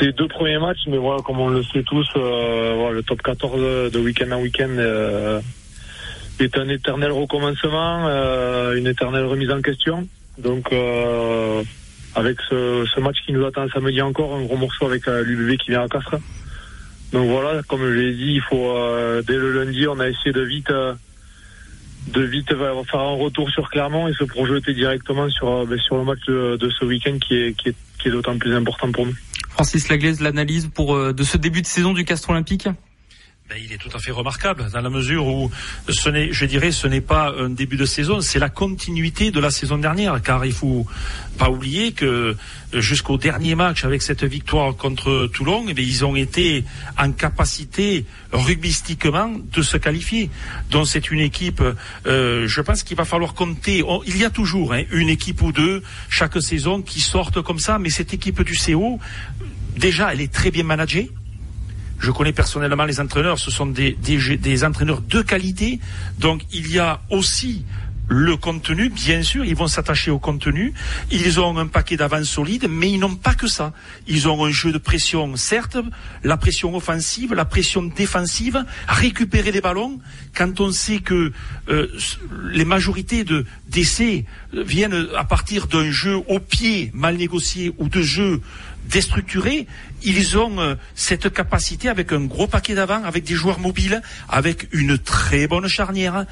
ces 0.00 0.12
deux 0.12 0.28
premiers 0.28 0.58
matchs, 0.58 0.86
mais 0.88 0.96
voilà, 0.96 1.20
comme 1.22 1.40
on 1.40 1.48
le 1.48 1.62
sait 1.62 1.82
tous, 1.82 2.08
euh, 2.16 2.90
le 2.90 3.02
top 3.02 3.22
14 3.22 3.92
de 3.92 3.98
week-end 3.98 4.30
en 4.32 4.40
week-end 4.40 4.70
euh, 4.70 5.40
est 6.40 6.56
un 6.58 6.68
éternel 6.68 7.12
recommencement, 7.12 8.08
une 8.74 8.86
éternelle 8.86 9.26
remise 9.26 9.50
en 9.50 9.60
question. 9.60 10.06
Donc 10.38 10.72
avec 12.16 12.38
ce, 12.48 13.00
match 13.00 13.18
qui 13.24 13.32
nous 13.32 13.44
attend 13.44 13.68
samedi 13.68 14.00
encore, 14.00 14.34
un 14.34 14.44
gros 14.44 14.56
morceau 14.56 14.86
avec 14.86 15.06
euh, 15.06 15.22
l'UBB 15.22 15.58
qui 15.58 15.70
vient 15.70 15.82
à 15.82 15.88
Castres. 15.88 16.16
Donc 17.12 17.28
voilà, 17.28 17.62
comme 17.68 17.82
je 17.82 17.92
l'ai 17.92 18.14
dit, 18.14 18.32
il 18.32 18.40
faut 18.40 18.70
euh, 18.70 19.22
dès 19.22 19.36
le 19.36 19.52
lundi, 19.52 19.86
on 19.86 20.00
a 20.00 20.08
essayé 20.08 20.32
de 20.32 20.40
vite 20.40 20.70
euh, 20.70 20.94
de 22.08 22.22
vite 22.22 22.48
faire 22.48 23.00
un 23.00 23.16
retour 23.16 23.50
sur 23.50 23.68
Clermont 23.68 24.08
et 24.08 24.14
se 24.14 24.24
projeter 24.24 24.72
directement 24.72 25.28
sur 25.28 25.66
ben, 25.66 25.78
sur 25.78 25.96
le 25.98 26.04
match 26.04 26.24
de, 26.26 26.70
ce 26.70 26.84
week-end 26.84 27.18
qui 27.18 27.34
est 27.34 27.52
qui 27.52 27.68
est, 27.68 27.76
qui 28.00 28.08
est 28.08 28.10
d'autant 28.10 28.38
plus 28.38 28.54
important 28.54 28.90
pour 28.90 29.06
nous. 29.06 29.14
Francis 29.50 29.88
Laglaise, 29.88 30.20
l'analyse 30.20 30.70
pour 30.74 30.96
de 30.96 31.22
ce 31.22 31.36
début 31.36 31.62
de 31.62 31.66
saison 31.66 31.92
du 31.92 32.04
Castre 32.04 32.30
Olympique? 32.30 32.68
Ben, 33.48 33.58
il 33.62 33.72
est 33.72 33.78
tout 33.78 33.90
à 33.94 34.00
fait 34.00 34.10
remarquable 34.10 34.68
dans 34.72 34.80
la 34.80 34.90
mesure 34.90 35.24
où 35.24 35.52
ce 35.88 36.08
n'est, 36.08 36.32
je 36.32 36.44
dirais, 36.46 36.72
ce 36.72 36.88
n'est 36.88 37.00
pas 37.00 37.32
un 37.38 37.48
début 37.48 37.76
de 37.76 37.84
saison, 37.84 38.20
c'est 38.20 38.40
la 38.40 38.48
continuité 38.48 39.30
de 39.30 39.38
la 39.38 39.52
saison 39.52 39.78
dernière, 39.78 40.20
car 40.20 40.44
il 40.44 40.52
faut 40.52 40.84
pas 41.38 41.48
oublier 41.48 41.92
que 41.92 42.34
jusqu'au 42.72 43.18
dernier 43.18 43.54
match 43.54 43.84
avec 43.84 44.02
cette 44.02 44.24
victoire 44.24 44.74
contre 44.74 45.28
Toulon, 45.32 45.66
eh 45.68 45.80
ils 45.80 46.04
ont 46.04 46.16
été 46.16 46.64
en 46.98 47.12
capacité 47.12 48.04
rugbystiquement 48.32 49.30
de 49.52 49.62
se 49.62 49.76
qualifier. 49.76 50.28
Donc 50.72 50.88
c'est 50.88 51.12
une 51.12 51.20
équipe, 51.20 51.62
euh, 52.06 52.48
je 52.48 52.60
pense 52.62 52.82
qu'il 52.82 52.96
va 52.96 53.04
falloir 53.04 53.34
compter. 53.34 53.84
il 54.06 54.16
y 54.16 54.24
a 54.24 54.30
toujours 54.30 54.72
hein, 54.72 54.82
une 54.90 55.08
équipe 55.08 55.40
ou 55.42 55.52
deux 55.52 55.84
chaque 56.08 56.42
saison 56.42 56.82
qui 56.82 57.00
sortent 57.00 57.40
comme 57.42 57.60
ça, 57.60 57.78
mais 57.78 57.90
cette 57.90 58.12
équipe 58.12 58.42
du 58.42 58.56
CO, 58.56 58.98
déjà, 59.76 60.12
elle 60.12 60.20
est 60.20 60.32
très 60.32 60.50
bien 60.50 60.64
managée. 60.64 61.12
Je 61.98 62.10
connais 62.10 62.32
personnellement 62.32 62.84
les 62.84 63.00
entraîneurs, 63.00 63.38
ce 63.38 63.50
sont 63.50 63.66
des, 63.66 63.92
des, 63.92 64.64
entraîneurs 64.64 65.00
de 65.00 65.22
qualité. 65.22 65.80
Donc 66.18 66.42
il 66.52 66.70
y 66.70 66.78
a 66.78 67.00
aussi 67.10 67.64
le 68.08 68.36
contenu, 68.36 68.88
bien 68.88 69.22
sûr, 69.22 69.44
ils 69.44 69.56
vont 69.56 69.66
s'attacher 69.66 70.12
au 70.12 70.20
contenu. 70.20 70.72
Ils 71.10 71.40
ont 71.40 71.58
un 71.58 71.66
paquet 71.66 71.96
d'avance 71.96 72.28
solide, 72.28 72.68
mais 72.70 72.92
ils 72.92 73.00
n'ont 73.00 73.16
pas 73.16 73.34
que 73.34 73.48
ça. 73.48 73.72
Ils 74.06 74.28
ont 74.28 74.44
un 74.44 74.50
jeu 74.50 74.70
de 74.70 74.78
pression, 74.78 75.34
certes, 75.34 75.76
la 76.22 76.36
pression 76.36 76.76
offensive, 76.76 77.34
la 77.34 77.44
pression 77.44 77.82
défensive, 77.82 78.64
récupérer 78.86 79.50
les 79.50 79.60
ballons. 79.60 79.98
Quand 80.36 80.60
on 80.60 80.70
sait 80.70 80.98
que 80.98 81.32
euh, 81.68 81.88
les 82.52 82.64
majorités 82.64 83.24
de 83.24 83.44
d'essais 83.68 84.24
viennent 84.52 85.08
à 85.16 85.24
partir 85.24 85.66
d'un 85.66 85.90
jeu 85.90 86.16
au 86.28 86.38
pied 86.38 86.92
mal 86.94 87.16
négocié 87.16 87.72
ou 87.78 87.88
de 87.88 88.00
jeux 88.00 88.40
déstructurés, 88.88 89.66
ils 90.06 90.38
ont 90.38 90.60
euh, 90.60 90.76
cette 90.94 91.30
capacité 91.30 91.88
avec 91.88 92.12
un 92.12 92.24
gros 92.24 92.46
paquet 92.46 92.74
d'avant, 92.74 93.02
avec 93.04 93.24
des 93.24 93.34
joueurs 93.34 93.58
mobiles, 93.58 94.00
avec 94.28 94.68
une 94.72 94.96
très 94.96 95.48
bonne 95.48 95.66
charnière, 95.66 96.24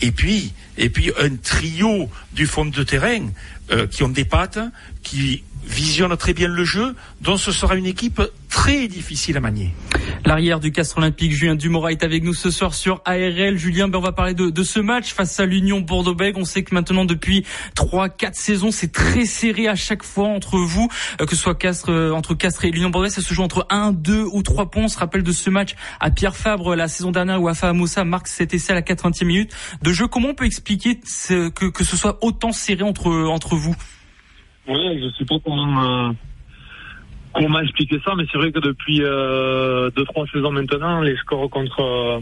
et 0.00 0.10
puis, 0.10 0.54
et 0.78 0.88
puis 0.88 1.12
un 1.20 1.36
trio 1.36 2.10
du 2.32 2.46
fond 2.46 2.64
de 2.64 2.82
terrain 2.82 3.28
euh, 3.70 3.86
qui 3.86 4.02
ont 4.02 4.08
des 4.08 4.24
pattes, 4.24 4.58
qui 5.02 5.44
visionne 5.66 6.16
très 6.16 6.32
bien 6.32 6.48
le 6.48 6.64
jeu, 6.64 6.96
donc 7.20 7.38
ce 7.38 7.52
sera 7.52 7.76
une 7.76 7.86
équipe 7.86 8.22
très 8.48 8.88
difficile 8.88 9.36
à 9.36 9.40
manier. 9.40 9.74
L'arrière 10.24 10.60
du 10.60 10.72
Castre 10.72 10.98
Olympique, 10.98 11.32
Julien 11.32 11.54
Dumora, 11.54 11.92
est 11.92 12.02
avec 12.02 12.22
nous 12.22 12.34
ce 12.34 12.50
soir 12.50 12.74
sur 12.74 13.00
ARL. 13.04 13.56
Julien, 13.56 13.88
ben 13.88 13.98
on 13.98 14.02
va 14.02 14.12
parler 14.12 14.34
de, 14.34 14.50
de 14.50 14.62
ce 14.62 14.80
match 14.80 15.12
face 15.12 15.38
à 15.40 15.46
l'Union 15.46 15.80
Bordeaux-Bègles. 15.80 16.38
On 16.38 16.44
sait 16.44 16.62
que 16.62 16.74
maintenant, 16.74 17.04
depuis 17.04 17.44
3-4 17.76 18.34
saisons, 18.34 18.70
c'est 18.70 18.92
très 18.92 19.24
serré 19.24 19.68
à 19.68 19.74
chaque 19.74 20.02
fois 20.02 20.28
entre 20.28 20.58
vous, 20.58 20.88
euh, 21.20 21.26
que 21.26 21.34
ce 21.34 21.42
soit 21.42 21.54
Castres, 21.54 21.90
euh, 21.90 22.12
entre 22.12 22.34
Castres 22.34 22.64
et 22.64 22.70
l'Union 22.70 22.90
Bordeaux. 22.90 23.08
Ça 23.08 23.22
se 23.22 23.32
joue 23.32 23.42
entre 23.42 23.66
1, 23.70 23.92
2 23.92 24.24
ou 24.32 24.42
3 24.42 24.70
points. 24.70 24.84
On 24.84 24.88
se 24.88 24.98
rappelle 24.98 25.22
de 25.22 25.32
ce 25.32 25.50
match 25.50 25.74
à 26.00 26.10
Pierre 26.10 26.36
Fabre 26.36 26.74
la 26.74 26.88
saison 26.88 27.10
dernière 27.10 27.40
où 27.40 27.48
Afa 27.48 27.72
Moussa 27.72 28.04
marque 28.04 28.28
cet 28.28 28.54
essai 28.54 28.72
à 28.72 28.74
la 28.74 28.82
80e 28.82 29.24
minute 29.24 29.54
de 29.82 29.92
jeu. 29.92 30.08
Comment 30.08 30.28
on 30.28 30.34
peut 30.34 30.46
expliquer 30.46 30.98
que, 31.28 31.70
que 31.70 31.84
ce 31.84 31.96
soit 31.96 32.18
autant 32.22 32.52
serré 32.52 32.82
entre, 32.82 33.08
entre 33.08 33.56
vous? 33.56 33.76
Oui, 34.68 35.00
je 35.00 35.08
sais 35.16 35.24
pas 35.24 35.38
euh, 37.38 37.42
comment 37.42 37.60
expliquer 37.60 37.98
ça, 38.04 38.14
mais 38.16 38.24
c'est 38.30 38.38
vrai 38.38 38.52
que 38.52 38.60
depuis 38.60 39.02
euh, 39.02 39.90
deux 39.90 40.04
trois 40.04 40.26
saisons 40.32 40.50
maintenant, 40.50 41.00
les 41.00 41.16
scores 41.16 41.48
contre 41.50 41.80
euh, 41.80 42.20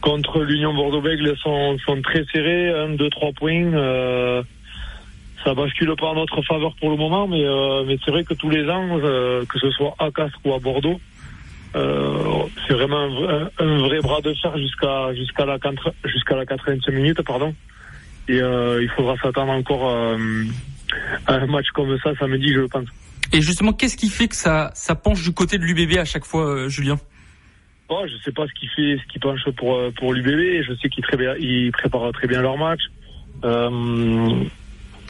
contre 0.00 0.42
l'Union 0.42 0.74
Bordeaux-Bègles 0.74 1.36
sont, 1.38 1.78
sont 1.78 2.00
très 2.02 2.24
serrés, 2.32 2.70
1, 2.70 2.90
2, 2.90 3.10
3 3.10 3.32
points. 3.32 3.72
Euh, 3.72 4.42
ça 5.42 5.54
bascule 5.54 5.94
pas 5.98 6.06
en 6.06 6.14
notre 6.14 6.42
faveur 6.42 6.74
pour 6.80 6.90
le 6.90 6.96
moment, 6.96 7.26
mais, 7.26 7.44
euh, 7.44 7.84
mais 7.86 7.98
c'est 8.04 8.10
vrai 8.10 8.24
que 8.24 8.34
tous 8.34 8.48
les 8.48 8.68
ans, 8.68 8.98
que 8.98 9.58
ce 9.58 9.70
soit 9.70 9.94
à 9.98 10.10
Castres 10.10 10.38
ou 10.44 10.54
à 10.54 10.58
Bordeaux, 10.58 11.00
c'est 11.74 12.74
vraiment 12.74 13.08
un, 13.58 13.78
vrai 13.78 14.00
bras 14.00 14.20
de 14.22 14.32
fer 14.34 14.56
jusqu'à 14.56 15.12
jusqu'à 15.14 15.44
la 15.44 15.58
jusqu'à 16.04 16.36
la 16.36 16.44
80e 16.44 16.92
minute, 16.92 17.20
pardon. 17.22 17.54
Et 18.28 18.36
il 18.36 18.90
faudra 18.96 19.16
s'attendre 19.16 19.52
encore 19.52 19.90
un 19.90 21.46
match 21.46 21.66
comme 21.74 21.98
ça 21.98 22.14
samedi, 22.18 22.52
je 22.54 22.60
pense. 22.60 22.88
Et 23.32 23.40
justement, 23.40 23.72
qu'est-ce 23.72 23.96
qui 23.96 24.08
fait 24.08 24.28
que 24.28 24.36
ça, 24.36 24.70
ça 24.74 24.94
penche 24.94 25.22
du 25.22 25.32
côté 25.32 25.58
de 25.58 25.64
l'UBB 25.64 25.98
à 25.98 26.04
chaque 26.04 26.24
fois, 26.24 26.46
euh, 26.46 26.68
Julien? 26.68 26.98
Oh, 27.88 28.02
Je 28.06 28.16
sais 28.22 28.32
pas 28.32 28.46
ce 28.46 28.52
qui 28.58 28.66
fait, 28.68 28.98
ce 29.02 29.12
qui 29.12 29.18
penche 29.18 29.44
pour 29.56 29.76
euh, 29.76 29.90
pour 29.96 30.12
l'UBB. 30.12 30.62
Je 30.66 30.74
sais 30.80 30.88
qu'ils 30.88 31.04
ils 31.40 31.72
préparent 31.72 32.12
très 32.12 32.26
bien 32.26 32.40
leur 32.42 32.56
match. 32.56 32.80
Euh, 33.44 34.44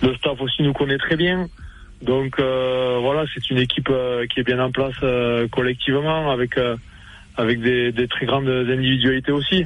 le 0.02 0.14
staff 0.16 0.40
aussi 0.40 0.62
nous 0.62 0.72
connaît 0.72 0.98
très 0.98 1.16
bien. 1.16 1.48
Donc 2.02 2.38
voilà, 2.38 3.24
c'est 3.32 3.50
une 3.50 3.58
équipe 3.58 3.90
qui 4.30 4.40
est 4.40 4.42
bien 4.42 4.60
en 4.60 4.70
place 4.70 4.96
collectivement 5.50 6.30
avec 6.30 6.58
avec 7.36 7.60
des, 7.60 7.92
des, 7.92 8.08
très 8.08 8.26
grandes 8.26 8.48
individualités 8.48 9.32
aussi. 9.32 9.64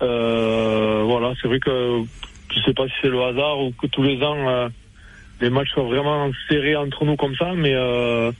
voilà, 0.00 1.34
c'est 1.40 1.46
vrai 1.46 1.60
que 1.60 2.02
je 2.52 2.60
sais 2.62 2.74
pas 2.74 2.88
si 2.88 2.94
c'est 3.02 3.08
le 3.08 3.22
hasard 3.22 3.60
ou 3.60 3.70
que 3.70 3.86
tous 3.86 4.02
les 4.02 4.20
ans 4.22 4.68
les 5.40 5.50
matchs 5.50 5.70
soient 5.70 5.84
vraiment 5.84 6.30
serrés 6.48 6.76
entre 6.76 7.04
nous 7.04 7.16
comme 7.16 7.34
ça, 7.36 7.52
mais 7.54 7.74
euh, 7.74 8.32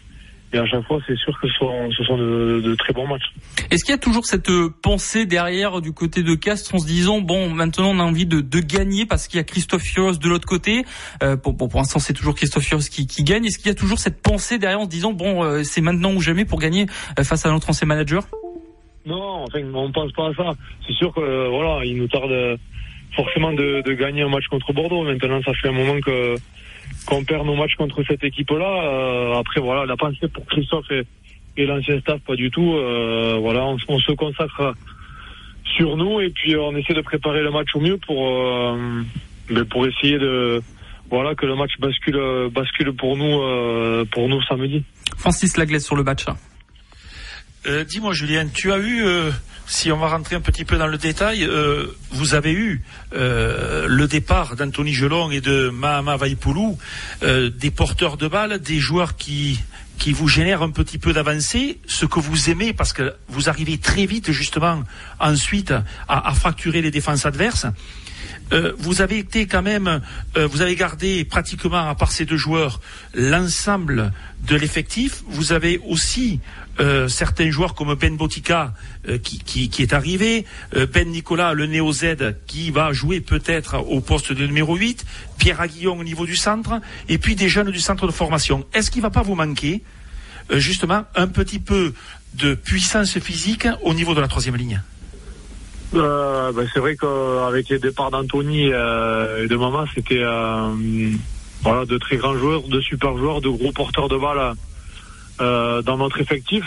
et 0.52 0.58
à 0.58 0.66
chaque 0.66 0.86
fois, 0.86 1.00
c'est 1.06 1.16
sûr 1.16 1.38
que 1.40 1.48
ce 1.48 1.54
sont, 1.54 1.90
ce 1.90 2.04
sont 2.04 2.16
de, 2.16 2.60
de, 2.64 2.74
très 2.76 2.92
bons 2.92 3.06
matchs. 3.06 3.32
Est-ce 3.70 3.84
qu'il 3.84 3.92
y 3.92 3.94
a 3.94 3.98
toujours 3.98 4.26
cette 4.26 4.48
euh, 4.48 4.72
pensée 4.82 5.26
derrière 5.26 5.80
du 5.80 5.92
côté 5.92 6.22
de 6.22 6.34
Castres 6.36 6.74
en 6.74 6.78
se 6.78 6.86
disant 6.86 7.20
bon, 7.20 7.50
maintenant 7.50 7.90
on 7.90 7.98
a 7.98 8.04
envie 8.04 8.26
de, 8.26 8.40
de 8.40 8.60
gagner 8.60 9.06
parce 9.06 9.26
qu'il 9.26 9.38
y 9.38 9.40
a 9.40 9.44
Christophe 9.44 9.82
Fioros 9.82 10.18
de 10.18 10.28
l'autre 10.28 10.46
côté. 10.46 10.84
Euh, 11.22 11.36
pour, 11.36 11.56
pour, 11.56 11.68
pour 11.68 11.80
l'instant, 11.80 11.98
c'est 11.98 12.12
toujours 12.12 12.36
Christophe 12.36 12.62
Fioros 12.62 12.84
qui, 12.88 13.08
qui 13.08 13.24
gagne. 13.24 13.44
Est-ce 13.44 13.58
qu'il 13.58 13.66
y 13.66 13.70
a 13.70 13.74
toujours 13.74 13.98
cette 13.98 14.22
pensée 14.22 14.58
derrière 14.58 14.80
en 14.80 14.84
se 14.84 14.88
disant 14.88 15.12
bon, 15.12 15.42
euh, 15.42 15.64
c'est 15.64 15.80
maintenant 15.80 16.14
ou 16.14 16.20
jamais 16.20 16.44
pour 16.44 16.60
gagner 16.60 16.86
euh, 17.18 17.24
face 17.24 17.44
à 17.44 17.50
notre 17.50 17.68
ancien 17.68 17.88
manager? 17.88 18.22
Non, 19.04 19.44
enfin, 19.44 19.60
on 19.74 19.90
pense 19.90 20.12
pas 20.12 20.28
à 20.28 20.34
ça. 20.34 20.52
C'est 20.86 20.94
sûr 20.94 21.12
que 21.12 21.48
voilà, 21.48 21.84
il 21.84 21.96
nous 21.96 22.08
tarde 22.08 22.58
forcément 23.14 23.52
de, 23.52 23.82
de 23.82 23.92
gagner 23.94 24.22
un 24.22 24.28
match 24.28 24.46
contre 24.48 24.72
Bordeaux. 24.72 25.02
Maintenant, 25.02 25.40
ça 25.44 25.52
fait 25.54 25.68
un 25.68 25.72
moment 25.72 26.00
que 26.00 26.36
qu'on 27.06 27.24
perd 27.24 27.46
nos 27.46 27.54
matchs 27.54 27.76
contre 27.76 28.02
cette 28.06 28.22
équipe-là. 28.22 28.84
Euh, 28.84 29.38
après, 29.38 29.60
voilà, 29.60 29.86
la 29.86 29.96
pensée 29.96 30.28
pour 30.28 30.44
Christophe 30.46 30.90
et, 31.56 31.66
l'ancien 31.66 31.98
staff, 32.00 32.20
pas 32.20 32.36
du 32.36 32.50
tout. 32.50 32.74
Euh, 32.74 33.38
voilà, 33.40 33.64
on, 33.64 33.98
se 33.98 34.12
consacre 34.12 34.74
sur 35.76 35.96
nous 35.96 36.20
et 36.20 36.30
puis 36.30 36.56
on 36.56 36.76
essaie 36.76 36.94
de 36.94 37.00
préparer 37.00 37.42
le 37.42 37.50
match 37.50 37.68
au 37.74 37.80
mieux 37.80 37.96
pour, 37.96 38.28
euh, 38.28 39.02
ben, 39.48 39.64
pour 39.64 39.86
essayer 39.86 40.18
de 40.18 40.60
voilà 41.08 41.34
que 41.34 41.46
le 41.46 41.54
match 41.54 41.70
bascule 41.78 42.50
bascule 42.50 42.92
pour 42.92 43.16
nous 43.16 44.06
pour 44.06 44.28
nous 44.28 44.42
samedi. 44.42 44.82
Francis 45.16 45.56
Laglaise 45.56 45.84
sur 45.84 45.94
le 45.94 46.02
match. 46.02 46.24
Dis-moi 47.88 48.12
Julien, 48.12 48.48
tu 48.52 48.72
as 48.72 48.78
eu 48.78 49.04
si 49.66 49.90
on 49.90 49.98
va 49.98 50.08
rentrer 50.08 50.36
un 50.36 50.40
petit 50.40 50.64
peu 50.64 50.78
dans 50.78 50.86
le 50.86 50.98
détail, 50.98 51.44
euh, 51.44 51.86
vous 52.10 52.34
avez 52.34 52.52
eu 52.52 52.82
euh, 53.14 53.86
le 53.88 54.06
départ 54.06 54.56
d'Anthony 54.56 54.92
Gelon 54.92 55.30
et 55.30 55.40
de 55.40 55.70
Mahama 55.70 56.16
Vaipoulou, 56.16 56.78
euh, 57.22 57.50
des 57.50 57.70
porteurs 57.70 58.16
de 58.16 58.28
balles, 58.28 58.58
des 58.60 58.78
joueurs 58.78 59.16
qui 59.16 59.60
qui 59.98 60.12
vous 60.12 60.28
génèrent 60.28 60.60
un 60.60 60.70
petit 60.70 60.98
peu 60.98 61.14
d'avancée, 61.14 61.78
ce 61.86 62.04
que 62.04 62.20
vous 62.20 62.50
aimez 62.50 62.74
parce 62.74 62.92
que 62.92 63.14
vous 63.28 63.48
arrivez 63.48 63.78
très 63.78 64.04
vite 64.04 64.30
justement 64.30 64.82
ensuite 65.18 65.72
à, 66.06 66.28
à 66.28 66.34
fracturer 66.34 66.82
les 66.82 66.90
défenses 66.90 67.24
adverses. 67.24 67.66
Euh, 68.52 68.72
vous 68.78 69.00
avez 69.00 69.18
été 69.18 69.46
quand 69.46 69.62
même, 69.62 70.00
euh, 70.36 70.46
vous 70.46 70.60
avez 70.62 70.76
gardé 70.76 71.24
pratiquement, 71.24 71.88
à 71.88 71.94
part 71.94 72.12
ces 72.12 72.24
deux 72.24 72.36
joueurs, 72.36 72.80
l'ensemble 73.14 74.12
de 74.46 74.56
l'effectif. 74.56 75.22
Vous 75.26 75.52
avez 75.52 75.80
aussi 75.88 76.40
euh, 76.80 77.08
certains 77.08 77.50
joueurs 77.50 77.74
comme 77.74 77.94
Ben 77.94 78.16
Botica 78.16 78.74
qui, 79.22 79.68
qui, 79.68 79.82
est 79.82 79.92
arrivé, 79.92 80.44
Ben 80.92 81.08
Nicolas, 81.08 81.54
le 81.54 81.66
Néo 81.66 81.92
Z, 81.92 82.34
qui 82.46 82.70
va 82.70 82.92
jouer 82.92 83.20
peut-être 83.20 83.78
au 83.78 84.00
poste 84.00 84.32
de 84.32 84.46
numéro 84.46 84.76
8, 84.76 85.04
Pierre 85.38 85.60
Aguillon 85.60 85.98
au 85.98 86.04
niveau 86.04 86.26
du 86.26 86.36
centre, 86.36 86.80
et 87.08 87.18
puis 87.18 87.36
des 87.36 87.48
jeunes 87.48 87.70
du 87.70 87.80
centre 87.80 88.06
de 88.06 88.12
formation. 88.12 88.66
Est-ce 88.74 88.90
qu'il 88.90 89.00
ne 89.00 89.06
va 89.06 89.10
pas 89.10 89.22
vous 89.22 89.34
manquer 89.34 89.82
justement 90.50 91.04
un 91.14 91.28
petit 91.28 91.58
peu 91.58 91.92
de 92.34 92.54
puissance 92.54 93.18
physique 93.18 93.68
au 93.82 93.94
niveau 93.94 94.14
de 94.14 94.20
la 94.20 94.28
troisième 94.28 94.56
ligne? 94.56 94.80
Euh, 95.94 96.52
ben 96.52 96.66
c'est 96.72 96.80
vrai 96.80 96.96
qu'avec 96.96 97.68
les 97.68 97.78
départs 97.78 98.10
d'Anthony 98.10 98.72
euh, 98.72 99.44
et 99.44 99.48
de 99.48 99.56
Mama, 99.56 99.84
c'était 99.94 100.20
euh, 100.20 100.68
voilà 101.62 101.84
de 101.84 101.96
très 101.98 102.16
grands 102.16 102.36
joueurs, 102.36 102.62
de 102.62 102.80
super 102.80 103.16
joueurs, 103.16 103.40
de 103.40 103.48
gros 103.48 103.72
porteurs 103.72 104.08
de 104.08 104.16
balles 104.16 104.54
euh, 105.40 105.82
dans 105.82 105.96
notre 105.96 106.20
effectif. 106.20 106.64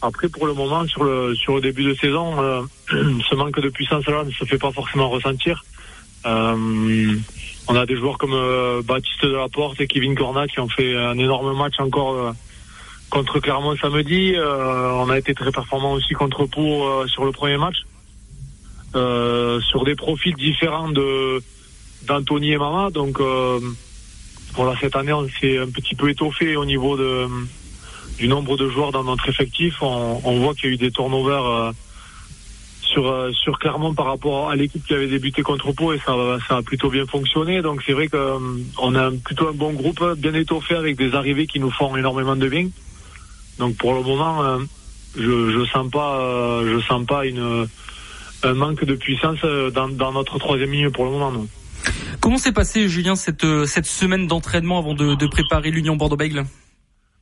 Après, 0.00 0.28
pour 0.28 0.46
le 0.46 0.54
moment, 0.54 0.86
sur 0.86 1.04
le 1.04 1.34
sur 1.34 1.56
le 1.56 1.60
début 1.60 1.84
de 1.84 1.94
saison, 1.94 2.40
euh, 2.40 2.62
ce 2.90 3.34
manque 3.34 3.60
de 3.60 3.68
puissance 3.68 4.06
là 4.06 4.24
ne 4.24 4.30
se 4.30 4.44
fait 4.44 4.58
pas 4.58 4.72
forcément 4.72 5.08
ressentir. 5.08 5.64
on 6.24 7.74
a 7.74 7.86
des 7.86 7.96
joueurs 7.96 8.18
comme 8.18 8.36
Baptiste 8.84 9.22
Delaporte 9.22 9.80
et 9.80 9.86
Kevin 9.86 10.14
Cornat 10.14 10.48
qui 10.48 10.60
ont 10.60 10.68
fait 10.68 10.96
un 10.96 11.18
énorme 11.18 11.56
match 11.56 11.78
encore 11.78 12.34
contre 13.10 13.40
Clermont 13.40 13.76
samedi. 13.76 14.34
on 14.36 15.10
a 15.10 15.18
été 15.18 15.34
très 15.34 15.52
performants 15.52 15.92
aussi 15.92 16.14
contre 16.14 16.46
Pau 16.46 17.06
sur 17.06 17.24
le 17.24 17.32
premier 17.32 17.56
match. 17.56 17.76
Euh, 18.94 19.60
sur 19.60 19.84
des 19.84 19.94
profils 19.94 20.34
différents 20.34 20.88
de 20.88 21.42
d'Anthony 22.06 22.52
et 22.52 22.56
Mama. 22.56 22.88
Donc 22.90 23.20
euh, 23.20 23.60
voilà, 24.54 24.74
cette 24.80 24.96
année 24.96 25.12
on 25.12 25.28
s'est 25.28 25.58
un 25.58 25.68
petit 25.68 25.94
peu 25.94 26.08
étoffé 26.08 26.56
au 26.56 26.64
niveau 26.64 26.96
de 26.96 27.26
du 28.18 28.28
nombre 28.28 28.56
de 28.56 28.68
joueurs 28.68 28.92
dans 28.92 29.04
notre 29.04 29.28
effectif. 29.28 29.82
On, 29.82 30.20
on 30.24 30.40
voit 30.40 30.54
qu'il 30.54 30.66
y 30.66 30.72
a 30.72 30.74
eu 30.74 30.76
des 30.76 30.90
turnovers 30.90 31.72
sur 32.82 33.28
sur 33.32 33.58
Clermont 33.58 33.94
par 33.94 34.06
rapport 34.06 34.50
à 34.50 34.56
l'équipe 34.56 34.84
qui 34.86 34.94
avait 34.94 35.06
débuté 35.06 35.42
contre 35.42 35.72
Pau 35.72 35.92
et 35.92 35.98
ça 35.98 36.14
ça 36.48 36.56
a 36.56 36.62
plutôt 36.62 36.90
bien 36.90 37.06
fonctionné. 37.06 37.62
Donc 37.62 37.82
c'est 37.84 37.92
vrai 37.92 38.08
qu'on 38.08 38.94
a 38.94 39.10
plutôt 39.10 39.48
un 39.48 39.52
bon 39.52 39.72
groupe 39.72 40.04
bien 40.16 40.34
étoffé 40.34 40.74
avec 40.74 40.96
des 40.96 41.14
arrivées 41.14 41.46
qui 41.46 41.60
nous 41.60 41.70
font 41.70 41.96
énormément 41.96 42.36
de 42.36 42.48
bien. 42.48 42.68
Donc 43.58 43.76
pour 43.76 43.94
le 43.94 44.02
moment, 44.02 44.58
je 45.16 45.50
je 45.50 45.64
sens 45.70 45.90
pas 45.90 46.62
je 46.64 46.80
sens 46.88 47.04
pas 47.06 47.26
une 47.26 47.68
un 48.42 48.54
manque 48.54 48.84
de 48.84 48.94
puissance 48.94 49.40
dans, 49.74 49.88
dans 49.88 50.12
notre 50.12 50.38
troisième 50.38 50.72
ligne 50.72 50.90
pour 50.90 51.04
le 51.04 51.10
moment. 51.10 51.32
Comment 52.20 52.38
s'est 52.38 52.52
passé, 52.52 52.88
Julien, 52.88 53.16
cette, 53.16 53.44
euh, 53.44 53.66
cette 53.66 53.86
semaine 53.86 54.26
d'entraînement 54.26 54.78
avant 54.78 54.94
de, 54.94 55.14
de 55.14 55.26
préparer 55.26 55.70
l'Union 55.70 55.96
Bordeaux-Bègles 55.96 56.44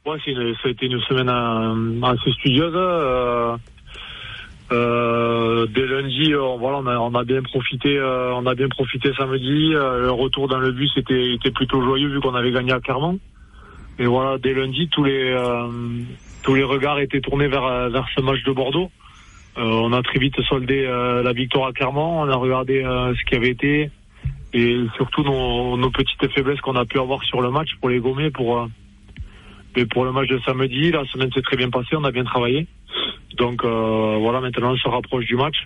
Ouais, 0.07 0.19
c'est 0.25 0.35
ça 0.35 0.69
a 0.69 0.69
été 0.69 0.87
une 0.87 1.01
semaine 1.01 1.29
euh, 1.29 2.07
assez 2.07 2.31
studieuse. 2.39 2.73
Euh, 2.77 3.57
euh, 4.71 5.67
dès 5.67 5.85
lundi, 5.85 6.33
euh, 6.33 6.57
voilà, 6.61 6.79
on 6.79 6.87
a, 6.87 6.97
on 6.97 7.13
a 7.17 7.25
bien 7.25 7.43
profité, 7.43 8.01
on 8.01 8.47
a 8.47 8.55
bien 8.55 8.69
profité 8.69 9.13
samedi. 9.19 9.71
le 9.73 10.11
retour 10.13 10.47
dans 10.47 10.61
le 10.61 10.71
bus 10.71 10.97
était, 10.97 11.33
était 11.35 11.51
plutôt 11.51 11.83
joyeux 11.83 12.09
vu 12.09 12.21
qu'on 12.21 12.37
avait 12.37 12.53
gagné 12.53 12.73
à 12.73 12.79
Clermont. 12.79 13.19
Et 13.99 14.07
voilà, 14.07 14.39
dès 14.39 14.55
lundi, 14.55 14.89
tous 14.93 15.03
les 15.03 15.37
tous 16.45 16.55
les 16.55 16.63
regards 16.63 17.01
étaient 17.01 17.21
tournés 17.21 17.49
vers 17.49 17.91
vers 17.91 18.07
ce 18.15 18.21
match 18.21 18.45
de 18.45 18.53
Bordeaux. 18.53 18.93
on 19.57 19.93
a 19.93 20.03
très 20.03 20.21
vite 20.21 20.41
soldé 20.43 20.85
la 20.87 21.33
victoire 21.33 21.67
à 21.67 21.73
Clermont. 21.73 22.21
On 22.21 22.29
a 22.29 22.37
regardé 22.37 22.83
ce 22.85 23.25
qui 23.25 23.35
avait 23.35 23.51
été, 23.51 23.91
et 24.53 24.79
surtout 24.95 25.25
nos, 25.25 25.77
nos 25.77 25.91
petites 25.91 26.29
faiblesses 26.33 26.61
qu'on 26.61 26.77
a 26.77 26.85
pu 26.85 27.01
avoir 27.01 27.25
sur 27.25 27.41
le 27.41 27.51
match 27.51 27.71
pour 27.81 27.89
les 27.89 27.99
gommer 27.99 28.31
pour 28.31 28.69
euh, 29.77 29.87
pour 29.87 30.05
le 30.05 30.13
match 30.13 30.29
de 30.29 30.39
samedi 30.41 30.91
la 30.91 31.05
semaine 31.07 31.31
s'est 31.33 31.43
très 31.43 31.57
bien 31.57 31.71
passée 31.71 31.97
on 31.97 32.05
a 32.05 32.11
bien 32.11 32.25
travaillé 32.25 32.67
donc 33.37 33.65
euh, 33.65 34.17
voilà 34.19 34.41
maintenant 34.41 34.73
on 34.73 34.77
se 34.77 34.89
rapproche 34.89 35.27
du 35.27 35.37
match 35.37 35.57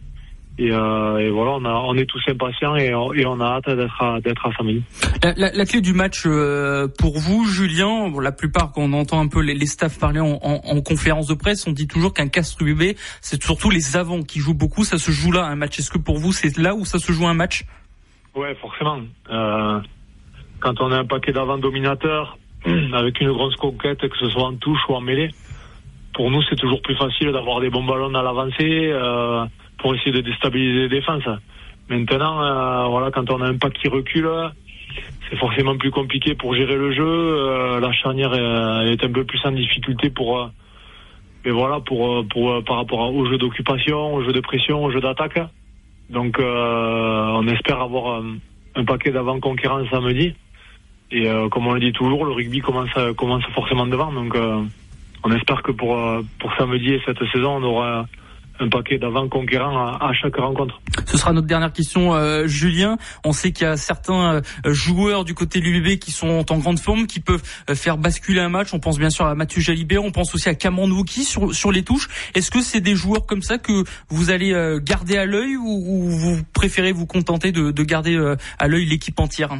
et, 0.60 0.70
euh, 0.72 1.16
et, 1.16 1.30
voilà, 1.30 1.52
on, 1.52 1.64
a, 1.64 1.72
on 1.72 1.94
est 1.96 2.04
tous 2.04 2.22
impatients 2.28 2.76
et, 2.76 2.88
et 2.88 3.26
on 3.26 3.40
a 3.40 3.44
hâte 3.46 3.70
d'être 3.70 4.02
à, 4.02 4.20
d'être 4.20 4.46
à 4.46 4.52
samedi. 4.52 4.82
La, 5.22 5.32
la, 5.34 5.52
la, 5.52 5.64
clé 5.64 5.80
du 5.80 5.94
match 5.94 6.24
euh, 6.26 6.86
pour 6.86 7.18
vous, 7.18 7.46
Julien, 7.46 8.12
la 8.20 8.30
plupart 8.30 8.70
quand 8.72 8.82
on 8.82 8.92
entend 8.92 9.20
un 9.20 9.28
peu 9.28 9.40
les, 9.40 9.54
les 9.54 9.64
staffs 9.64 9.98
parler 9.98 10.20
en, 10.20 10.38
en, 10.42 10.60
en, 10.62 10.80
conférence 10.82 11.28
de 11.28 11.34
presse, 11.34 11.66
on 11.66 11.72
dit 11.72 11.86
toujours 11.86 12.12
qu'un 12.12 12.28
Castre 12.28 12.62
UB, 12.62 12.94
c'est 13.22 13.42
surtout 13.42 13.70
les 13.70 13.96
avants 13.96 14.22
qui 14.22 14.40
jouent 14.40 14.52
beaucoup. 14.52 14.84
Ça 14.84 14.98
se 14.98 15.10
joue 15.10 15.32
là 15.32 15.44
un 15.46 15.56
match. 15.56 15.78
Est-ce 15.78 15.90
que 15.90 15.98
pour 15.98 16.18
vous 16.18 16.32
c'est 16.32 16.58
là 16.58 16.74
où 16.74 16.84
ça 16.84 16.98
se 16.98 17.10
joue 17.10 17.26
un 17.26 17.34
match? 17.34 17.64
Ouais, 18.34 18.54
forcément. 18.56 19.00
Euh, 19.30 19.80
quand 20.60 20.78
on 20.80 20.92
a 20.92 20.98
un 20.98 21.06
paquet 21.06 21.32
d'avant 21.32 21.56
dominateurs 21.56 22.38
avec 22.92 23.20
une 23.20 23.32
grosse 23.32 23.56
conquête, 23.56 23.98
que 23.98 24.18
ce 24.18 24.28
soit 24.28 24.44
en 24.44 24.54
touche 24.54 24.80
ou 24.88 24.94
en 24.94 25.00
mêlée, 25.00 25.30
pour 26.14 26.30
nous 26.30 26.42
c'est 26.48 26.56
toujours 26.56 26.82
plus 26.82 26.96
facile 26.96 27.32
d'avoir 27.32 27.60
des 27.60 27.70
bons 27.70 27.84
ballons 27.84 28.14
à 28.14 28.22
l'avancée 28.22 28.90
euh, 28.92 29.44
pour 29.78 29.94
essayer 29.94 30.12
de 30.12 30.20
déstabiliser 30.20 30.80
les 30.80 30.88
défenses. 30.88 31.28
Maintenant, 31.88 32.42
euh, 32.42 32.86
voilà, 32.88 33.10
quand 33.10 33.28
on 33.30 33.40
a 33.40 33.48
un 33.48 33.56
pack 33.56 33.72
qui 33.74 33.88
recule, 33.88 34.28
c'est 35.28 35.36
forcément 35.36 35.76
plus 35.76 35.90
compliqué 35.90 36.34
pour 36.34 36.54
gérer 36.54 36.76
le 36.76 36.92
jeu. 36.92 37.04
Euh, 37.04 37.80
la 37.80 37.92
charnière 37.92 38.32
est, 38.34 38.92
est, 38.92 39.04
un 39.04 39.12
peu 39.12 39.24
plus 39.24 39.40
en 39.44 39.52
difficulté 39.52 40.10
pour, 40.10 40.38
euh, 40.38 40.46
mais 41.44 41.50
voilà, 41.50 41.80
pour, 41.80 42.24
pour 42.28 42.62
par 42.64 42.76
rapport 42.76 43.12
au 43.12 43.26
jeu 43.26 43.38
d'occupation, 43.38 44.14
au 44.14 44.22
jeu 44.24 44.32
de 44.32 44.40
pression, 44.40 44.84
au 44.84 44.90
jeu 44.92 45.00
d'attaque. 45.00 45.40
Donc 46.10 46.38
euh, 46.40 47.32
on 47.34 47.46
espère 47.46 47.80
avoir 47.80 48.22
un, 48.74 48.84
paquet 48.84 49.10
d'avant-concurrents 49.12 49.86
samedi. 49.90 50.34
Et 51.12 51.28
euh, 51.28 51.48
comme 51.48 51.66
on 51.66 51.74
le 51.74 51.80
dit 51.80 51.92
toujours, 51.92 52.24
le 52.24 52.32
rugby 52.32 52.60
commence, 52.60 52.90
commence 53.16 53.44
forcément 53.54 53.86
devant. 53.86 54.12
Donc 54.12 54.34
euh, 54.34 54.62
on 55.24 55.32
espère 55.32 55.62
que 55.62 55.72
pour, 55.72 55.98
pour 56.38 56.54
samedi 56.56 56.94
et 56.94 57.02
cette 57.04 57.18
saison, 57.32 57.56
on 57.56 57.62
aura 57.62 58.06
un 58.60 58.68
paquet 58.68 58.98
d'avant-conquérants 58.98 59.94
à, 59.94 60.12
chaque 60.12 60.36
rencontre. 60.36 60.80
Ce 61.06 61.16
sera 61.16 61.32
notre 61.32 61.46
dernière 61.46 61.72
question, 61.72 62.14
euh, 62.14 62.46
Julien. 62.46 62.98
On 63.24 63.32
sait 63.32 63.52
qu'il 63.52 63.66
y 63.66 63.70
a 63.70 63.76
certains 63.76 64.34
euh, 64.34 64.72
joueurs 64.72 65.24
du 65.24 65.34
côté 65.34 65.60
de 65.60 65.64
l'UBB 65.64 65.98
qui 65.98 66.10
sont 66.10 66.44
en 66.50 66.58
grande 66.58 66.78
forme, 66.78 67.06
qui 67.06 67.20
peuvent 67.20 67.42
euh, 67.68 67.74
faire 67.74 67.96
basculer 67.96 68.40
un 68.40 68.48
match. 68.48 68.72
On 68.74 68.78
pense 68.78 68.98
bien 68.98 69.10
sûr 69.10 69.26
à 69.26 69.34
Mathieu 69.34 69.60
Jalibert, 69.60 70.04
on 70.04 70.12
pense 70.12 70.34
aussi 70.34 70.48
à 70.48 70.54
Cameron 70.54 70.90
sur, 71.06 71.54
sur 71.54 71.72
les 71.72 71.82
touches. 71.82 72.08
Est-ce 72.34 72.50
que 72.50 72.60
c'est 72.60 72.80
des 72.80 72.94
joueurs 72.94 73.26
comme 73.26 73.42
ça 73.42 73.58
que 73.58 73.84
vous 74.08 74.30
allez 74.30 74.50
garder 74.82 75.16
à 75.16 75.24
l'œil 75.24 75.56
ou, 75.56 75.82
ou, 75.86 76.10
vous 76.10 76.42
préférez 76.52 76.92
vous 76.92 77.06
contenter 77.06 77.52
de, 77.52 77.70
de 77.70 77.82
garder 77.82 78.18
à 78.58 78.68
l'œil 78.68 78.84
l'équipe 78.84 79.18
entière? 79.18 79.50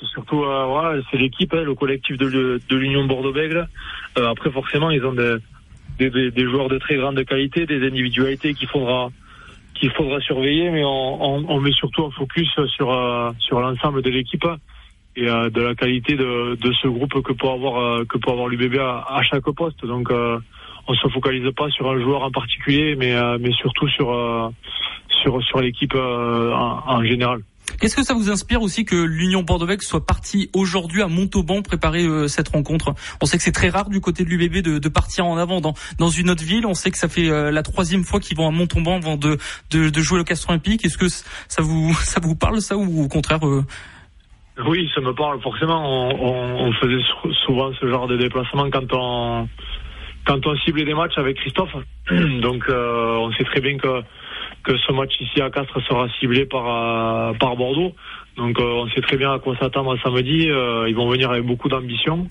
C'est 0.00 0.06
surtout 0.06 0.44
ouais, 0.44 1.00
c'est 1.10 1.18
l'équipe, 1.18 1.52
hein, 1.52 1.62
le 1.62 1.74
collectif 1.74 2.16
de, 2.16 2.60
l'Union 2.70 3.04
Bordeaux-Bègles. 3.06 3.68
après, 4.16 4.50
forcément, 4.50 4.90
ils 4.90 5.04
ont 5.04 5.14
des 5.98 6.44
joueurs 6.44 6.68
de 6.68 6.78
très 6.78 6.96
grande 6.96 7.24
qualité, 7.24 7.66
des 7.66 7.86
individualités 7.86 8.54
qu'il 8.54 8.68
faudra 8.68 9.10
qu'il 9.74 9.90
faudra 9.90 10.20
surveiller, 10.20 10.70
mais 10.70 10.82
on, 10.84 11.60
met 11.60 11.72
surtout 11.72 12.04
un 12.04 12.10
focus 12.10 12.48
sur 12.68 12.92
euh, 12.92 13.30
sur 13.38 13.60
l'ensemble 13.60 14.02
de 14.02 14.10
l'équipe 14.10 14.46
et 15.16 15.28
euh, 15.28 15.50
de 15.50 15.60
la 15.60 15.74
qualité 15.74 16.16
de, 16.16 16.56
ce 16.82 16.88
groupe 16.88 17.22
que 17.22 17.32
peut 17.32 17.48
avoir 17.48 17.78
euh, 17.78 18.04
que 18.04 18.18
peut 18.18 18.30
avoir 18.30 18.48
l'UBB 18.48 18.78
à, 18.78 19.20
chaque 19.22 19.48
poste. 19.50 19.84
Donc 19.84 20.10
euh, 20.10 20.38
on 20.86 20.94
se 20.94 21.08
focalise 21.08 21.50
pas 21.56 21.68
sur 21.70 21.90
un 21.90 22.00
joueur 22.00 22.22
en 22.22 22.30
particulier, 22.30 22.94
mais 22.96 23.14
mais 23.38 23.52
surtout 23.52 23.88
sur 23.88 24.52
sur 25.08 25.60
l'équipe 25.60 25.94
en 25.94 27.04
général. 27.04 27.40
Qu'est-ce 27.80 27.96
que 27.96 28.02
ça 28.02 28.14
vous 28.14 28.30
inspire 28.30 28.62
aussi 28.62 28.84
que 28.84 28.96
l'Union 28.96 29.42
bordeaux 29.42 29.66
soit 29.80 30.04
partie 30.04 30.50
aujourd'hui 30.52 31.02
à 31.02 31.08
Montauban 31.08 31.62
préparer 31.62 32.04
euh, 32.04 32.28
cette 32.28 32.48
rencontre? 32.48 32.94
On 33.22 33.26
sait 33.26 33.36
que 33.36 33.42
c'est 33.42 33.52
très 33.52 33.68
rare 33.68 33.88
du 33.88 34.00
côté 34.00 34.24
de 34.24 34.28
l'UBB 34.28 34.62
de, 34.62 34.88
partir 34.88 35.26
en 35.26 35.36
avant 35.36 35.60
dans, 35.60 35.74
dans 35.98 36.08
une 36.08 36.30
autre 36.30 36.44
ville. 36.44 36.66
On 36.66 36.74
sait 36.74 36.90
que 36.90 36.98
ça 36.98 37.08
fait 37.08 37.28
euh, 37.28 37.50
la 37.50 37.62
troisième 37.62 38.04
fois 38.04 38.20
qu'ils 38.20 38.36
vont 38.36 38.46
à 38.46 38.50
Montauban 38.50 38.96
avant 38.96 39.16
de, 39.16 39.38
de, 39.70 40.00
jouer 40.00 40.18
le 40.18 40.24
Castro 40.24 40.52
Olympique. 40.52 40.84
Est-ce 40.84 40.98
que 40.98 41.08
ça 41.08 41.62
vous, 41.62 41.94
ça 42.00 42.20
vous 42.22 42.36
parle 42.36 42.60
ça 42.60 42.76
ou 42.76 43.04
au 43.04 43.08
contraire 43.08 43.46
euh... 43.46 43.64
Oui, 44.66 44.88
ça 44.94 45.00
me 45.00 45.12
parle 45.12 45.40
forcément. 45.42 45.82
On, 46.14 46.72
faisait 46.74 47.02
souvent 47.44 47.72
ce 47.80 47.88
genre 47.88 48.06
de 48.06 48.16
déplacement 48.16 48.70
quand 48.70 48.92
on 48.92 49.48
quand 50.26 50.46
on 50.46 50.56
ciblait 50.58 50.84
des 50.84 50.94
matchs 50.94 51.18
avec 51.18 51.36
Christophe. 51.36 51.74
Donc 52.40 52.64
on 52.68 53.32
sait 53.32 53.44
très 53.44 53.60
bien 53.60 53.76
que 53.78 54.02
que 54.64 54.76
ce 54.78 54.92
match 54.92 55.12
ici 55.20 55.40
à 55.40 55.50
Castres 55.50 55.80
sera 55.86 56.08
ciblé 56.18 56.46
par, 56.46 56.64
euh, 56.66 57.32
par 57.34 57.54
Bordeaux. 57.56 57.92
Donc 58.36 58.58
euh, 58.58 58.64
on 58.64 58.88
sait 58.88 59.02
très 59.02 59.16
bien 59.16 59.32
à 59.32 59.38
quoi 59.38 59.56
s'attendre 59.58 59.96
samedi. 60.02 60.50
Euh, 60.50 60.88
ils 60.88 60.96
vont 60.96 61.08
venir 61.08 61.30
avec 61.30 61.44
beaucoup 61.44 61.68
d'ambition. 61.68 62.26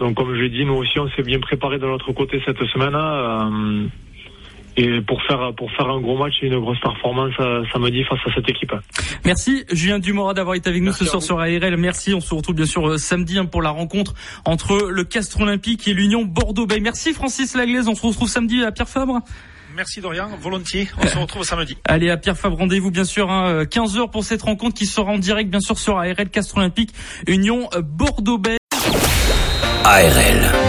Donc 0.00 0.16
comme 0.16 0.34
je 0.34 0.40
l'ai 0.40 0.48
dit, 0.48 0.64
nous 0.64 0.74
aussi 0.74 0.98
on 0.98 1.08
s'est 1.10 1.22
bien 1.22 1.38
préparé 1.38 1.78
de 1.78 1.86
notre 1.86 2.12
côté 2.12 2.42
cette 2.44 2.62
semaine. 2.72 3.90
et 4.76 5.00
pour 5.02 5.20
faire 5.24 5.52
pour 5.54 5.70
faire 5.72 5.90
un 5.90 6.00
gros 6.00 6.16
match 6.16 6.34
et 6.40 6.46
une 6.46 6.58
grosse 6.58 6.80
performance 6.80 7.34
samedi 7.70 8.02
face 8.04 8.20
à 8.24 8.34
cette 8.34 8.48
équipe. 8.48 8.72
Merci 9.26 9.64
Julien 9.70 9.98
Dumora 9.98 10.32
d'avoir 10.32 10.56
été 10.56 10.70
avec 10.70 10.82
nous 10.82 10.92
ce 10.92 11.04
soir 11.04 11.22
sur 11.22 11.38
ARL. 11.38 11.76
Merci. 11.76 12.14
On 12.14 12.20
se 12.20 12.34
retrouve 12.34 12.54
bien 12.54 12.64
sûr 12.64 12.98
samedi 12.98 13.38
hein, 13.38 13.44
pour 13.44 13.60
la 13.60 13.70
rencontre 13.70 14.14
entre 14.46 14.88
le 14.88 15.04
Castres 15.04 15.42
Olympique 15.42 15.86
et 15.86 15.92
l'Union 15.92 16.24
Bordeaux-Bay. 16.24 16.80
Merci 16.80 17.12
Francis 17.12 17.54
Laglaise. 17.54 17.86
On 17.88 17.94
se 17.94 18.06
retrouve 18.06 18.28
samedi 18.28 18.64
à 18.64 18.72
Pierre 18.72 18.88
Fabre. 18.88 19.20
Merci 19.80 20.02
Dorian, 20.02 20.28
volontiers. 20.38 20.90
On 20.98 21.06
se 21.06 21.16
retrouve 21.16 21.42
samedi. 21.46 21.74
Allez, 21.86 22.10
à 22.10 22.18
Pierre 22.18 22.36
Fabre, 22.36 22.58
rendez-vous 22.58 22.90
bien 22.90 23.04
sûr, 23.04 23.30
hein, 23.30 23.62
15h 23.64 24.10
pour 24.10 24.24
cette 24.24 24.42
rencontre 24.42 24.74
qui 24.74 24.84
sera 24.84 25.10
en 25.10 25.16
direct 25.16 25.48
bien 25.48 25.60
sûr 25.60 25.78
sur 25.78 25.96
ARL 25.96 26.28
Castre 26.28 26.58
Olympique, 26.58 26.92
Union 27.26 27.70
Bordeaux-Bay. 27.82 28.58
ARL. 29.86 30.59